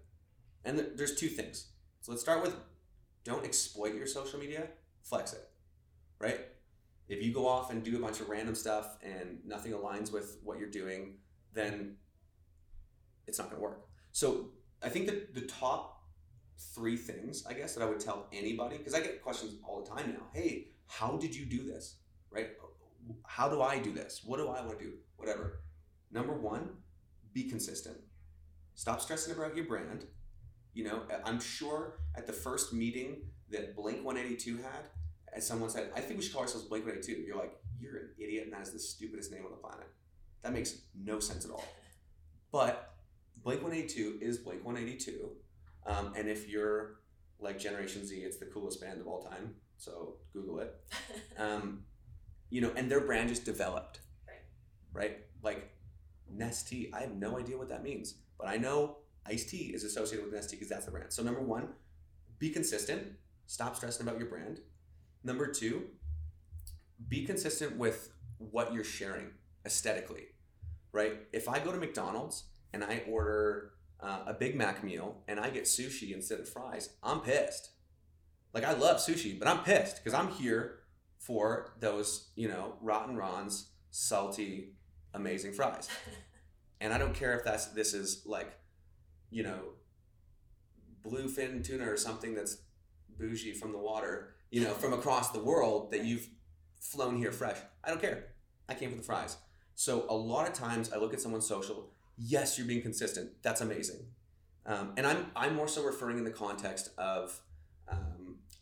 And 0.65 0.79
th- 0.79 0.91
there's 0.97 1.15
two 1.15 1.29
things. 1.29 1.69
So 2.01 2.13
let's 2.13 2.23
start 2.23 2.43
with 2.43 2.55
don't 3.25 3.45
exploit 3.45 3.95
your 3.95 4.07
social 4.07 4.39
media, 4.39 4.69
flex 5.03 5.33
it, 5.33 5.49
right? 6.19 6.41
If 7.09 7.23
you 7.23 7.33
go 7.33 7.47
off 7.47 7.71
and 7.71 7.83
do 7.83 7.97
a 7.97 8.01
bunch 8.01 8.21
of 8.21 8.29
random 8.29 8.55
stuff 8.55 8.99
and 9.03 9.39
nothing 9.47 9.73
aligns 9.73 10.13
with 10.13 10.39
what 10.43 10.59
you're 10.59 10.71
doing, 10.71 11.17
then 11.53 11.97
it's 13.27 13.39
not 13.39 13.49
going 13.49 13.59
to 13.59 13.63
work. 13.63 13.87
So 14.13 14.51
I 14.83 14.89
think 14.89 15.07
that 15.07 15.35
the 15.35 15.43
top 15.43 16.03
three 16.75 16.97
things, 16.97 17.45
I 17.47 17.53
guess, 17.53 17.75
that 17.75 17.83
I 17.83 17.87
would 17.87 18.01
tell 18.01 18.27
anybody, 18.33 18.79
because 18.79 18.95
I 18.95 19.01
get 19.01 19.23
questions 19.23 19.55
all 19.67 19.83
the 19.83 19.91
time 19.91 20.13
now. 20.13 20.27
Hey, 20.33 20.69
how 20.87 21.17
did 21.17 21.35
you 21.35 21.45
do 21.47 21.65
this? 21.65 21.97
Right? 22.31 22.51
How 23.27 23.49
do 23.49 23.63
I 23.63 23.79
do 23.79 23.93
this? 23.93 24.23
What 24.25 24.39
do 24.39 24.49
I 24.49 24.61
want 24.65 24.79
to 24.79 24.85
do? 24.85 24.93
Whatever. 25.17 25.61
Number 26.11 26.35
one, 26.35 26.69
be 27.33 27.45
consistent. 27.45 27.97
Stop 28.75 29.01
stressing 29.01 29.35
about 29.35 29.57
your 29.57 29.67
brand. 29.67 30.07
You 30.73 30.85
know, 30.85 31.03
I'm 31.25 31.41
sure 31.41 32.01
at 32.17 32.27
the 32.27 32.33
first 32.33 32.73
meeting 32.73 33.23
that 33.51 33.77
Blink 33.77 34.05
182 34.05 34.57
had, 34.59 34.89
as 35.33 35.47
someone 35.47 35.71
said, 35.71 35.91
I 35.95 36.01
think 36.01 36.19
we 36.19 36.25
should 36.25 36.33
call 36.33 36.43
ourselves 36.43 36.67
Blink 36.67 36.85
182. 36.85 37.27
You're 37.27 37.37
like, 37.37 37.55
you're 37.81 37.97
an 37.97 38.09
idiot, 38.19 38.45
and 38.45 38.53
that 38.53 38.63
is 38.63 38.73
the 38.73 38.79
stupidest 38.79 39.31
name 39.31 39.45
on 39.45 39.51
the 39.51 39.57
planet. 39.57 39.87
That 40.43 40.53
makes 40.53 40.79
no 40.95 41.21
sense 41.21 41.45
at 41.45 41.51
all. 41.51 41.65
But 42.51 42.95
Blink 43.43 43.63
182 43.63 44.19
is 44.21 44.39
Blink 44.39 44.65
182. 44.65 45.31
Um, 45.87 46.13
and 46.17 46.29
if 46.29 46.49
you're 46.49 47.01
like 47.39 47.59
Generation 47.59 48.07
Z, 48.07 48.17
it's 48.17 48.39
the 48.39 48.47
coolest 48.47 48.81
band 48.81 49.01
of 49.01 49.07
all 49.07 49.23
time. 49.23 49.55
So 49.77 50.17
Google 50.33 50.61
it. 50.61 50.75
Um, 51.37 51.83
you 52.55 52.61
know, 52.61 52.71
and 52.77 52.89
their 52.89 53.01
brand 53.01 53.29
just 53.29 53.45
developed. 53.45 53.99
Right. 54.29 54.39
Right? 54.93 55.19
Like 55.43 55.73
Nestea, 56.33 56.95
I 56.95 57.01
have 57.01 57.17
no 57.17 57.37
idea 57.37 57.59
what 57.59 57.69
that 57.69 57.83
means, 57.83 58.15
but 58.39 58.47
I 58.47 58.59
know 58.59 58.99
iced 59.27 59.49
tea 59.49 59.73
is 59.75 59.83
associated 59.83 60.25
with 60.25 60.33
Nestea 60.33 60.53
because 60.53 60.69
that's 60.69 60.85
the 60.85 60.93
brand. 60.93 61.13
So 61.13 61.25
number 61.25 61.41
one, 61.41 61.71
be 62.39 62.51
consistent. 62.51 63.09
Stop 63.47 63.75
stressing 63.75 64.07
about 64.07 64.21
your 64.21 64.29
brand. 64.29 64.61
Number 65.25 65.49
two, 65.49 65.83
be 67.09 67.25
consistent 67.25 67.77
with 67.77 68.13
what 68.39 68.73
you're 68.73 68.85
sharing 68.85 69.33
aesthetically. 69.67 70.27
Right? 70.93 71.23
If 71.33 71.49
I 71.49 71.59
go 71.59 71.73
to 71.73 71.79
McDonald's 71.79 72.45
and 72.73 72.85
I 72.85 73.03
order 73.09 73.73
uh, 73.99 74.21
a 74.29 74.33
Big 74.33 74.55
Mac 74.55 74.85
meal 74.85 75.25
and 75.27 75.41
I 75.41 75.51
get 75.51 75.65
sushi 75.65 76.15
instead 76.15 76.39
of 76.39 76.49
fries, 76.49 76.91
I'm 77.03 77.19
pissed. 77.19 77.71
Like 78.53 78.63
I 78.63 78.75
love 78.75 78.99
sushi, 78.99 79.37
but 79.37 79.49
I'm 79.49 79.65
pissed 79.65 79.97
because 79.97 80.17
I'm 80.17 80.29
here 80.29 80.84
for 81.19 81.75
those, 81.81 82.31
you 82.37 82.49
know, 82.49 82.75
Rotten 82.81 83.17
Ron's 83.17 83.71
salty, 83.91 84.75
amazing 85.15 85.53
fries. 85.53 85.89
And 86.81 86.93
I 86.93 86.99
don't 86.99 87.15
care 87.15 87.35
if 87.35 87.45
that's 87.45 87.67
this 87.69 87.95
is 87.95 88.27
like, 88.27 88.59
you 89.31 89.43
know, 89.43 89.61
bluefin 91.03 91.65
tuna 91.65 91.91
or 91.91 91.97
something 91.97 92.35
that's 92.35 92.59
bougie 93.19 93.53
from 93.53 93.73
the 93.73 93.79
water, 93.79 94.35
you 94.51 94.63
know, 94.63 94.73
from 94.73 94.93
across 94.93 95.31
the 95.31 95.41
world 95.41 95.93
that 95.93 96.05
you've 96.05 96.29
flown 96.81 97.17
here 97.17 97.33
fresh. 97.33 97.57
I 97.83 97.89
don't 97.89 98.01
care. 98.01 98.27
I 98.69 98.75
came 98.75 98.91
for 98.91 98.97
the 98.97 99.03
fries. 99.03 99.39
So 99.75 100.05
a 100.11 100.15
lot 100.15 100.47
of 100.47 100.53
times 100.53 100.93
I 100.93 100.99
look 100.99 101.15
at 101.15 101.21
someone's 101.21 101.47
social. 101.47 101.91
Yes, 102.19 102.59
you're 102.59 102.67
being 102.67 102.83
consistent. 102.83 103.31
That's 103.43 103.61
amazing. 103.61 104.01
Um, 104.67 104.93
and 104.97 105.07
I'm 105.07 105.27
I'm 105.35 105.55
more 105.55 105.69
so 105.69 105.85
referring 105.85 106.19
in 106.19 106.25
the 106.25 106.31
context 106.31 106.91
of 106.97 107.41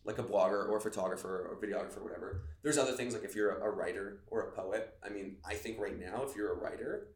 like 0.04 0.18
a 0.18 0.22
blogger 0.22 0.68
or 0.68 0.78
a 0.78 0.80
photographer 0.80 1.48
or 1.50 1.56
videographer 1.56 1.98
or 1.98 2.04
whatever. 2.04 2.42
There's 2.62 2.78
other 2.78 2.92
things 2.92 3.14
like 3.14 3.24
if 3.24 3.36
you're 3.36 3.52
a, 3.52 3.66
a 3.66 3.70
writer 3.70 4.22
or 4.26 4.40
a 4.42 4.52
poet. 4.52 4.94
I 5.04 5.10
mean, 5.10 5.36
I 5.44 5.54
think 5.54 5.78
right 5.78 5.98
now 5.98 6.24
if 6.28 6.34
you're 6.34 6.52
a 6.52 6.56
writer, 6.56 7.08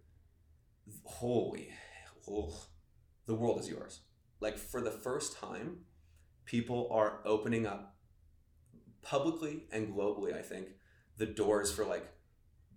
holy, 1.04 1.70
oh, 2.30 2.54
the 3.26 3.34
world 3.34 3.60
is 3.60 3.68
yours. 3.68 4.00
Like 4.40 4.56
for 4.56 4.80
the 4.80 4.90
first 4.90 5.36
time, 5.36 5.78
people 6.44 6.88
are 6.92 7.20
opening 7.24 7.66
up 7.66 7.96
publicly 9.02 9.64
and 9.72 9.94
globally. 9.94 10.36
I 10.36 10.42
think 10.42 10.68
the 11.16 11.26
doors 11.26 11.72
for 11.72 11.84
like 11.84 12.06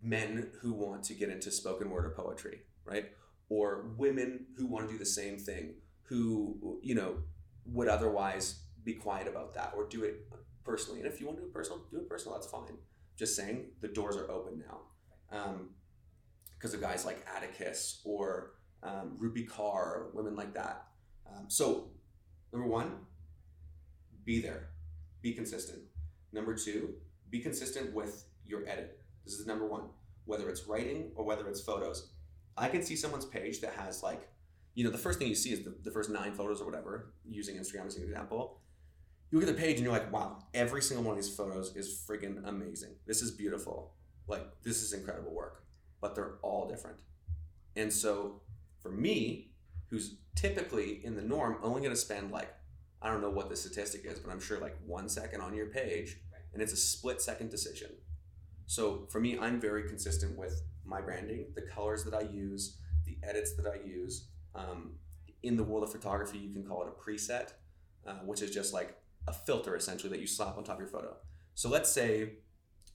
men 0.01 0.49
who 0.61 0.73
want 0.73 1.03
to 1.03 1.13
get 1.13 1.29
into 1.29 1.51
spoken 1.51 1.89
word 1.89 2.05
or 2.05 2.11
poetry, 2.11 2.61
right? 2.85 3.05
Or 3.49 3.91
women 3.97 4.47
who 4.57 4.65
want 4.65 4.87
to 4.87 4.93
do 4.93 4.97
the 4.97 5.05
same 5.05 5.37
thing, 5.37 5.75
who, 6.03 6.79
you 6.81 6.95
know, 6.95 7.17
would 7.65 7.87
otherwise 7.87 8.63
be 8.83 8.93
quiet 8.93 9.27
about 9.27 9.53
that 9.55 9.73
or 9.75 9.87
do 9.87 10.03
it 10.03 10.27
personally. 10.63 10.99
And 10.99 11.07
if 11.11 11.19
you 11.19 11.25
want 11.25 11.37
to 11.37 11.43
do 11.43 11.47
it 11.47 11.53
personal, 11.53 11.81
do 11.91 11.97
it 11.97 12.09
personal, 12.09 12.35
that's 12.35 12.47
fine. 12.47 12.77
Just 13.17 13.35
saying 13.35 13.65
the 13.81 13.87
doors 13.87 14.15
are 14.15 14.29
open 14.29 14.63
now. 14.65 15.59
Because 16.53 16.73
of 16.73 16.81
guys 16.81 17.05
like 17.05 17.25
Atticus 17.35 18.01
or 18.03 18.51
um, 18.83 19.17
Rupi 19.21 19.47
Kaur, 19.47 20.13
women 20.13 20.35
like 20.35 20.53
that. 20.53 20.87
Um, 21.27 21.45
so, 21.47 21.89
number 22.51 22.67
one, 22.67 22.91
be 24.25 24.41
there, 24.41 24.69
be 25.21 25.33
consistent. 25.33 25.79
Number 26.31 26.55
two, 26.55 26.95
be 27.29 27.39
consistent 27.39 27.93
with 27.93 28.25
your 28.45 28.67
edit. 28.67 28.99
This 29.25 29.35
is 29.35 29.45
number 29.45 29.65
one, 29.65 29.83
whether 30.25 30.49
it's 30.49 30.65
writing 30.67 31.11
or 31.15 31.25
whether 31.25 31.47
it's 31.47 31.61
photos. 31.61 32.11
I 32.57 32.67
can 32.67 32.83
see 32.83 32.95
someone's 32.95 33.25
page 33.25 33.61
that 33.61 33.73
has 33.73 34.03
like, 34.03 34.29
you 34.75 34.83
know, 34.83 34.91
the 34.91 34.97
first 34.97 35.19
thing 35.19 35.27
you 35.27 35.35
see 35.35 35.51
is 35.51 35.63
the, 35.63 35.73
the 35.83 35.91
first 35.91 36.09
nine 36.09 36.33
photos 36.33 36.61
or 36.61 36.65
whatever, 36.65 37.13
using 37.27 37.55
Instagram 37.55 37.87
as 37.87 37.97
an 37.97 38.03
example. 38.03 38.61
You 39.31 39.39
look 39.39 39.47
at 39.47 39.55
the 39.55 39.61
page 39.61 39.75
and 39.75 39.83
you're 39.83 39.93
like, 39.93 40.11
wow, 40.11 40.43
every 40.53 40.81
single 40.81 41.03
one 41.03 41.17
of 41.17 41.23
these 41.23 41.33
photos 41.33 41.75
is 41.75 42.03
friggin' 42.07 42.47
amazing. 42.47 42.95
This 43.05 43.21
is 43.21 43.31
beautiful. 43.31 43.93
Like, 44.27 44.43
this 44.63 44.81
is 44.81 44.93
incredible 44.93 45.33
work. 45.33 45.63
But 46.01 46.15
they're 46.15 46.37
all 46.41 46.67
different. 46.67 46.99
And 47.75 47.93
so 47.93 48.41
for 48.81 48.89
me, 48.91 49.51
who's 49.89 50.15
typically 50.35 51.05
in 51.05 51.15
the 51.15 51.21
norm 51.21 51.57
only 51.61 51.81
going 51.81 51.91
to 51.91 51.99
spend 51.99 52.31
like, 52.31 52.53
I 53.01 53.09
don't 53.09 53.21
know 53.21 53.29
what 53.29 53.49
the 53.49 53.55
statistic 53.55 54.01
is, 54.05 54.19
but 54.19 54.31
I'm 54.31 54.39
sure 54.39 54.59
like 54.59 54.77
one 54.85 55.09
second 55.09 55.41
on 55.41 55.53
your 55.53 55.67
page, 55.67 56.17
and 56.53 56.61
it's 56.61 56.73
a 56.73 56.77
split 56.77 57.21
second 57.21 57.49
decision. 57.49 57.91
So 58.65 59.07
for 59.09 59.19
me, 59.19 59.37
I'm 59.37 59.59
very 59.59 59.87
consistent 59.87 60.37
with 60.37 60.61
my 60.85 61.01
branding, 61.01 61.47
the 61.55 61.61
colors 61.61 62.03
that 62.03 62.13
I 62.13 62.21
use, 62.21 62.77
the 63.05 63.17
edits 63.23 63.55
that 63.55 63.65
I 63.67 63.87
use. 63.87 64.27
Um, 64.55 64.93
in 65.43 65.55
the 65.55 65.63
world 65.63 65.83
of 65.83 65.91
photography, 65.91 66.37
you 66.37 66.51
can 66.51 66.63
call 66.63 66.83
it 66.83 66.89
a 66.89 66.91
preset, 66.91 67.53
uh, 68.05 68.15
which 68.25 68.41
is 68.41 68.51
just 68.51 68.73
like 68.73 68.97
a 69.27 69.33
filter 69.33 69.75
essentially 69.75 70.09
that 70.09 70.19
you 70.19 70.27
slap 70.27 70.57
on 70.57 70.63
top 70.63 70.75
of 70.75 70.81
your 70.81 70.89
photo. 70.89 71.15
So 71.55 71.69
let's 71.69 71.91
say 71.91 72.33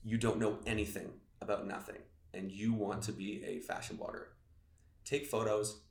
you 0.03 0.17
don't 0.17 0.39
know 0.39 0.59
anything 0.65 1.11
about 1.41 1.67
nothing 1.67 1.97
and 2.33 2.51
you 2.51 2.73
want 2.73 3.01
to 3.03 3.11
be 3.11 3.43
a 3.45 3.59
fashion 3.59 3.97
blogger. 3.97 4.25
Take 5.03 5.27
photos 5.27 5.81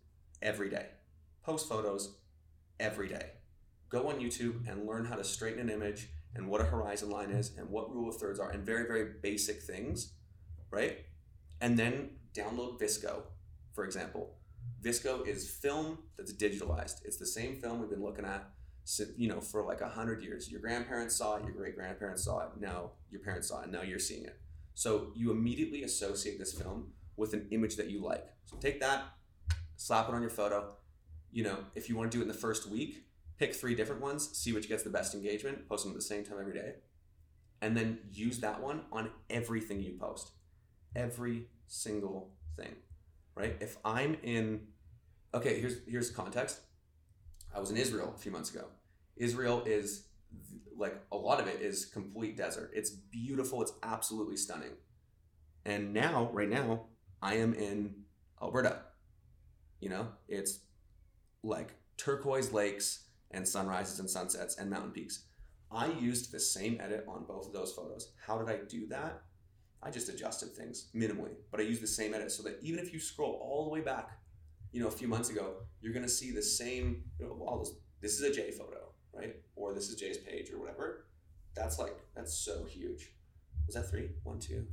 every 0.43 0.69
day, 0.69 0.87
post 1.43 1.69
photos 1.69 2.17
every 2.79 3.09
day. 3.09 3.31
Go 3.89 4.09
on 4.09 4.21
YouTube 4.21 4.69
and 4.69 4.87
learn 4.87 5.05
how 5.05 5.17
to 5.17 5.25
straighten 5.25 5.61
an 5.61 5.71
image 5.71 6.09
and 6.35 6.49
what 6.49 6.61
a 6.61 6.65
horizon 6.65 7.11
line 7.11 7.31
is 7.31 7.53
and 7.57 7.69
what 7.71 7.95
rule 7.95 8.09
of 8.09 8.17
thirds 8.17 8.41
are 8.41 8.51
and 8.51 8.67
very, 8.67 8.87
very 8.87 9.13
basic 9.23 9.63
things, 9.63 10.13
right? 10.71 10.99
And 11.61 11.79
then 11.79 12.11
download 12.35 12.81
VSCO, 12.81 13.23
for 13.73 13.85
example. 13.85 14.35
VSCO 14.83 15.27
is 15.27 15.49
film 15.49 15.99
that's 16.17 16.33
digitalized. 16.33 17.05
It's 17.05 17.17
the 17.17 17.27
same 17.27 17.57
film 17.57 17.81
we've 17.81 17.91
been 17.91 18.03
looking 18.03 18.25
at 18.25 18.51
You 19.17 19.29
know, 19.29 19.41
for 19.41 19.65
like 19.65 19.81
a 19.81 19.89
hundred 19.89 20.23
years, 20.23 20.51
your 20.51 20.61
grandparents 20.61 21.17
saw 21.17 21.37
it, 21.37 21.45
your 21.45 21.55
great 21.55 21.75
grandparents 21.75 22.25
saw 22.25 22.41
it, 22.41 22.49
now 22.61 22.91
your 23.11 23.21
parents 23.21 23.49
saw 23.49 23.63
it, 23.63 23.71
now 23.71 23.83
you're 23.83 23.99
seeing 23.99 24.25
it. 24.25 24.39
So 24.75 25.09
you 25.15 25.31
immediately 25.31 25.85
associate 25.85 26.39
this 26.39 26.53
film 26.53 26.93
with 27.17 27.33
an 27.33 27.47
image 27.51 27.77
that 27.77 27.89
you 27.91 28.03
like. 28.03 28.27
So 28.45 28.57
take 28.57 28.81
that, 28.81 29.05
slap 29.77 30.09
it 30.09 30.15
on 30.15 30.21
your 30.21 30.31
photo. 30.31 30.75
You 31.33 31.45
know, 31.45 31.59
if 31.75 31.89
you 31.89 31.97
want 31.97 32.11
to 32.11 32.17
do 32.17 32.21
it 32.21 32.27
in 32.27 32.29
the 32.29 32.35
first 32.35 32.69
week, 32.69 33.05
pick 33.39 33.55
three 33.55 33.75
different 33.75 34.03
ones, 34.03 34.37
see 34.37 34.53
which 34.53 34.69
gets 34.69 34.83
the 34.83 34.91
best 34.91 35.15
engagement, 35.15 35.69
post 35.69 35.85
them 35.85 35.93
at 35.93 35.97
the 35.97 36.05
same 36.05 36.25
time 36.25 36.37
every 36.39 36.55
day, 36.55 36.75
and 37.61 37.77
then 37.77 37.99
use 38.13 38.41
that 38.41 38.61
one 38.61 38.83
on 38.93 39.11
everything 39.31 39.81
you 39.81 39.97
post. 39.99 40.33
Every 40.95 41.49
single 41.67 42.33
thing, 42.57 42.75
right? 43.35 43.57
If 43.61 43.79
I'm 43.85 44.17
in, 44.23 44.69
okay, 45.33 45.61
here's 45.61 45.79
here's 45.89 46.11
context. 46.11 46.61
I 47.55 47.61
was 47.61 47.71
in 47.71 47.77
Israel 47.77 48.13
a 48.15 48.19
few 48.19 48.33
months 48.33 48.51
ago. 48.53 48.67
Israel 49.17 49.63
is 49.65 50.07
like 50.77 51.01
a 51.13 51.17
lot 51.17 51.41
of 51.41 51.47
it 51.47 51.61
is 51.61 51.85
complete 51.85 52.37
desert. 52.37 52.71
It's 52.75 52.91
beautiful. 52.91 53.63
It's 53.63 53.73
absolutely 53.83 54.37
stunning. 54.37 54.73
And 55.65 55.95
now, 55.95 56.29
right 56.33 56.49
now, 56.49 56.87
I 57.23 57.37
am 57.37 57.55
in 57.55 57.95
Alberta. 58.43 58.81
You 59.81 59.89
know, 59.91 60.09
it's 60.29 60.61
like 61.43 61.75
turquoise 61.97 62.53
lakes 62.53 63.05
and 63.31 63.47
sunrises 63.47 64.01
and 64.01 64.11
sunsets 64.11 64.57
and 64.59 64.69
mountain 64.69 64.91
peaks. 64.91 65.25
I 65.71 65.87
used 65.87 66.33
the 66.33 66.41
same 66.41 66.81
edit 66.81 67.05
on 67.09 67.25
both 67.25 67.47
of 67.47 67.53
those 67.53 67.73
photos. 67.73 68.13
How 68.25 68.39
did 68.39 68.49
I 68.49 68.65
do 68.69 68.87
that? 68.89 69.23
I 69.83 69.91
just 69.91 70.09
adjusted 70.09 70.53
things 70.53 70.89
minimally, 70.95 71.33
but 71.51 71.61
I 71.61 71.65
used 71.65 71.83
the 71.83 71.87
same 71.87 72.15
edit 72.15 72.33
so 72.33 72.43
that 72.45 72.59
even 72.63 72.81
if 72.81 72.93
you 72.93 73.01
scroll 73.01 73.39
all 73.43 73.65
the 73.65 73.71
way 73.71 73.81
back, 73.81 74.19
you 74.75 74.81
know, 74.81 74.89
a 74.89 74.91
few 74.91 75.07
months 75.07 75.31
ago, 75.31 75.55
you're 75.81 75.93
gonna 75.95 76.09
see 76.09 76.33
the 76.33 76.43
same. 76.43 77.05
You 77.21 77.27
know, 77.27 77.45
all 77.47 77.59
those. 77.59 77.77
This 78.01 78.21
is 78.21 78.23
a 78.23 78.35
Jay 78.35 78.51
photo, 78.51 78.91
right? 79.15 79.37
Or 79.55 79.73
this 79.73 79.89
is 79.89 79.95
Jay's 79.95 80.19
page 80.19 80.51
or 80.53 80.59
whatever. 80.59 81.07
That's 81.55 81.79
like 81.79 81.97
that's 82.17 82.35
so 82.35 82.65
huge. 82.65 83.13
Was 83.67 83.77
that 83.77 83.89
three? 83.89 84.11
One, 84.25 84.41
two, 84.41 84.67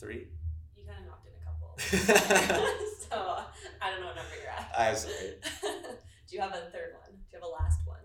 three. 0.00 0.28
You 0.74 0.86
kind 0.86 1.04
of 1.04 1.10
knocked 1.10 1.26
in 1.26 1.34
a 1.38 1.44
couple. 1.44 1.76
so 3.10 3.44
I 3.82 3.90
don't 3.90 4.00
know 4.00 4.06
what 4.06 4.16
number 4.16 4.30
you're 4.42 4.50
at. 4.50 4.72
I'm 4.76 4.96
sorry. 4.96 5.34
Do 6.28 6.36
you 6.36 6.40
have 6.40 6.52
a 6.52 6.70
third 6.72 6.94
one? 6.98 7.12
Do 7.12 7.36
you 7.36 7.38
have 7.40 7.42
a 7.42 7.62
last 7.62 7.80
one? 7.84 7.98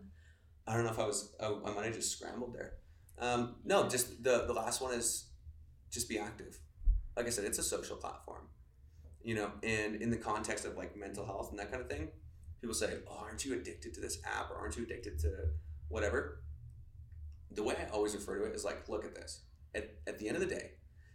I 0.68 0.76
don't 0.76 0.84
know 0.84 0.92
if 0.92 1.00
I 1.00 1.06
was. 1.06 1.34
Oh, 1.40 1.62
I 1.66 1.72
might 1.72 1.86
have 1.86 1.96
just 1.96 2.12
scrambled 2.12 2.54
there. 2.54 2.74
Um, 3.20 3.56
no, 3.64 3.88
just 3.88 4.22
the 4.22 4.44
the 4.48 4.54
last 4.54 4.82
one 4.82 4.94
is 4.94 5.30
just 5.90 6.10
be 6.10 6.20
active. 6.20 6.60
Like 7.16 7.26
I 7.26 7.30
said, 7.30 7.46
it's 7.46 7.58
a 7.58 7.64
social 7.64 7.96
platform, 7.96 8.50
you 9.24 9.36
know, 9.36 9.52
and 9.64 9.96
in 10.02 10.10
the 10.10 10.18
context 10.18 10.66
of 10.66 10.78
like 10.78 10.96
mental 10.96 11.26
health 11.26 11.50
and 11.52 11.60
that 11.60 11.70
kind 11.72 11.82
of 11.82 11.90
thing, 11.90 12.10
people 12.62 12.74
say, 12.74 13.00
"Oh, 13.10 13.18
aren't 13.18 13.46
you 13.46 13.54
addicted 13.54 13.94
to 13.96 14.02
this 14.02 14.20
app 14.26 14.50
or 14.52 14.56
aren't 14.56 14.78
you 14.78 14.84
addicted 14.84 15.20
to 15.20 15.50
whatever?" 15.90 16.44
The 17.52 17.64
way 17.64 17.76
I 17.76 17.90
always 17.90 18.16
refer 18.16 18.38
to 18.38 18.46
it 18.46 18.56
is 18.56 18.64
like, 18.64 18.88
look 18.88 19.06
at 19.06 19.16
this. 19.16 19.42
At, 19.74 19.96
at 20.08 20.20
the 20.20 20.28
end 20.28 20.38
of 20.38 20.42
the 20.42 20.56
day, 20.56 20.72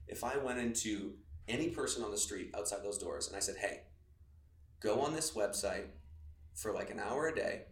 if 0.08 0.24
I 0.24 0.36
went 0.36 0.58
into 0.58 1.14
any 1.48 1.68
person 1.68 2.02
on 2.02 2.10
the 2.10 2.18
street 2.18 2.50
outside 2.56 2.82
those 2.82 2.98
doors 2.98 3.28
and 3.28 3.36
I 3.36 3.40
said, 3.40 3.56
"Hey, 3.56 3.82
go 4.80 5.00
on 5.00 5.14
this 5.14 5.32
website 5.32 5.86
for 6.54 6.72
like 6.72 6.90
an 6.90 7.00
hour 7.00 7.28
a 7.28 7.34
day, 7.34 7.62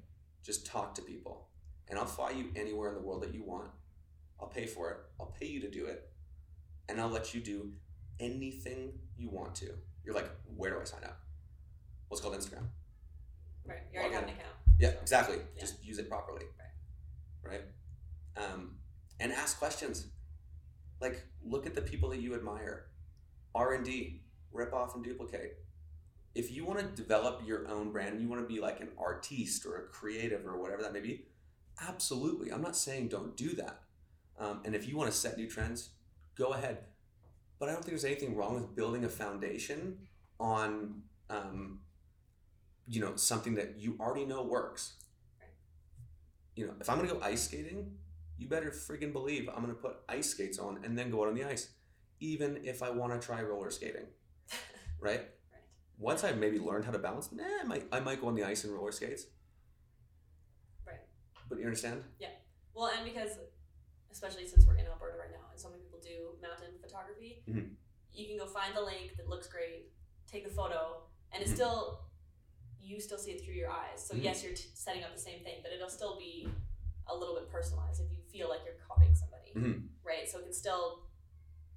just 0.43 0.67
talk 0.67 0.95
to 0.95 1.03
people, 1.03 1.49
and 1.89 1.99
I'll 1.99 2.07
fly 2.07 2.31
you 2.31 2.51
anywhere 2.57 2.89
in 2.89 2.95
the 2.95 3.01
world 3.01 3.23
that 3.23 3.35
you 3.35 3.45
want. 3.45 3.71
I'll 4.41 4.49
pay 4.49 4.67
for 4.67 4.91
it. 4.91 4.97
I'll 5.21 5.35
pay 5.39 5.47
you 5.47 5.61
to 5.61 5.71
do 5.71 5.87
it, 5.87 6.11
and 6.89 7.01
I'll 7.01 7.09
let 7.11 7.35
you 7.35 7.41
do 7.41 7.73
anything 8.19 8.99
you 9.17 9.29
want 9.31 9.55
to." 9.57 9.75
You're 10.05 10.15
like, 10.15 10.31
"Where 10.57 10.71
do 10.71 10.81
I 10.81 10.85
sign 10.85 11.05
up?" 11.05 11.21
Well, 12.09 12.19
it's 12.19 12.21
called 12.21 12.35
Instagram. 12.35 12.67
Right. 13.65 13.79
You 13.93 14.01
already 14.01 14.15
have 14.15 14.25
an 14.25 14.31
account. 14.31 14.57
Yeah, 14.79 14.91
exactly. 15.01 15.37
Yeah. 15.55 15.61
Just 15.61 15.85
use 15.85 15.99
it 15.99 16.09
properly. 16.09 16.45
Right. 17.45 17.63
Um, 18.37 18.77
and 19.21 19.33
ask 19.33 19.59
questions. 19.59 20.07
Like, 21.01 21.25
look 21.45 21.67
at 21.67 21.75
the 21.75 21.83
people 21.83 22.09
that 22.11 22.21
you 22.21 22.35
admire. 22.35 22.87
R 23.55 23.75
and 23.75 23.85
D, 23.85 24.23
rip 24.53 24.73
off 24.73 24.95
and 24.95 25.05
duplicate. 25.05 25.59
If 26.35 26.51
you 26.51 26.65
want 26.65 26.79
to 26.79 26.87
develop 26.87 27.43
your 27.45 27.69
own 27.69 27.93
brand, 27.93 28.21
you 28.21 28.29
want 28.29 28.41
to 28.41 28.49
be 28.49 28.61
like 28.61 28.81
an 28.81 28.89
artiste 28.99 29.67
or 29.67 29.77
a 29.77 29.83
creative 29.89 30.47
or 30.47 30.59
whatever 30.59 30.83
that 30.83 30.93
may 30.93 31.01
be. 31.01 31.27
Absolutely, 31.81 32.51
I'm 32.51 32.63
not 32.63 32.77
saying 32.77 33.09
don't 33.09 33.37
do 33.37 33.55
that. 33.57 33.81
Um, 34.39 34.61
and 34.65 34.75
if 34.75 34.89
you 34.89 34.97
want 34.97 35.11
to 35.11 35.17
set 35.17 35.37
new 35.37 35.49
trends, 35.49 35.91
go 36.37 36.53
ahead. 36.53 36.79
But 37.63 37.69
I 37.69 37.75
don't 37.75 37.83
think 37.85 37.93
there's 37.93 38.05
anything 38.05 38.35
wrong 38.35 38.55
with 38.55 38.75
building 38.75 39.05
a 39.05 39.09
foundation 39.09 39.99
on, 40.41 41.03
um, 41.31 41.79
you 42.89 43.01
know, 43.01 43.15
something 43.15 43.55
that 43.55 43.79
you 43.79 43.97
already 44.01 44.25
know 44.25 44.43
works 44.43 44.95
you 46.55 46.67
know, 46.67 46.75
if 46.81 46.89
I'm 46.91 46.97
gonna 46.97 47.09
go 47.09 47.21
ice 47.23 47.45
skating, 47.45 47.93
you 48.39 48.49
better 48.49 48.71
friggin' 48.71 49.13
believe 49.13 49.49
I'm 49.49 49.63
gonna 49.63 49.75
put 49.75 49.97
ice 50.09 50.31
skates 50.31 50.59
on 50.59 50.81
and 50.85 50.99
then 50.99 51.11
go 51.11 51.23
out 51.23 51.29
on 51.29 51.35
the 51.35 51.45
ice, 51.45 51.71
even 52.21 52.61
if 52.65 52.83
I 52.83 52.91
want 52.91 53.19
to 53.19 53.25
try 53.25 53.43
roller 53.43 53.71
skating, 53.71 54.07
right? 55.01 55.21
Right. 55.21 55.63
Once 55.99 56.25
I've 56.25 56.39
maybe 56.39 56.59
learned 56.59 56.85
how 56.85 56.93
to 56.93 56.99
balance, 56.99 57.31
nah, 57.33 57.45
I 57.63 57.65
might 57.65 57.85
I 57.93 58.01
might 58.01 58.21
go 58.21 58.29
on 58.29 58.35
the 58.35 58.45
ice 58.45 58.65
and 58.65 58.75
roller 58.75 58.93
skates. 58.93 59.27
Right. 60.87 61.01
But 61.49 61.59
you 61.59 61.65
understand? 61.65 62.05
Yeah. 62.19 62.29
Well, 62.75 62.91
and 62.97 63.05
because, 63.05 63.39
especially 64.11 64.47
since 64.47 64.67
we're 64.67 64.77
in 64.77 64.87
Alberta 64.87 65.17
right 65.19 65.31
now, 65.31 65.47
and 65.51 65.59
so 65.59 65.71
many 65.71 65.82
mountain 66.43 66.79
photography, 66.81 67.43
Mhm. 67.49 67.77
you 68.13 68.27
can 68.29 68.37
go 68.39 68.47
find 68.47 68.77
the 68.77 68.81
lake 68.83 69.17
that 69.17 69.29
looks 69.29 69.47
great, 69.49 69.93
take 70.27 70.45
the 70.45 70.51
photo, 70.51 71.07
and 71.33 71.43
it's 71.43 71.53
Mhm. 71.53 71.57
still, 71.57 72.05
you 72.81 73.01
still 73.01 73.19
see 73.19 73.33
it 73.33 73.43
through 73.43 73.55
your 73.55 73.71
eyes. 73.71 74.05
So 74.07 74.15
Mhm. 74.15 74.23
yes, 74.25 74.43
you're 74.43 74.55
t- 74.55 74.71
setting 74.75 75.05
up 75.05 75.13
the 75.15 75.21
same 75.21 75.43
thing, 75.45 75.61
but 75.63 75.73
it'll 75.73 75.89
still 75.89 76.19
be 76.19 76.49
a 77.07 77.17
little 77.17 77.35
bit 77.39 77.49
personalized 77.49 78.01
if 78.03 78.11
you 78.11 78.23
feel 78.25 78.49
like 78.49 78.65
you're 78.65 78.75
copying 78.87 79.15
somebody, 79.15 79.53
Mhm. 79.55 79.89
right? 80.03 80.29
So 80.29 80.39
it 80.39 80.45
can 80.45 80.53
still 80.53 81.09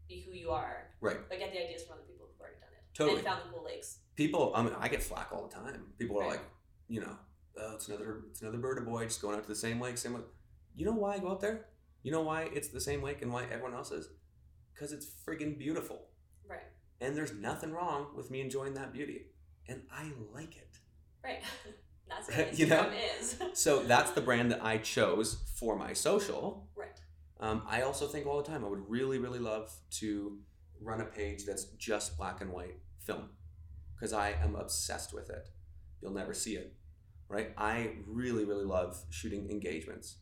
be 0.07 0.21
who 0.21 0.31
you 0.31 0.51
are, 0.51 0.95
Right. 1.01 1.27
but 1.29 1.39
get 1.39 1.51
the 1.51 1.63
ideas 1.63 1.83
from 1.83 1.93
other 1.99 2.03
people 2.07 2.27
who've 2.27 2.39
already 2.39 2.59
done 2.59 2.73
it 2.73 2.83
Totally. 2.93 3.17
and 3.17 3.25
found 3.25 3.47
the 3.47 3.53
cool 3.53 3.63
lakes. 3.63 3.99
People, 4.15 4.53
I 4.55 4.61
mean, 4.63 4.73
I 4.75 4.87
get 4.87 5.01
flack 5.03 5.31
all 5.31 5.47
the 5.47 5.53
time. 5.53 5.93
People 5.97 6.17
are 6.19 6.27
Right. 6.27 6.39
like, 6.39 6.45
you 6.87 7.01
know, 7.01 7.17
oh, 7.57 7.75
it's 7.75 7.87
another 7.87 8.25
it's 8.29 8.41
another 8.41 8.57
bird 8.59 8.83
boy 8.85 9.05
just 9.05 9.21
going 9.21 9.35
out 9.35 9.43
to 9.43 9.49
the 9.49 9.55
same 9.55 9.79
lake, 9.81 9.97
same 9.97 10.13
lake. 10.13 10.25
You 10.75 10.85
know 10.85 10.93
why 10.93 11.15
I 11.15 11.19
go 11.19 11.29
out 11.31 11.39
there? 11.39 11.69
You 12.03 12.11
know 12.11 12.21
why 12.21 12.43
it's 12.43 12.67
the 12.69 12.79
same 12.81 13.01
lake 13.01 13.21
and 13.23 13.33
why 13.33 13.45
everyone 13.45 13.73
else 13.73 13.91
is? 13.91 14.09
Because 14.75 14.91
it's 14.91 15.07
friggin' 15.25 15.57
beautiful. 15.57 16.09
Right. 16.47 16.59
And 17.01 17.15
there's 17.15 17.33
nothing 17.33 17.71
wrong 17.71 18.07
with 18.15 18.29
me 18.29 18.41
enjoying 18.41 18.73
that 18.75 18.93
beauty. 18.93 19.27
And 19.67 19.81
I 19.91 20.11
like 20.33 20.57
it. 20.57 20.77
Right. 21.23 21.41
That's 22.07 22.27
what 22.37 22.59
You 22.59 22.67
know? 22.67 22.91
Is. 23.19 23.37
So 23.53 23.81
that's 23.83 24.11
the 24.11 24.21
brand 24.21 24.51
that 24.51 24.63
I 24.63 24.77
chose 24.77 25.37
for 25.55 25.75
my 25.75 25.93
social. 25.93 26.67
right. 26.75 26.99
Um, 27.39 27.63
I 27.67 27.81
also 27.81 28.07
think 28.07 28.27
all 28.27 28.37
the 28.37 28.43
time 28.49 28.63
I 28.63 28.67
would 28.67 28.87
really, 28.87 29.17
really 29.17 29.39
love 29.39 29.73
to 30.01 30.37
run 30.81 31.01
a 31.01 31.05
page 31.05 31.45
that's 31.45 31.65
just 31.77 32.15
black 32.17 32.41
and 32.41 32.51
white 32.51 32.77
film 32.99 33.29
because 33.95 34.13
I 34.13 34.33
am 34.41 34.55
obsessed 34.55 35.13
with 35.13 35.29
it. 35.31 35.49
You'll 36.01 36.13
never 36.13 36.33
see 36.33 36.55
it, 36.57 36.75
right? 37.27 37.51
I 37.57 37.91
really, 38.05 38.45
really 38.45 38.65
love 38.65 39.03
shooting 39.09 39.49
engagements, 39.49 40.17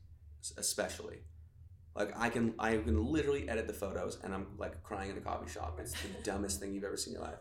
especially. 0.58 1.18
Like 1.96 2.12
I 2.20 2.30
can, 2.30 2.56
I 2.58 2.78
can 2.78 3.04
literally 3.06 3.48
edit 3.48 3.68
the 3.68 3.74
photos, 3.74 4.18
and 4.24 4.34
I'm 4.34 4.48
like 4.58 4.82
crying 4.84 5.12
in 5.12 5.18
a 5.18 5.22
coffee 5.22 5.50
shop. 5.52 5.80
It's 5.80 5.94
the 5.94 6.08
dumbest 6.24 6.60
thing 6.60 6.74
you've 6.74 6.84
ever 6.84 6.98
seen 6.98 7.14
in 7.14 7.20
your 7.20 7.28
life. 7.30 7.40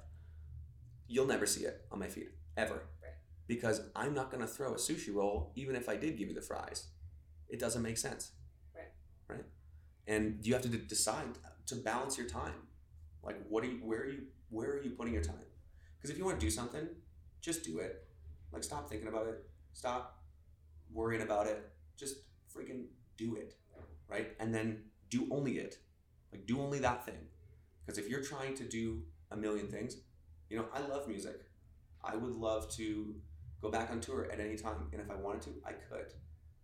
You'll 1.08 1.26
never 1.26 1.46
see 1.46 1.64
it 1.64 1.84
on 1.90 1.98
my 1.98 2.08
feed 2.08 2.28
ever, 2.56 2.74
Right. 3.02 3.12
because 3.46 3.80
I'm 3.96 4.14
not 4.14 4.30
gonna 4.30 4.46
throw 4.46 4.72
a 4.72 4.76
sushi 4.76 5.14
roll, 5.14 5.52
even 5.56 5.76
if 5.76 5.88
I 5.88 5.96
did 5.96 6.16
give 6.18 6.28
you 6.28 6.34
the 6.34 6.42
fries. 6.42 6.88
It 7.48 7.58
doesn't 7.60 7.82
make 7.82 7.98
sense. 7.98 8.32
Right. 8.74 8.88
Right. 9.28 9.44
And 10.06 10.44
you 10.46 10.52
have 10.54 10.62
to 10.62 10.68
d- 10.68 10.78
decide 10.88 11.26
to 11.66 11.76
balance 11.76 12.16
your 12.18 12.28
time. 12.28 12.54
Like, 13.22 13.38
what 13.48 13.62
are 13.64 13.68
you? 13.68 13.78
Where 13.82 14.00
are 14.00 14.06
you? 14.08 14.22
Where 14.50 14.70
are 14.72 14.82
you 14.82 14.90
putting 14.90 15.12
your 15.14 15.22
time? 15.22 15.44
Because 15.96 16.10
if 16.10 16.18
you 16.18 16.24
want 16.24 16.40
to 16.40 16.46
do 16.46 16.50
something, 16.50 16.86
just 17.40 17.62
do 17.64 17.78
it. 17.78 18.04
Like, 18.52 18.64
stop 18.64 18.88
thinking 18.88 19.08
about 19.08 19.26
it. 19.28 19.44
Stop 19.72 20.22
worrying 20.92 21.22
about 21.22 21.46
it. 21.46 21.70
Just 21.96 22.16
freaking 22.54 22.84
do 23.16 23.36
it, 23.36 23.54
right? 24.08 24.34
And 24.40 24.54
then 24.54 24.84
do 25.10 25.28
only 25.30 25.58
it. 25.58 25.78
Like, 26.32 26.46
do 26.46 26.60
only 26.60 26.78
that 26.80 27.04
thing. 27.04 27.28
Because 27.84 27.98
if 27.98 28.08
you're 28.08 28.22
trying 28.22 28.54
to 28.56 28.64
do 28.64 29.02
a 29.30 29.36
million 29.36 29.68
things, 29.68 29.96
you 30.48 30.56
know, 30.56 30.66
I 30.72 30.80
love 30.80 31.08
music. 31.08 31.40
I 32.04 32.16
would 32.16 32.34
love 32.34 32.70
to 32.76 33.14
go 33.60 33.70
back 33.70 33.90
on 33.90 34.00
tour 34.00 34.28
at 34.32 34.40
any 34.40 34.56
time, 34.56 34.88
and 34.92 35.00
if 35.00 35.10
I 35.10 35.14
wanted 35.14 35.42
to, 35.42 35.50
I 35.64 35.72
could. 35.72 36.12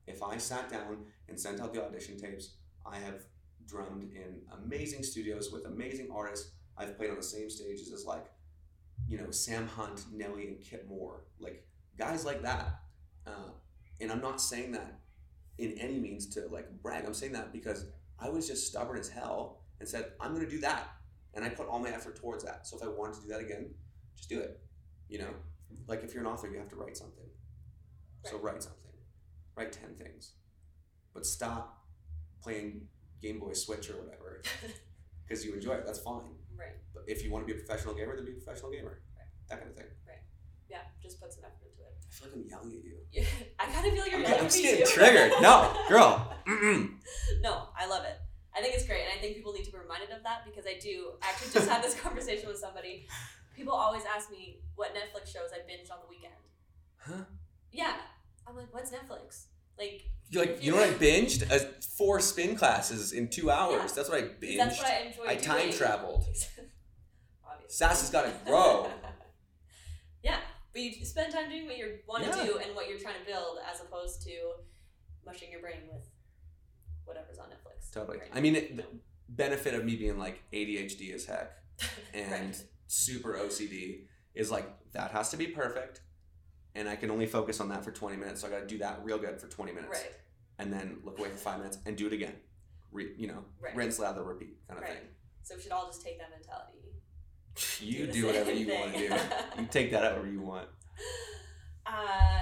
If 0.07 0.23
I 0.23 0.37
sat 0.37 0.71
down 0.71 1.05
and 1.29 1.39
sent 1.39 1.61
out 1.61 1.73
the 1.73 1.85
audition 1.85 2.19
tapes, 2.19 2.55
I 2.85 2.99
have 2.99 3.23
drummed 3.67 4.05
in 4.15 4.41
amazing 4.65 5.03
studios 5.03 5.53
with 5.53 5.67
amazing 5.67 6.09
artists. 6.13 6.53
I've 6.77 6.97
played 6.97 7.11
on 7.11 7.17
the 7.17 7.23
same 7.23 7.51
stages 7.51 7.93
as 7.93 8.05
like, 8.05 8.27
you 9.07 9.19
know, 9.19 9.31
Sam 9.31 9.67
Hunt, 9.69 10.05
Nelly, 10.13 10.49
and 10.49 10.61
Kip 10.61 10.89
Moore, 10.89 11.25
like 11.39 11.67
guys 11.99 12.25
like 12.25 12.43
that. 12.43 12.81
Uh, 13.27 13.51
and 14.01 14.11
I'm 14.11 14.21
not 14.21 14.41
saying 14.41 14.73
that 14.73 15.01
in 15.59 15.77
any 15.79 15.99
means 15.99 16.27
to 16.35 16.47
like 16.51 16.67
brag. 16.83 17.05
I'm 17.05 17.15
saying 17.15 17.33
that 17.33 17.53
because 17.53 17.87
I 18.19 18.29
was 18.29 18.47
just 18.47 18.67
stubborn 18.67 18.99
as 18.99 19.09
hell 19.09 19.63
and 19.81 19.89
said 19.89 20.13
I'm 20.21 20.35
going 20.35 20.45
to 20.45 20.51
do 20.51 20.61
that, 20.61 20.89
and 21.35 21.45
I 21.45 21.49
put 21.49 21.69
all 21.69 21.79
my 21.79 21.91
effort 21.91 22.17
towards 22.17 22.45
that. 22.45 22.67
So 22.67 22.77
if 22.77 22.83
I 22.83 22.89
wanted 22.89 23.17
to 23.17 23.23
do 23.23 23.29
that 23.29 23.41
again, 23.41 23.71
just 24.17 24.29
do 24.29 24.41
it. 24.41 24.61
You 25.09 25.19
know, 25.21 25.31
like 25.87 26.03
if 26.05 26.15
you're 26.15 26.23
an 26.23 26.29
author, 26.29 26.49
you 26.49 26.59
have 26.59 26.69
to 26.69 26.77
write 26.77 26.97
something. 26.97 27.25
So 28.25 28.39
write 28.39 28.63
something, 28.63 28.93
write 29.57 29.73
10 29.73 29.95
things. 29.95 30.33
But 31.15 31.25
stop 31.25 31.85
playing 32.43 32.89
Game 33.23 33.39
Boy 33.39 33.53
Switch 33.55 33.89
or 33.91 33.95
whatever 33.95 34.43
because 35.27 35.45
you 35.45 35.55
enjoy 35.55 35.75
it. 35.75 35.87
That's 35.87 36.01
fine. 36.01 36.37
right. 36.59 36.77
But 36.93 37.05
if 37.07 37.25
you 37.25 37.31
want 37.31 37.47
to 37.47 37.53
be 37.53 37.59
a 37.59 37.65
professional 37.65 37.95
gamer, 37.95 38.17
then 38.17 38.27
be 38.27 38.33
a 38.33 38.35
professional 38.35 38.71
gamer. 38.71 39.01
That 39.49 39.61
kind 39.61 39.71
of 39.71 39.77
thing. 39.77 39.87
Right. 40.07 40.21
Yeah, 40.69 40.85
just 41.03 41.21
put 41.21 41.33
some 41.33 41.45
effort 41.45 41.55
into 41.55 41.57
it. 41.57 41.58
I 41.58 41.58
feel 42.19 42.29
like 42.29 42.37
I'm 42.37 42.49
yelling 42.49 42.79
at 42.79 42.85
you. 42.85 42.95
Yeah, 43.13 43.25
I 43.59 43.67
kind 43.67 43.87
of 43.87 43.93
feel 43.93 44.03
like 44.03 44.11
you're 44.11 44.21
I'm, 44.21 44.27
yelling 44.27 44.39
I'm 44.41 44.45
just 44.47 44.63
getting 44.63 44.87
too. 44.87 44.93
triggered. 44.93 45.33
No, 45.41 45.73
girl. 45.89 46.35
Mm-mm. 46.49 46.95
No, 47.43 47.69
I 47.79 47.87
love 47.87 48.05
it. 48.05 48.17
I 48.57 48.61
think 48.61 48.75
it's 48.75 48.87
great, 48.87 49.03
and 49.05 49.13
I 49.17 49.21
think 49.21 49.37
people 49.37 49.53
need 49.53 49.65
to 49.65 49.73
be 49.73 49.79
reminded 49.79 50.11
of 50.11 50.23
that 50.25 50.45
because 50.45 50.65
I 50.67 50.79
do. 50.81 51.13
I 51.23 51.29
actually 51.31 51.53
just 51.53 51.69
had 51.69 51.83
this 51.83 51.95
conversation 52.01 52.49
with 52.49 52.59
somebody. 52.59 53.07
People 53.55 53.73
always 53.73 54.03
ask 54.05 54.31
me 54.31 54.61
what 54.75 54.95
Netflix 54.95 55.33
shows 55.33 55.51
I 55.53 55.59
binged 55.71 55.93
on 55.93 55.99
the 56.03 56.09
weekend. 56.09 56.35
Huh? 56.99 57.25
Yeah, 57.73 57.95
I'm 58.47 58.57
like, 58.57 58.73
what's 58.73 58.91
Netflix? 58.91 59.45
Like, 59.79 60.03
You 60.31 60.41
like 60.41 60.63
you 60.63 60.73
know 60.73 60.79
what 60.79 60.89
I 60.91 60.93
binged? 60.95 61.51
Uh, 61.53 61.59
four 61.97 62.21
spin 62.21 62.57
classes 62.57 63.13
in 63.13 63.29
two 63.29 63.51
hours. 63.51 63.91
Yeah. 63.91 63.93
That's 63.95 64.09
what 64.09 64.19
I 64.19 64.23
binged. 64.23 64.57
that's 64.59 64.79
what 64.79 64.89
I 64.91 64.99
enjoy 65.07 65.23
I 65.25 65.35
doing. 65.35 65.41
time 65.45 65.73
traveled. 65.73 66.25
Obviously. 66.25 66.65
Sass 67.69 68.01
has 68.01 68.11
gotta 68.11 68.33
grow. 68.45 68.89
yeah, 70.23 70.39
but 70.73 70.83
you 70.83 71.05
spend 71.05 71.33
time 71.33 71.49
doing 71.49 71.67
what 71.67 71.77
you 71.79 71.99
want 72.07 72.25
to 72.25 72.31
Yeah. 72.31 72.45
do 72.47 72.59
and 72.59 72.75
what 72.77 72.89
you're 72.89 72.99
trying 72.99 73.19
to 73.21 73.27
build, 73.27 73.59
as 73.73 73.81
opposed 73.81 74.23
to 74.23 74.33
mushing 75.25 75.51
your 75.51 75.61
brain 75.61 75.89
with 75.93 76.09
whatever's 77.05 77.39
on 77.39 77.49
Netflix. 77.49 77.91
Totally. 77.93 78.19
right 78.19 78.31
I 78.35 78.41
mean, 78.41 78.57
it, 78.57 78.77
the 78.77 78.85
benefit 79.29 79.75
of 79.75 79.85
me 79.85 79.97
being 79.97 80.19
like 80.19 80.43
ADHD 80.53 81.15
as 81.15 81.25
heck 81.27 81.53
and 82.15 82.31
Right. 82.55 82.65
super 82.87 83.35
OCD 83.35 84.07
is 84.35 84.51
like 84.51 84.67
that 84.93 85.11
has 85.13 85.31
to 85.31 85.37
be 85.37 85.49
perfect, 85.49 86.01
and 86.75 86.89
I 86.89 86.97
can 86.97 87.11
only 87.11 87.27
focus 87.27 87.61
on 87.61 87.69
that 87.71 87.85
for 87.85 87.91
twenty 87.93 88.17
minutes. 88.17 88.41
So 88.41 88.47
I 88.49 88.51
got 88.51 88.61
to 88.61 88.67
do 88.67 88.79
that 88.79 89.01
real 89.05 89.19
good 89.19 89.41
for 89.41 89.49
twenty 89.49 89.73
minutes, 89.73 89.93
right, 89.99 90.13
and 90.59 90.73
then 90.73 90.99
look 91.05 91.19
away 91.19 91.31
for 91.31 91.37
five 91.37 91.59
minutes 91.59 91.79
and 91.87 91.97
do 91.97 92.07
it 92.07 92.13
again. 92.13 92.35
Re, 92.91 93.13
you 93.19 93.27
know, 93.29 93.45
Right. 93.61 93.75
rinse, 93.77 93.99
lather, 93.99 94.23
repeat, 94.23 94.57
kind 94.69 94.79
of 94.83 94.89
right. 94.89 95.11
So 95.43 95.57
we 95.57 95.63
should 95.63 95.73
all 95.73 95.87
just 95.87 96.03
take 96.03 96.19
that 96.19 96.31
mentality. 96.31 96.79
You 97.81 98.07
the 98.07 98.13
do 98.13 98.27
whatever 98.27 98.53
you 98.53 98.69
want 98.75 98.93
to 98.95 98.99
do. 98.99 99.15
You 99.59 99.67
take 99.71 99.91
that 99.93 100.03
however 100.03 100.29
you 100.29 100.41
want. 100.41 100.69
Uh, 101.87 102.41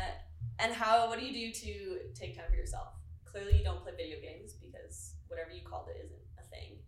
and 0.58 0.72
how? 0.72 1.08
What 1.08 1.18
do 1.18 1.24
you 1.26 1.52
do 1.52 1.60
to 1.60 1.98
take 2.14 2.36
time 2.36 2.46
for 2.50 2.56
yourself? 2.56 2.88
Clearly, 3.24 3.58
you 3.58 3.64
don't 3.64 3.82
play 3.82 3.92
video 3.96 4.18
games 4.20 4.54
because 4.54 5.14
whatever 5.28 5.50
you 5.50 5.62
called 5.62 5.88
it 5.88 6.00
isn't 6.04 6.18
a 6.38 6.42
thing. 6.50 6.78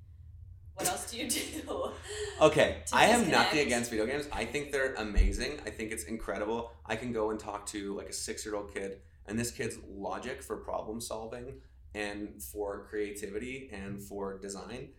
What 0.75 0.89
else 0.89 1.11
do 1.11 1.19
you 1.19 1.29
do? 1.29 1.91
Okay, 2.41 2.77
I 2.93 3.07
have 3.07 3.21
disconnect. 3.21 3.47
nothing 3.51 3.67
against 3.67 3.91
video 3.91 4.07
games. 4.07 4.29
I 4.33 4.45
think 4.45 4.71
they're 4.71 4.95
amazing. 4.95 5.59
I 5.67 5.71
think 5.71 5.91
it's 5.91 6.05
incredible. 6.05 6.71
I 6.87 6.95
can 6.95 7.13
go 7.13 7.31
and 7.31 7.39
talk 7.41 7.67
to 7.67 7.97
like 7.97 8.09
a 8.09 8.13
six 8.13 8.47
year 8.47 8.55
old 8.55 8.73
kid, 8.73 8.99
and 9.27 9.37
this 9.39 9.51
kid's 9.51 9.77
logic 9.89 10.43
for 10.43 10.57
problem 10.57 11.01
solving 11.01 11.55
and 11.95 12.41
for 12.41 12.87
creativity 12.89 13.71
and 13.73 14.01
for 14.01 14.39
design, 14.39 14.91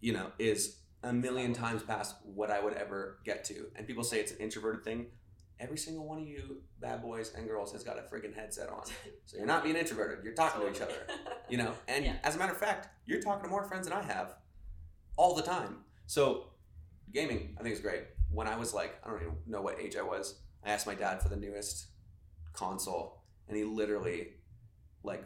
you 0.00 0.12
know, 0.12 0.26
is 0.38 0.76
a 1.02 1.12
million 1.12 1.52
times 1.52 1.82
past 1.82 2.16
what 2.24 2.50
I 2.50 2.60
would 2.62 2.74
ever 2.74 3.18
get 3.24 3.44
to. 3.46 3.66
And 3.76 3.86
people 3.86 4.04
say 4.04 4.20
it's 4.20 4.32
an 4.32 4.38
introverted 4.38 4.84
thing. 4.84 5.06
Every 5.60 5.78
single 5.78 6.06
one 6.08 6.18
of 6.18 6.26
you 6.26 6.62
bad 6.80 7.02
boys 7.02 7.32
and 7.36 7.46
girls 7.46 7.72
has 7.72 7.84
got 7.84 7.96
a 7.98 8.02
friggin' 8.02 8.34
headset 8.34 8.68
on. 8.68 8.82
So 9.26 9.36
you're 9.36 9.46
not 9.46 9.62
being 9.62 9.76
introverted, 9.76 10.24
you're 10.24 10.34
talking 10.34 10.60
to 10.62 10.70
each 10.70 10.80
other 10.80 10.94
you 11.48 11.56
know 11.58 11.72
and 11.88 12.04
Yeah. 12.04 12.16
as 12.24 12.34
a 12.36 12.38
matter 12.38 12.52
of 12.52 12.58
fact 12.58 12.88
you're 13.06 13.20
talking 13.20 13.44
to 13.44 13.48
more 13.50 13.64
friends 13.64 13.86
than 13.88 13.96
i 13.96 14.00
have 14.02 14.36
all 15.16 15.34
the 15.34 15.42
time 15.42 15.78
so 16.06 16.46
gaming 17.12 17.56
i 17.58 17.62
think 17.62 17.74
is 17.74 17.80
great 17.80 18.04
when 18.30 18.46
i 18.46 18.56
was 18.56 18.72
like 18.72 18.94
i 19.04 19.08
don't 19.10 19.20
even 19.20 19.34
know 19.46 19.60
what 19.60 19.78
age 19.78 19.96
i 19.96 20.02
was 20.02 20.40
i 20.64 20.70
asked 20.70 20.86
my 20.86 20.94
dad 20.94 21.20
for 21.20 21.28
the 21.28 21.36
newest 21.36 21.88
console 22.52 23.22
and 23.48 23.56
he 23.56 23.64
literally 23.64 24.28
like 25.02 25.24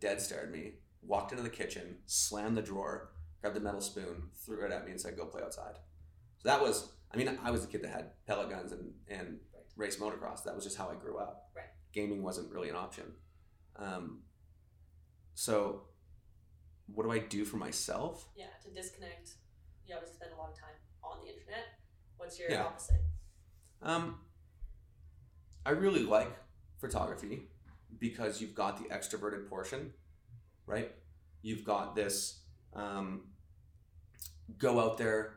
dead 0.00 0.20
stared 0.20 0.50
me 0.50 0.72
walked 1.02 1.30
into 1.32 1.42
the 1.44 1.50
kitchen 1.50 1.96
slammed 2.06 2.56
the 2.56 2.62
drawer 2.62 3.10
grabbed 3.40 3.56
the 3.56 3.60
metal 3.60 3.80
spoon 3.80 4.24
threw 4.44 4.64
it 4.64 4.72
at 4.72 4.84
me 4.84 4.90
and 4.92 5.00
said 5.00 5.16
go 5.16 5.26
play 5.26 5.42
outside 5.42 5.74
so 6.38 6.48
that 6.48 6.60
was 6.60 6.92
i 7.12 7.16
mean 7.16 7.38
i 7.42 7.50
was 7.50 7.62
the 7.62 7.66
kid 7.70 7.82
that 7.82 7.90
had 7.90 8.10
pellet 8.26 8.50
guns 8.50 8.72
and, 8.72 8.92
and 9.08 9.38
Right. 9.54 9.64
race 9.76 9.96
motocross 9.96 10.44
that 10.44 10.54
was 10.54 10.64
just 10.64 10.76
how 10.76 10.88
i 10.90 10.94
grew 10.94 11.18
up 11.18 11.50
Right. 11.56 11.66
gaming 11.92 12.22
wasn't 12.22 12.50
really 12.52 12.68
an 12.68 12.76
option 12.76 13.04
um, 13.76 14.22
so, 15.34 15.84
what 16.94 17.04
do 17.04 17.12
I 17.12 17.18
do 17.20 17.46
for 17.46 17.56
myself? 17.56 18.28
yeah, 18.36 18.46
to 18.62 18.70
disconnect. 18.70 19.30
You 19.86 19.94
obviously 19.94 20.16
spend 20.16 20.32
a 20.34 20.36
lot 20.36 20.50
of 20.50 20.58
time 20.58 20.74
on 21.02 21.20
the 21.24 21.28
internet. 21.32 21.64
What's 22.18 22.38
your 22.38 22.50
Yeah. 22.50 22.64
opposite? 22.64 23.00
Um, 23.80 24.20
I 25.64 25.70
really 25.70 26.02
like 26.02 26.28
photography 26.78 27.48
because 27.98 28.40
you've 28.42 28.54
got 28.54 28.76
the 28.76 28.84
extroverted 28.94 29.48
portion, 29.48 29.94
right? 30.66 30.94
You've 31.40 31.64
got 31.64 31.94
this 31.94 32.42
um, 32.74 33.29
go 34.58 34.80
out 34.80 34.98
there, 34.98 35.36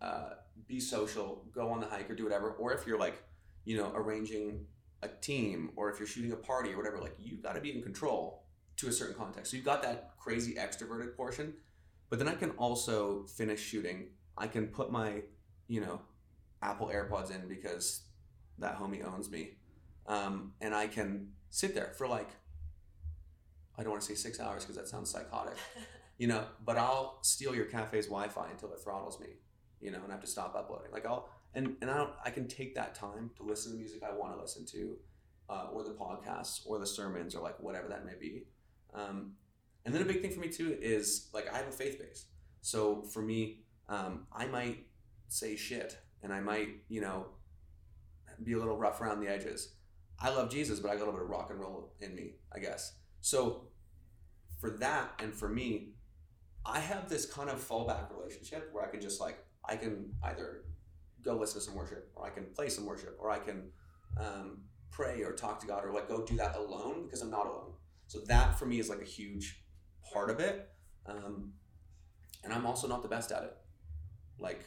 uh, 0.00 0.30
be 0.66 0.80
social, 0.80 1.44
go 1.54 1.70
on 1.70 1.80
the 1.80 1.86
hike 1.86 2.10
or 2.10 2.14
do 2.14 2.24
whatever. 2.24 2.52
Or 2.52 2.72
if 2.72 2.86
you're 2.86 2.98
like, 2.98 3.22
you 3.64 3.76
know, 3.76 3.92
arranging 3.94 4.66
a 5.02 5.08
team 5.08 5.70
or 5.76 5.90
if 5.90 5.98
you're 5.98 6.08
shooting 6.08 6.32
a 6.32 6.36
party 6.36 6.72
or 6.72 6.76
whatever, 6.76 6.98
like 6.98 7.14
you've 7.18 7.42
got 7.42 7.54
to 7.54 7.60
be 7.60 7.72
in 7.72 7.82
control 7.82 8.44
to 8.76 8.88
a 8.88 8.92
certain 8.92 9.14
context. 9.14 9.50
So 9.50 9.56
you've 9.56 9.66
got 9.66 9.82
that 9.82 10.14
crazy 10.18 10.54
extroverted 10.54 11.16
portion, 11.16 11.54
but 12.10 12.18
then 12.18 12.28
I 12.28 12.34
can 12.34 12.50
also 12.52 13.24
finish 13.24 13.60
shooting. 13.60 14.08
I 14.36 14.46
can 14.46 14.68
put 14.68 14.90
my, 14.90 15.22
you 15.68 15.80
know, 15.80 16.00
Apple 16.62 16.88
AirPods 16.88 17.30
in 17.34 17.46
because 17.48 18.02
that 18.58 18.78
homie 18.78 19.04
owns 19.04 19.30
me. 19.30 19.56
Um, 20.06 20.52
and 20.60 20.74
I 20.74 20.86
can 20.86 21.28
sit 21.50 21.74
there 21.74 21.92
for 21.96 22.06
like, 22.06 22.28
I 23.78 23.82
don't 23.82 23.90
want 23.90 24.02
to 24.02 24.08
say 24.08 24.14
six 24.14 24.40
hours 24.40 24.64
because 24.64 24.76
that 24.76 24.88
sounds 24.88 25.10
psychotic, 25.10 25.56
you 26.18 26.26
know, 26.26 26.44
but 26.64 26.76
I'll 26.76 27.18
steal 27.22 27.54
your 27.54 27.66
cafe's 27.66 28.06
Wi 28.06 28.28
Fi 28.28 28.48
until 28.50 28.72
it 28.72 28.80
throttles 28.80 29.18
me, 29.20 29.28
you 29.80 29.90
know, 29.90 29.98
and 30.02 30.08
I 30.08 30.12
have 30.12 30.20
to 30.20 30.30
stop 30.30 30.54
uploading. 30.56 30.92
Like 30.92 31.06
I'll, 31.06 31.28
and, 31.54 31.76
and 31.80 31.90
I 31.90 31.96
don't, 31.96 32.10
I 32.24 32.30
can 32.30 32.48
take 32.48 32.74
that 32.74 32.94
time 32.94 33.30
to 33.36 33.42
listen 33.42 33.72
to 33.72 33.78
music 33.78 34.02
I 34.02 34.12
want 34.12 34.34
to 34.34 34.40
listen 34.40 34.64
to, 34.66 34.96
uh, 35.48 35.66
or 35.72 35.84
the 35.84 35.90
podcasts 35.90 36.60
or 36.66 36.78
the 36.78 36.86
sermons 36.86 37.34
or 37.34 37.42
like 37.42 37.58
whatever 37.60 37.88
that 37.88 38.04
may 38.04 38.14
be. 38.18 38.44
Um, 38.94 39.32
and 39.84 39.94
then 39.94 40.02
a 40.02 40.04
big 40.04 40.22
thing 40.22 40.30
for 40.30 40.40
me 40.40 40.48
too 40.48 40.76
is 40.80 41.28
like 41.32 41.52
I 41.52 41.58
have 41.58 41.68
a 41.68 41.72
faith 41.72 41.98
base. 41.98 42.26
So 42.62 43.02
for 43.02 43.20
me, 43.20 43.64
um, 43.88 44.26
I 44.32 44.46
might 44.46 44.86
say 45.28 45.56
shit 45.56 45.98
and 46.22 46.32
I 46.32 46.40
might, 46.40 46.68
you 46.88 47.00
know, 47.00 47.26
be 48.42 48.54
a 48.54 48.58
little 48.58 48.76
rough 48.76 49.00
around 49.00 49.20
the 49.20 49.28
edges. 49.28 49.74
I 50.18 50.30
love 50.30 50.50
Jesus, 50.50 50.80
but 50.80 50.90
I 50.90 50.94
got 50.94 51.02
a 51.02 51.04
little 51.04 51.14
bit 51.14 51.22
of 51.22 51.28
rock 51.28 51.50
and 51.50 51.60
roll 51.60 51.92
in 52.00 52.14
me, 52.14 52.36
I 52.52 52.58
guess. 52.58 52.94
So 53.20 53.68
for 54.60 54.70
that 54.70 55.12
and 55.18 55.34
for 55.34 55.48
me, 55.48 55.93
I 56.66 56.80
have 56.80 57.08
this 57.08 57.26
kind 57.26 57.50
of 57.50 57.66
fallback 57.66 58.10
relationship 58.16 58.70
where 58.72 58.84
I 58.84 58.88
can 58.88 59.00
just 59.00 59.20
like 59.20 59.38
I 59.68 59.76
can 59.76 60.12
either 60.22 60.64
go 61.22 61.34
listen 61.36 61.60
to 61.60 61.66
some 61.66 61.74
worship 61.74 62.10
or 62.14 62.26
I 62.26 62.30
can 62.30 62.44
play 62.54 62.68
some 62.68 62.86
worship 62.86 63.16
or 63.18 63.30
I 63.30 63.38
can 63.38 63.70
um, 64.18 64.58
pray 64.90 65.22
or 65.22 65.32
talk 65.32 65.60
to 65.60 65.66
God 65.66 65.84
or 65.84 65.92
like 65.92 66.08
go 66.08 66.24
do 66.24 66.36
that 66.36 66.56
alone 66.56 67.04
because 67.04 67.22
I'm 67.22 67.30
not 67.30 67.46
alone. 67.46 67.72
So 68.06 68.20
that 68.26 68.58
for 68.58 68.66
me 68.66 68.78
is 68.78 68.88
like 68.88 69.00
a 69.00 69.06
huge 69.06 69.62
part 70.12 70.30
of 70.30 70.40
it. 70.40 70.70
Um, 71.06 71.52
and 72.42 72.52
I'm 72.52 72.66
also 72.66 72.86
not 72.86 73.02
the 73.02 73.08
best 73.08 73.32
at 73.32 73.42
it. 73.42 73.56
Like 74.38 74.64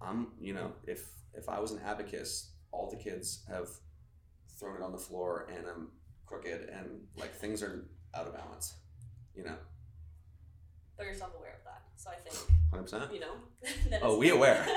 I'm, 0.00 0.28
you 0.40 0.54
know, 0.54 0.72
if 0.86 1.06
if 1.34 1.48
I 1.48 1.60
was 1.60 1.72
an 1.72 1.80
abacus, 1.84 2.52
all 2.72 2.90
the 2.90 2.96
kids 2.96 3.44
have 3.48 3.68
thrown 4.58 4.76
it 4.76 4.82
on 4.82 4.92
the 4.92 4.98
floor 4.98 5.48
and 5.54 5.66
I'm 5.66 5.88
crooked 6.26 6.68
and 6.68 7.00
like 7.16 7.34
things 7.34 7.62
are 7.62 7.86
out 8.14 8.26
of 8.26 8.34
balance. 8.34 8.74
You 9.34 9.44
know, 9.44 9.56
but 10.98 11.06
you're 11.06 11.14
self 11.14 11.32
aware 11.38 11.54
of 11.58 11.64
that. 11.64 11.82
So 11.96 12.10
I 12.10 12.16
think 12.16 12.36
hundred 12.70 12.82
percent. 12.82 13.14
you 13.14 13.20
know. 13.20 13.34
Oh, 14.02 14.18
we 14.18 14.30
aware. 14.30 14.66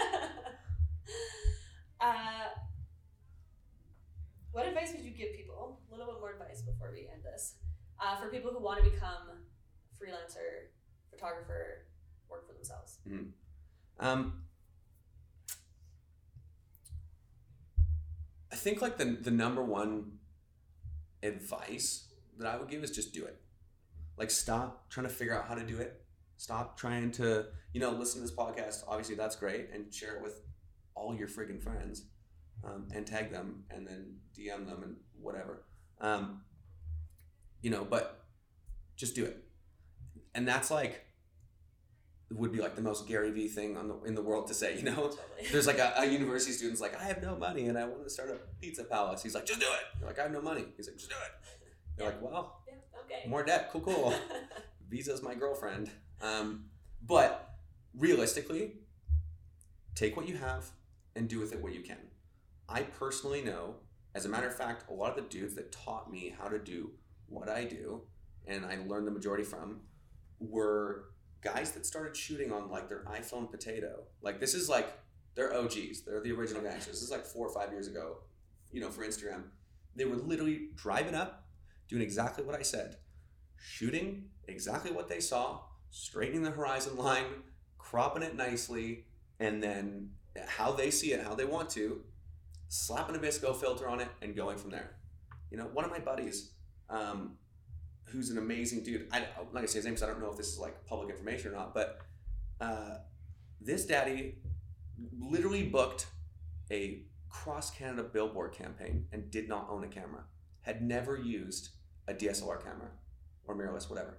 uh, 1.99 2.45
what 4.51 4.67
advice 4.67 4.91
would 4.95 5.03
you 5.03 5.11
give 5.11 5.33
people? 5.35 5.79
A 5.91 5.95
little 5.95 6.13
bit 6.13 6.21
more 6.21 6.31
advice 6.31 6.61
before 6.61 6.91
we 6.93 7.09
end 7.11 7.23
this. 7.23 7.55
Uh, 7.99 8.15
for 8.17 8.29
people 8.29 8.51
who 8.51 8.63
want 8.63 8.83
to 8.83 8.89
become 8.89 9.45
freelancer, 9.99 10.69
photographer, 11.11 11.85
work 12.29 12.47
for 12.47 12.53
themselves. 12.53 12.99
Um, 13.99 14.43
I 18.51 18.55
think 18.55 18.81
like 18.81 18.97
the 18.97 19.05
the 19.05 19.31
number 19.31 19.63
one 19.63 20.17
advice 21.23 22.07
that 22.37 22.47
I 22.47 22.57
would 22.57 22.69
give 22.69 22.83
is 22.83 22.91
just 22.91 23.13
do 23.13 23.25
it. 23.25 23.39
Like 24.17 24.31
stop 24.31 24.89
trying 24.89 25.07
to 25.07 25.13
figure 25.13 25.37
out 25.37 25.47
how 25.47 25.55
to 25.55 25.63
do 25.63 25.77
it. 25.77 26.01
Stop 26.41 26.75
trying 26.75 27.11
to 27.11 27.45
you 27.71 27.79
know 27.79 27.91
listen 27.91 28.19
to 28.19 28.27
this 28.27 28.35
podcast. 28.35 28.83
Obviously 28.87 29.13
that's 29.13 29.35
great 29.35 29.69
and 29.71 29.93
share 29.93 30.15
it 30.15 30.23
with 30.23 30.41
all 30.95 31.13
your 31.13 31.27
friggin' 31.27 31.61
friends, 31.61 32.05
um, 32.63 32.87
and 32.95 33.05
tag 33.05 33.31
them 33.31 33.63
and 33.69 33.85
then 33.85 34.15
DM 34.35 34.65
them 34.65 34.81
and 34.81 34.95
whatever. 35.21 35.65
Um, 35.99 36.41
you 37.61 37.69
know, 37.69 37.85
but 37.87 38.25
just 38.95 39.13
do 39.13 39.23
it. 39.23 39.37
And 40.33 40.47
that's 40.47 40.71
like 40.71 41.05
would 42.31 42.51
be 42.51 42.59
like 42.59 42.75
the 42.75 42.81
most 42.81 43.07
Gary 43.07 43.29
Vee 43.29 43.47
thing 43.47 43.77
on 43.77 43.87
the 43.87 44.01
in 44.01 44.15
the 44.15 44.23
world 44.23 44.47
to 44.47 44.55
say, 44.55 44.75
you 44.75 44.81
know? 44.81 44.95
Totally. 44.95 45.19
There's 45.51 45.67
like 45.67 45.77
a, 45.77 45.93
a 45.97 46.05
university 46.17 46.53
student's 46.53 46.81
like, 46.81 46.99
I 46.99 47.03
have 47.03 47.21
no 47.21 47.35
money 47.35 47.67
and 47.67 47.77
I 47.77 47.85
want 47.85 48.03
to 48.03 48.09
start 48.09 48.31
a 48.31 48.37
pizza 48.59 48.83
palace. 48.83 49.21
He's 49.21 49.35
like, 49.35 49.45
just 49.45 49.59
do 49.59 49.67
it. 49.67 49.99
You're 49.99 50.09
like, 50.09 50.17
I 50.17 50.23
have 50.23 50.31
no 50.31 50.41
money. 50.41 50.65
He's 50.75 50.87
like, 50.87 50.97
just 50.97 51.11
do 51.11 51.15
it. 51.17 51.31
They're 51.97 52.07
Yeah. 52.07 52.13
like, 52.13 52.21
well, 52.23 52.63
Yeah, 52.67 52.73
okay. 53.05 53.29
more 53.29 53.43
debt, 53.43 53.69
cool, 53.71 53.81
cool. 53.81 54.15
Visa's 54.89 55.21
my 55.21 55.35
girlfriend. 55.35 55.91
Um, 56.21 56.65
but 57.05 57.55
realistically, 57.97 58.73
take 59.95 60.15
what 60.15 60.27
you 60.27 60.37
have 60.37 60.65
and 61.15 61.27
do 61.27 61.39
with 61.39 61.53
it 61.53 61.61
what 61.61 61.73
you 61.73 61.81
can. 61.81 61.97
I 62.69 62.83
personally 62.83 63.41
know, 63.41 63.75
as 64.15 64.25
a 64.25 64.29
matter 64.29 64.47
of 64.47 64.55
fact, 64.55 64.89
a 64.89 64.93
lot 64.93 65.09
of 65.09 65.15
the 65.15 65.29
dudes 65.29 65.55
that 65.55 65.71
taught 65.71 66.11
me 66.11 66.33
how 66.37 66.47
to 66.47 66.59
do 66.59 66.91
what 67.27 67.49
I 67.49 67.65
do, 67.65 68.01
and 68.45 68.65
I 68.65 68.77
learned 68.87 69.07
the 69.07 69.11
majority 69.11 69.43
from, 69.43 69.81
were 70.39 71.05
guys 71.41 71.71
that 71.71 71.85
started 71.85 72.15
shooting 72.15 72.51
on 72.51 72.69
like 72.69 72.87
their 72.87 73.03
iPhone 73.05 73.49
potato. 73.49 74.03
Like 74.21 74.39
this 74.39 74.53
is 74.53 74.69
like 74.69 74.93
they're 75.35 75.53
OGs. 75.53 76.01
They're 76.01 76.21
the 76.21 76.31
original 76.31 76.61
gangsters. 76.61 76.93
This 76.93 77.03
is 77.03 77.11
like 77.11 77.25
four 77.25 77.47
or 77.47 77.53
five 77.53 77.71
years 77.71 77.87
ago, 77.87 78.17
you 78.71 78.81
know, 78.81 78.89
for 78.89 79.05
Instagram. 79.05 79.43
They 79.95 80.05
were 80.05 80.15
literally 80.15 80.69
driving 80.75 81.15
up, 81.15 81.45
doing 81.87 82.01
exactly 82.01 82.43
what 82.43 82.55
I 82.55 82.61
said, 82.61 82.97
shooting 83.57 84.25
exactly 84.47 84.91
what 84.91 85.09
they 85.09 85.19
saw, 85.19 85.59
straightening 85.91 86.41
the 86.41 86.51
horizon 86.51 86.97
line, 86.97 87.25
cropping 87.77 88.23
it 88.23 88.35
nicely, 88.35 89.05
and 89.39 89.61
then 89.61 90.09
how 90.47 90.71
they 90.71 90.89
see 90.89 91.13
it, 91.13 91.23
how 91.23 91.35
they 91.35 91.45
want 91.45 91.69
to, 91.71 92.01
slapping 92.69 93.15
a 93.15 93.19
VSCO 93.19 93.55
filter 93.55 93.87
on 93.87 93.99
it, 93.99 94.07
and 94.21 94.35
going 94.35 94.57
from 94.57 94.71
there. 94.71 94.95
You 95.51 95.57
know, 95.57 95.65
one 95.65 95.85
of 95.85 95.91
my 95.91 95.99
buddies, 95.99 96.51
um, 96.89 97.37
who's 98.05 98.29
an 98.29 98.37
amazing 98.37 98.83
dude. 98.83 99.07
I, 99.11 99.17
I'm 99.17 99.45
not 99.45 99.53
gonna 99.53 99.67
say 99.67 99.79
his 99.79 99.85
name 99.85 99.93
because 99.93 100.07
I 100.07 100.11
don't 100.11 100.21
know 100.21 100.31
if 100.31 100.37
this 100.37 100.47
is 100.47 100.57
like 100.57 100.85
public 100.85 101.09
information 101.09 101.51
or 101.51 101.55
not, 101.55 101.73
but 101.73 101.99
uh, 102.59 102.97
this 103.59 103.85
daddy 103.85 104.35
literally 105.19 105.63
booked 105.63 106.07
a 106.71 107.03
cross 107.29 107.71
Canada 107.71 108.03
billboard 108.03 108.53
campaign 108.53 109.07
and 109.11 109.29
did 109.31 109.47
not 109.47 109.67
own 109.69 109.83
a 109.83 109.87
camera. 109.87 110.23
Had 110.61 110.81
never 110.81 111.17
used 111.17 111.69
a 112.07 112.13
DSLR 112.13 112.63
camera 112.63 112.89
or 113.45 113.55
mirrorless, 113.55 113.89
whatever, 113.89 114.17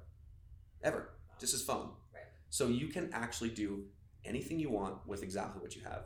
ever. 0.83 1.11
Just 1.43 1.55
is 1.55 1.63
phone. 1.63 1.89
Right. 2.15 2.23
So 2.51 2.69
you 2.69 2.87
can 2.87 3.11
actually 3.13 3.49
do 3.51 3.83
anything 4.25 4.61
you 4.61 4.71
want 4.71 5.05
with 5.09 5.25
exactly 5.25 5.61
what 5.61 5.75
you 5.75 5.83
have, 5.83 6.05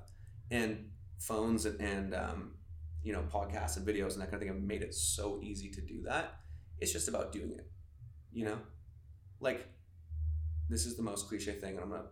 and 0.50 0.88
phones 1.18 1.66
and, 1.66 1.78
and 1.78 2.14
um, 2.14 2.52
you 3.02 3.12
know 3.12 3.22
podcasts 3.30 3.76
and 3.76 3.86
videos 3.86 4.14
and 4.14 4.22
that 4.22 4.30
kind 4.30 4.36
of 4.36 4.40
thing 4.40 4.48
have 4.48 4.62
made 4.62 4.80
it 4.80 4.94
so 4.94 5.38
easy 5.42 5.68
to 5.68 5.82
do 5.82 6.00
that. 6.04 6.40
It's 6.78 6.90
just 6.90 7.08
about 7.08 7.32
doing 7.32 7.52
it. 7.52 7.70
You 8.32 8.46
know, 8.46 8.58
like 9.38 9.66
this 10.70 10.86
is 10.86 10.96
the 10.96 11.02
most 11.02 11.28
cliche 11.28 11.52
thing, 11.52 11.74
and 11.74 11.80
I'm 11.80 11.90
gonna 11.90 12.04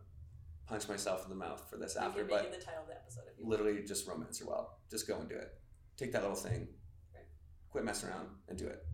punch 0.67 0.87
myself 0.87 1.25
in 1.25 1.31
the 1.31 1.37
mouth 1.37 1.67
for 1.71 1.79
this 1.79 1.97
after, 1.97 2.25
but 2.25 2.53
the 2.53 2.59
title 2.59 2.83
of 2.83 2.89
the 2.89 2.97
episode 2.97 3.23
you 3.39 3.47
want. 3.47 3.59
literally 3.59 3.83
just 3.85 4.07
romance 4.07 4.39
your 4.39 4.51
wild. 4.51 4.67
Just 4.91 5.09
go 5.09 5.17
and 5.19 5.31
do 5.31 5.37
it. 5.37 5.51
Take 5.97 6.13
that 6.13 6.21
little 6.21 6.37
thing. 6.37 6.69
Right. 7.15 7.25
Quit 7.71 7.87
messing 7.87 8.11
around 8.11 8.29
and 8.51 8.59
do 8.59 8.67
it. 8.67 8.85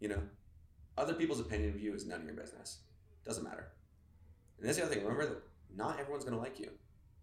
You 0.00 0.10
know, 0.10 0.20
other 0.98 1.14
people's 1.14 1.40
opinion 1.40 1.70
of 1.70 1.80
you 1.80 1.94
is 1.94 2.04
none 2.04 2.20
of 2.20 2.26
your 2.26 2.34
business. 2.34 2.80
Doesn't 3.28 3.44
matter. 3.44 3.68
And 4.58 4.66
that's 4.66 4.78
the 4.78 4.84
other 4.84 4.94
thing. 4.94 5.04
Remember 5.04 5.26
that 5.26 5.42
not 5.76 6.00
everyone's 6.00 6.24
gonna 6.24 6.38
like 6.38 6.58
you, 6.58 6.70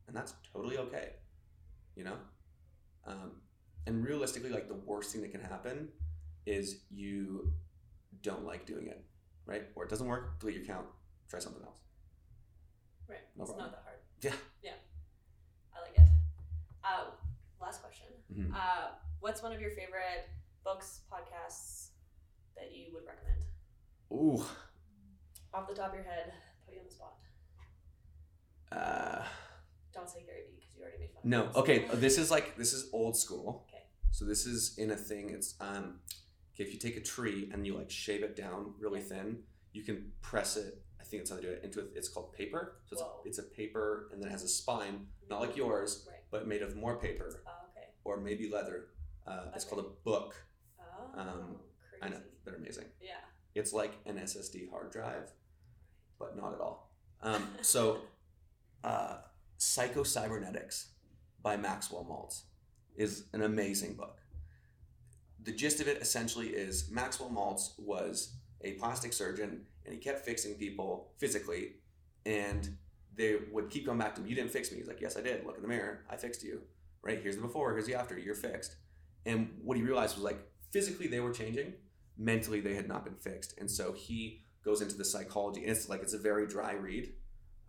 and 0.08 0.16
that's 0.16 0.36
totally 0.54 0.78
okay. 0.78 1.14
You 1.96 2.04
know, 2.04 2.18
um, 3.08 3.32
and 3.88 4.06
realistically, 4.06 4.52
like 4.52 4.68
the 4.68 4.76
worst 4.76 5.12
thing 5.12 5.22
that 5.24 5.32
can 5.32 5.42
happen 5.42 5.90
is 6.46 6.82
you 6.92 7.52
don't 8.22 8.46
like 8.46 8.68
doing 8.68 8.86
it, 8.86 9.04
right? 9.48 9.64
Or 9.74 9.84
it 9.84 9.90
doesn't 9.90 10.06
work. 10.08 10.40
Delete 10.40 10.58
your 10.58 10.64
account. 10.64 10.86
Try 11.28 11.40
something 11.40 11.64
else. 11.64 11.80
Right. 13.10 13.18
No 13.36 13.44
it's 13.44 13.52
problem. 13.52 13.72
not 13.72 13.72
that 13.72 13.84
hard. 13.84 14.00
Yeah. 14.22 14.34
Yeah. 14.62 14.78
I 15.76 15.82
like 15.82 15.98
it. 15.98 16.08
Uh, 16.84 17.06
last 17.60 17.82
question. 17.82 18.08
Mhm. 18.32 18.54
Uh, 18.54 18.92
what's 19.22 19.42
one 19.42 19.52
of 19.54 19.60
your 19.60 19.72
favorite 19.72 20.30
books, 20.64 21.02
podcasts 21.12 21.90
that 22.56 22.76
you 22.76 22.94
would 22.94 23.04
recommend? 23.08 23.44
Ooh. 24.14 24.46
Off 25.56 25.68
the 25.70 25.74
top 25.74 25.90
of 25.90 25.96
your 25.96 26.04
head, 26.04 26.34
put 26.66 26.74
you 26.76 26.82
on 26.82 26.86
the 26.88 26.94
spot. 26.94 27.14
Uh, 28.72 29.24
Don't 29.94 30.10
say 30.10 30.20
Gary 30.26 30.42
Vee 30.50 30.56
because 30.60 30.76
you 30.76 30.82
already 30.82 30.98
made 31.00 31.12
fun. 31.14 31.22
No. 31.24 31.44
of. 31.46 31.56
Okay. 31.58 31.86
This 31.94 32.18
is 32.18 32.30
like 32.30 32.58
this 32.58 32.74
is 32.74 32.90
old 32.92 33.16
school. 33.16 33.66
Okay. 33.70 33.84
So 34.12 34.26
this 34.26 34.46
is 34.46 34.78
in 34.78 34.92
a 34.92 34.98
thing. 34.98 35.30
It's 35.30 35.56
um, 35.62 36.00
okay. 36.54 36.64
If 36.66 36.74
you 36.74 36.80
take 36.80 36.98
a 36.98 37.02
tree 37.02 37.50
and 37.54 37.66
you 37.66 37.78
like 37.78 37.90
shave 37.90 38.22
it 38.24 38.36
down 38.36 38.74
really 38.80 39.00
thin, 39.00 39.38
you 39.72 39.84
can 39.84 40.12
press 40.22 40.58
it. 40.58 40.82
I 41.00 41.04
think 41.06 41.22
that's 41.22 41.30
how 41.30 41.38
they 41.38 41.44
do 41.44 41.50
it 41.52 41.62
into. 41.64 41.80
A, 41.80 41.84
it's 41.96 42.10
called 42.10 42.34
paper. 42.34 42.80
So 42.88 42.94
it's 42.94 43.02
Whoa. 43.02 43.22
it's 43.24 43.40
a 43.40 43.44
paper 43.44 44.10
and 44.12 44.22
then 44.22 44.28
it 44.30 44.32
has 44.32 44.44
a 44.44 44.50
spine, 44.50 45.08
not 45.30 45.40
like 45.40 45.56
yours, 45.56 46.06
Right. 46.10 46.20
but 46.32 46.48
made 46.48 46.64
of 46.64 46.76
more 46.76 47.00
paper 47.00 47.44
Oh, 47.48 47.52
okay. 47.72 47.88
or 48.04 48.18
maybe 48.20 48.50
leather. 48.50 48.88
Uh, 49.26 49.46
it's 49.56 49.66
Okay. 49.66 49.76
called 49.76 49.86
a 49.86 50.04
book. 50.04 50.36
Oh, 50.82 51.20
Um, 51.20 51.60
crazy. 51.90 52.04
I 52.04 52.10
know 52.10 52.22
they're 52.44 52.56
amazing. 52.56 52.86
Yeah. 53.00 53.14
It's 53.54 53.72
like 53.72 53.94
an 54.06 54.18
SSD 54.18 54.70
hard 54.70 54.92
drive, 54.92 55.32
but 56.20 56.36
not 56.38 56.54
at 56.54 56.60
all. 56.60 56.92
Um, 57.22 57.48
so, 57.62 58.02
uh, 58.84 59.18
Psycho-Cybernetics 59.58 60.90
by 61.42 61.58
Maxwell 61.58 62.06
Maltz 62.06 62.42
is 62.96 63.26
an 63.34 63.42
amazing 63.42 63.96
book. 63.96 64.20
The 65.44 65.52
gist 65.52 65.80
of 65.80 65.88
it 65.88 66.02
essentially 66.02 66.48
is 66.48 66.90
Maxwell 66.92 67.30
Maltz 67.30 67.80
was 67.80 68.36
a 68.62 68.74
plastic 68.74 69.14
surgeon 69.14 69.66
and 69.86 69.94
he 69.94 70.00
kept 70.00 70.26
fixing 70.26 70.56
people 70.56 71.12
physically, 71.20 71.74
and 72.26 72.76
they 73.16 73.38
would 73.52 73.70
keep 73.70 73.86
coming 73.86 74.00
back 74.00 74.16
to 74.16 74.22
him. 74.22 74.28
You 74.28 74.36
didn't 74.36 74.52
fix 74.52 74.72
me. 74.72 74.80
He's 74.80 74.88
like, 74.88 75.02
Yes, 75.02 75.16
I 75.16 75.22
did. 75.22 75.46
Look 75.46 75.56
in 75.56 75.62
the 75.62 75.68
mirror. 75.68 76.04
I 76.10 76.16
fixed 76.16 76.44
you. 76.44 76.62
Right? 77.04 77.22
Here's 77.22 77.36
the 77.36 77.42
before, 77.44 77.72
here's 77.74 77.86
the 77.86 77.94
after. 77.94 78.18
You're 78.18 78.34
fixed. 78.34 78.76
And 79.28 79.50
what 79.64 79.78
he 79.78 79.84
realized 79.84 80.16
was 80.16 80.24
like 80.24 80.40
physically 80.72 81.08
they 81.08 81.20
were 81.20 81.32
changing, 81.32 81.74
mentally 82.18 82.62
they 82.62 82.74
had 82.74 82.88
not 82.88 83.06
been 83.06 83.16
fixed 83.16 83.56
and 83.58 83.70
so 83.70 83.92
he 83.94 84.45
goes 84.66 84.82
into 84.82 84.96
the 84.96 85.06
psychology 85.06 85.62
and 85.62 85.72
it's 85.72 85.88
like 85.88 86.02
it's 86.02 86.14
a 86.14 86.18
very 86.18 86.48
dry 86.48 86.74
read 86.74 87.14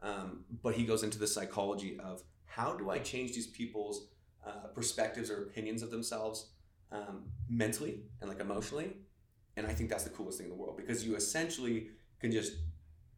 um, 0.03 0.45
but 0.63 0.75
he 0.75 0.85
goes 0.85 1.03
into 1.03 1.19
the 1.19 1.27
psychology 1.27 1.99
of 2.03 2.23
how 2.45 2.75
do 2.75 2.91
i 2.91 2.99
change 2.99 3.35
these 3.35 3.47
people's 3.47 4.09
uh, 4.47 4.69
perspectives 4.75 5.31
or 5.31 5.43
opinions 5.43 5.83
of 5.83 5.91
themselves 5.91 6.51
um, 6.93 7.25
mentally 7.49 8.01
and 8.21 8.29
like 8.29 8.41
emotionally 8.41 8.97
and 9.57 9.67
i 9.67 9.73
think 9.73 9.91
that's 9.91 10.05
the 10.05 10.11
coolest 10.11 10.39
thing 10.39 10.47
in 10.47 10.51
the 10.51 10.57
world 10.57 10.77
because 10.77 11.05
you 11.05 11.15
essentially 11.15 11.89
can 12.21 12.33
just 12.33 12.53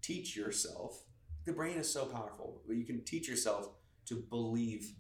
teach 0.03 0.37
yourself 0.37 1.05
the 1.45 1.53
brain 1.53 1.79
is 1.79 1.91
so 1.91 2.05
powerful 2.05 2.63
but 2.67 2.77
you 2.77 2.85
can 2.85 3.03
teach 3.05 3.29
yourself 3.29 3.71
to 4.05 4.17
believe 4.17 4.93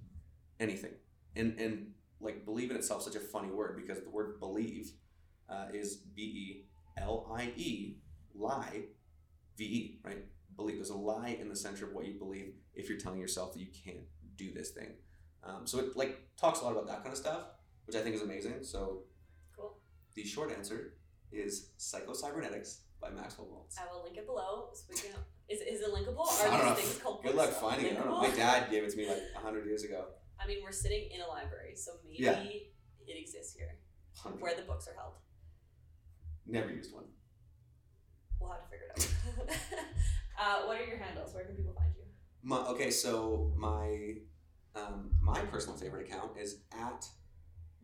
anything 0.60 0.92
and 1.36 1.58
and 1.58 1.88
like 2.20 2.44
believe 2.44 2.70
in 2.70 2.76
itself 2.76 3.02
such 3.02 3.14
a 3.14 3.20
funny 3.20 3.48
word 3.48 3.76
because 3.76 4.02
the 4.02 4.10
word 4.10 4.40
believe 4.40 4.92
uh, 5.48 5.66
is 5.72 5.96
B 5.96 6.22
E 6.22 6.64
L 6.96 7.30
I 7.32 7.52
E, 7.56 7.96
lie, 8.38 8.84
V 9.56 9.64
E, 9.64 10.00
right? 10.04 10.24
Believe. 10.56 10.76
There's 10.76 10.90
a 10.90 10.96
lie 10.96 11.36
in 11.40 11.48
the 11.48 11.56
center 11.56 11.86
of 11.86 11.92
what 11.92 12.06
you 12.06 12.14
believe 12.18 12.54
if 12.74 12.88
you're 12.88 12.98
telling 12.98 13.20
yourself 13.20 13.52
that 13.52 13.60
you 13.60 13.68
can't 13.84 14.04
do 14.36 14.52
this 14.52 14.70
thing. 14.70 14.94
Um, 15.44 15.66
so 15.66 15.78
it 15.78 15.96
like 15.96 16.18
talks 16.36 16.60
a 16.60 16.64
lot 16.64 16.72
about 16.72 16.86
that 16.88 16.98
kind 17.02 17.12
of 17.12 17.18
stuff, 17.18 17.42
which 17.86 17.96
I 17.96 18.00
think 18.00 18.14
is 18.16 18.22
amazing. 18.22 18.62
So 18.62 19.02
Cool. 19.56 19.76
the 20.14 20.24
short 20.24 20.52
answer 20.52 20.94
is 21.30 21.70
Psycho-Cybernetics 21.76 22.80
by 23.00 23.10
Maxwell 23.10 23.46
Maltz. 23.46 23.78
I 23.78 23.92
will 23.92 24.02
link 24.02 24.16
it 24.16 24.26
below. 24.26 24.70
So 24.74 24.82
we 24.90 24.96
can, 24.96 25.10
is, 25.48 25.60
is 25.60 25.80
it 25.82 25.92
linkable? 25.94 26.26
I 26.28 26.46
Or 26.46 26.50
don't 26.50 26.60
are 26.60 26.64
know. 26.70 26.74
these 26.74 26.84
things 26.84 27.02
called 27.02 27.22
Good 27.22 27.34
luck 27.36 27.50
finding 27.50 27.86
it. 27.86 27.92
I 27.92 27.96
don't 28.02 28.06
know. 28.06 28.20
My 28.22 28.30
dad 28.30 28.70
gave 28.70 28.82
it 28.82 28.90
to 28.90 28.96
me 28.96 29.08
like 29.08 29.22
hundred 29.34 29.66
years 29.66 29.84
ago. 29.84 30.06
I 30.40 30.46
mean, 30.46 30.58
we're 30.64 30.72
sitting 30.72 31.08
in 31.14 31.20
a 31.20 31.26
library, 31.28 31.74
so 31.76 31.92
maybe 32.04 32.22
Yeah. 32.24 32.40
it 32.42 33.20
exists 33.20 33.54
here, 33.54 33.76
100. 34.22 34.40
where 34.42 34.54
the 34.56 34.62
books 34.62 34.88
are 34.88 34.94
held. 34.94 35.14
Never 36.46 36.70
used 36.72 36.92
one. 36.94 37.04
We'll 38.48 38.56
have 38.56 38.64
to 38.64 38.70
figure 38.70 38.86
it 38.96 39.50
out. 39.50 39.76
uh, 40.40 40.66
what 40.66 40.80
are 40.80 40.84
your 40.84 40.96
handles? 40.96 41.34
Where 41.34 41.44
can 41.44 41.54
people 41.54 41.74
find 41.74 41.92
you? 41.94 42.04
My, 42.42 42.58
okay, 42.68 42.90
so 42.90 43.52
my 43.56 44.14
um, 44.74 45.10
my 45.20 45.40
personal 45.40 45.76
favorite 45.76 46.08
account 46.08 46.30
is 46.40 46.60
at 46.72 47.06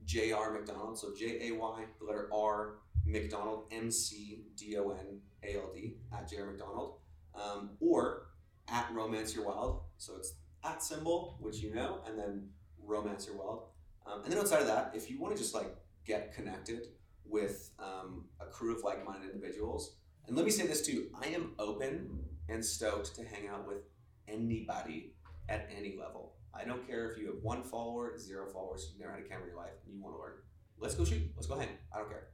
J.R. 0.06 0.52
McDonald. 0.52 0.98
So 0.98 1.08
J 1.14 1.48
A 1.48 1.54
Y 1.54 1.84
the 1.98 2.06
letter 2.06 2.30
R 2.32 2.76
McDonald 3.04 3.64
M 3.72 3.90
C 3.90 4.44
D 4.56 4.76
O 4.78 4.90
N 4.90 5.20
A 5.42 5.56
L 5.56 5.70
D 5.74 5.96
at 6.12 6.30
J.R. 6.30 6.46
McDonald, 6.46 6.94
um, 7.34 7.70
or 7.80 8.28
at 8.68 8.90
Romance 8.92 9.34
Your 9.34 9.46
Wild. 9.46 9.82
So 9.98 10.16
it's 10.16 10.34
at 10.64 10.82
symbol, 10.82 11.36
which 11.40 11.58
you 11.58 11.74
know, 11.74 12.00
and 12.06 12.18
then 12.18 12.48
Romance 12.82 13.26
Your 13.26 13.36
Wild. 13.36 13.64
Um, 14.06 14.22
and 14.24 14.32
then 14.32 14.38
outside 14.38 14.60
of 14.60 14.66
that, 14.68 14.92
if 14.94 15.10
you 15.10 15.20
want 15.20 15.36
to 15.36 15.42
just 15.42 15.54
like 15.54 15.76
get 16.06 16.34
connected 16.34 16.86
with 17.26 17.70
um, 17.78 18.26
a 18.40 18.46
crew 18.46 18.76
of 18.76 18.82
like-minded 18.84 19.30
individuals, 19.30 19.96
and 20.26 20.36
let 20.36 20.44
me 20.44 20.50
say 20.50 20.66
this 20.66 20.86
too, 20.86 21.08
I 21.22 21.28
am 21.28 21.52
open 21.58 22.18
and 22.48 22.64
stoked 22.64 23.14
to 23.16 23.24
hang 23.24 23.48
out 23.48 23.66
with 23.66 23.82
anybody 24.28 25.14
at 25.48 25.68
any 25.76 25.96
level. 25.98 26.34
I 26.54 26.64
don't 26.64 26.86
care 26.86 27.10
if 27.10 27.18
you 27.18 27.26
have 27.26 27.42
one 27.42 27.62
follower, 27.62 28.18
zero 28.18 28.46
followers, 28.52 28.88
you've 28.90 29.00
never 29.00 29.12
had 29.12 29.24
a 29.24 29.28
camera 29.28 29.44
in 29.44 29.48
your 29.50 29.58
life, 29.58 29.72
and 29.84 29.94
you 29.94 30.02
want 30.02 30.16
to 30.16 30.20
learn. 30.20 30.34
Let's 30.78 30.94
go 30.94 31.04
shoot. 31.04 31.22
Let's 31.34 31.46
go 31.46 31.58
hang. 31.58 31.68
I 31.92 31.98
don't 31.98 32.08
care. 32.08 32.28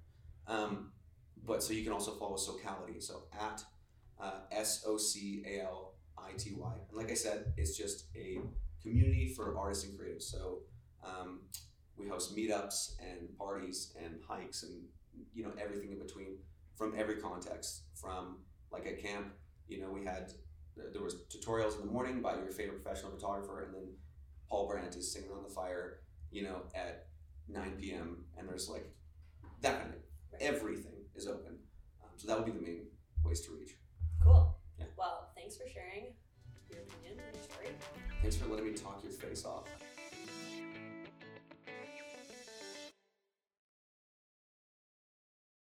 Um, 0.47 0.93
but 1.45 1.62
so 1.62 1.72
you 1.72 1.84
can 1.84 1.93
also 1.93 2.12
follow 2.12 2.36
Socality. 2.36 3.01
So 3.01 3.24
at 3.32 3.62
uh, 4.20 4.41
S 4.53 4.84
O 4.86 4.97
C 4.97 5.43
A 5.47 5.62
L 5.62 5.95
I 6.18 6.32
T 6.36 6.53
Y. 6.57 6.72
And 6.88 6.99
like 6.99 7.11
I 7.11 7.14
said, 7.14 7.53
it's 7.57 7.76
just 7.76 8.07
a 8.14 8.38
community 8.82 9.32
for 9.34 9.57
artists 9.59 9.84
and 9.84 9.99
creatives. 9.99 10.24
So 10.24 10.61
um, 11.05 11.41
we 11.97 12.09
host 12.09 12.36
meetups 12.36 12.97
and 13.01 13.36
parties 13.38 13.95
and 14.03 14.20
hikes 14.26 14.62
and 14.62 14.82
you 15.34 15.43
know 15.43 15.53
everything 15.61 15.93
in 15.93 15.99
between 15.99 16.38
from 16.81 16.95
every 16.97 17.16
context 17.16 17.83
from 17.95 18.39
like 18.72 18.87
at 18.87 19.03
camp 19.03 19.26
you 19.68 19.78
know 19.78 19.91
we 19.91 20.03
had 20.03 20.33
there 20.95 21.03
was 21.03 21.16
tutorials 21.28 21.78
in 21.78 21.87
the 21.87 21.93
morning 21.93 22.22
by 22.22 22.33
your 22.37 22.51
favorite 22.51 22.83
professional 22.83 23.12
photographer 23.12 23.64
and 23.64 23.74
then 23.74 23.87
paul 24.49 24.66
brandt 24.66 24.97
is 24.97 25.12
singing 25.12 25.31
on 25.31 25.43
the 25.43 25.49
fire 25.51 25.99
you 26.31 26.43
know 26.43 26.62
at 26.74 27.09
9 27.49 27.72
p.m 27.78 28.24
and 28.39 28.49
there's 28.49 28.70
like 28.70 28.91
that 29.61 29.78
kind 29.83 29.93
of 29.93 30.01
everything 30.41 31.05
is 31.14 31.26
open 31.26 31.59
um, 32.03 32.09
so 32.16 32.26
that 32.26 32.39
would 32.39 32.47
be 32.47 32.59
the 32.59 32.64
main 32.64 32.87
ways 33.22 33.43
to 33.43 33.53
reach 33.53 33.72
Cool. 34.24 34.55
Yeah. 34.78 34.85
Well, 34.99 35.31
thanks 35.35 35.57
for 35.57 35.64
sharing 35.68 36.12
your 36.70 36.81
opinion 36.81 37.20
and 37.26 37.35
your 37.37 37.43
story. 37.43 37.68
thanks 38.22 38.37
for 38.37 38.49
letting 38.49 38.66
me 38.66 38.72
talk 38.72 39.03
your 39.03 39.12
face 39.12 39.45
off 39.45 39.64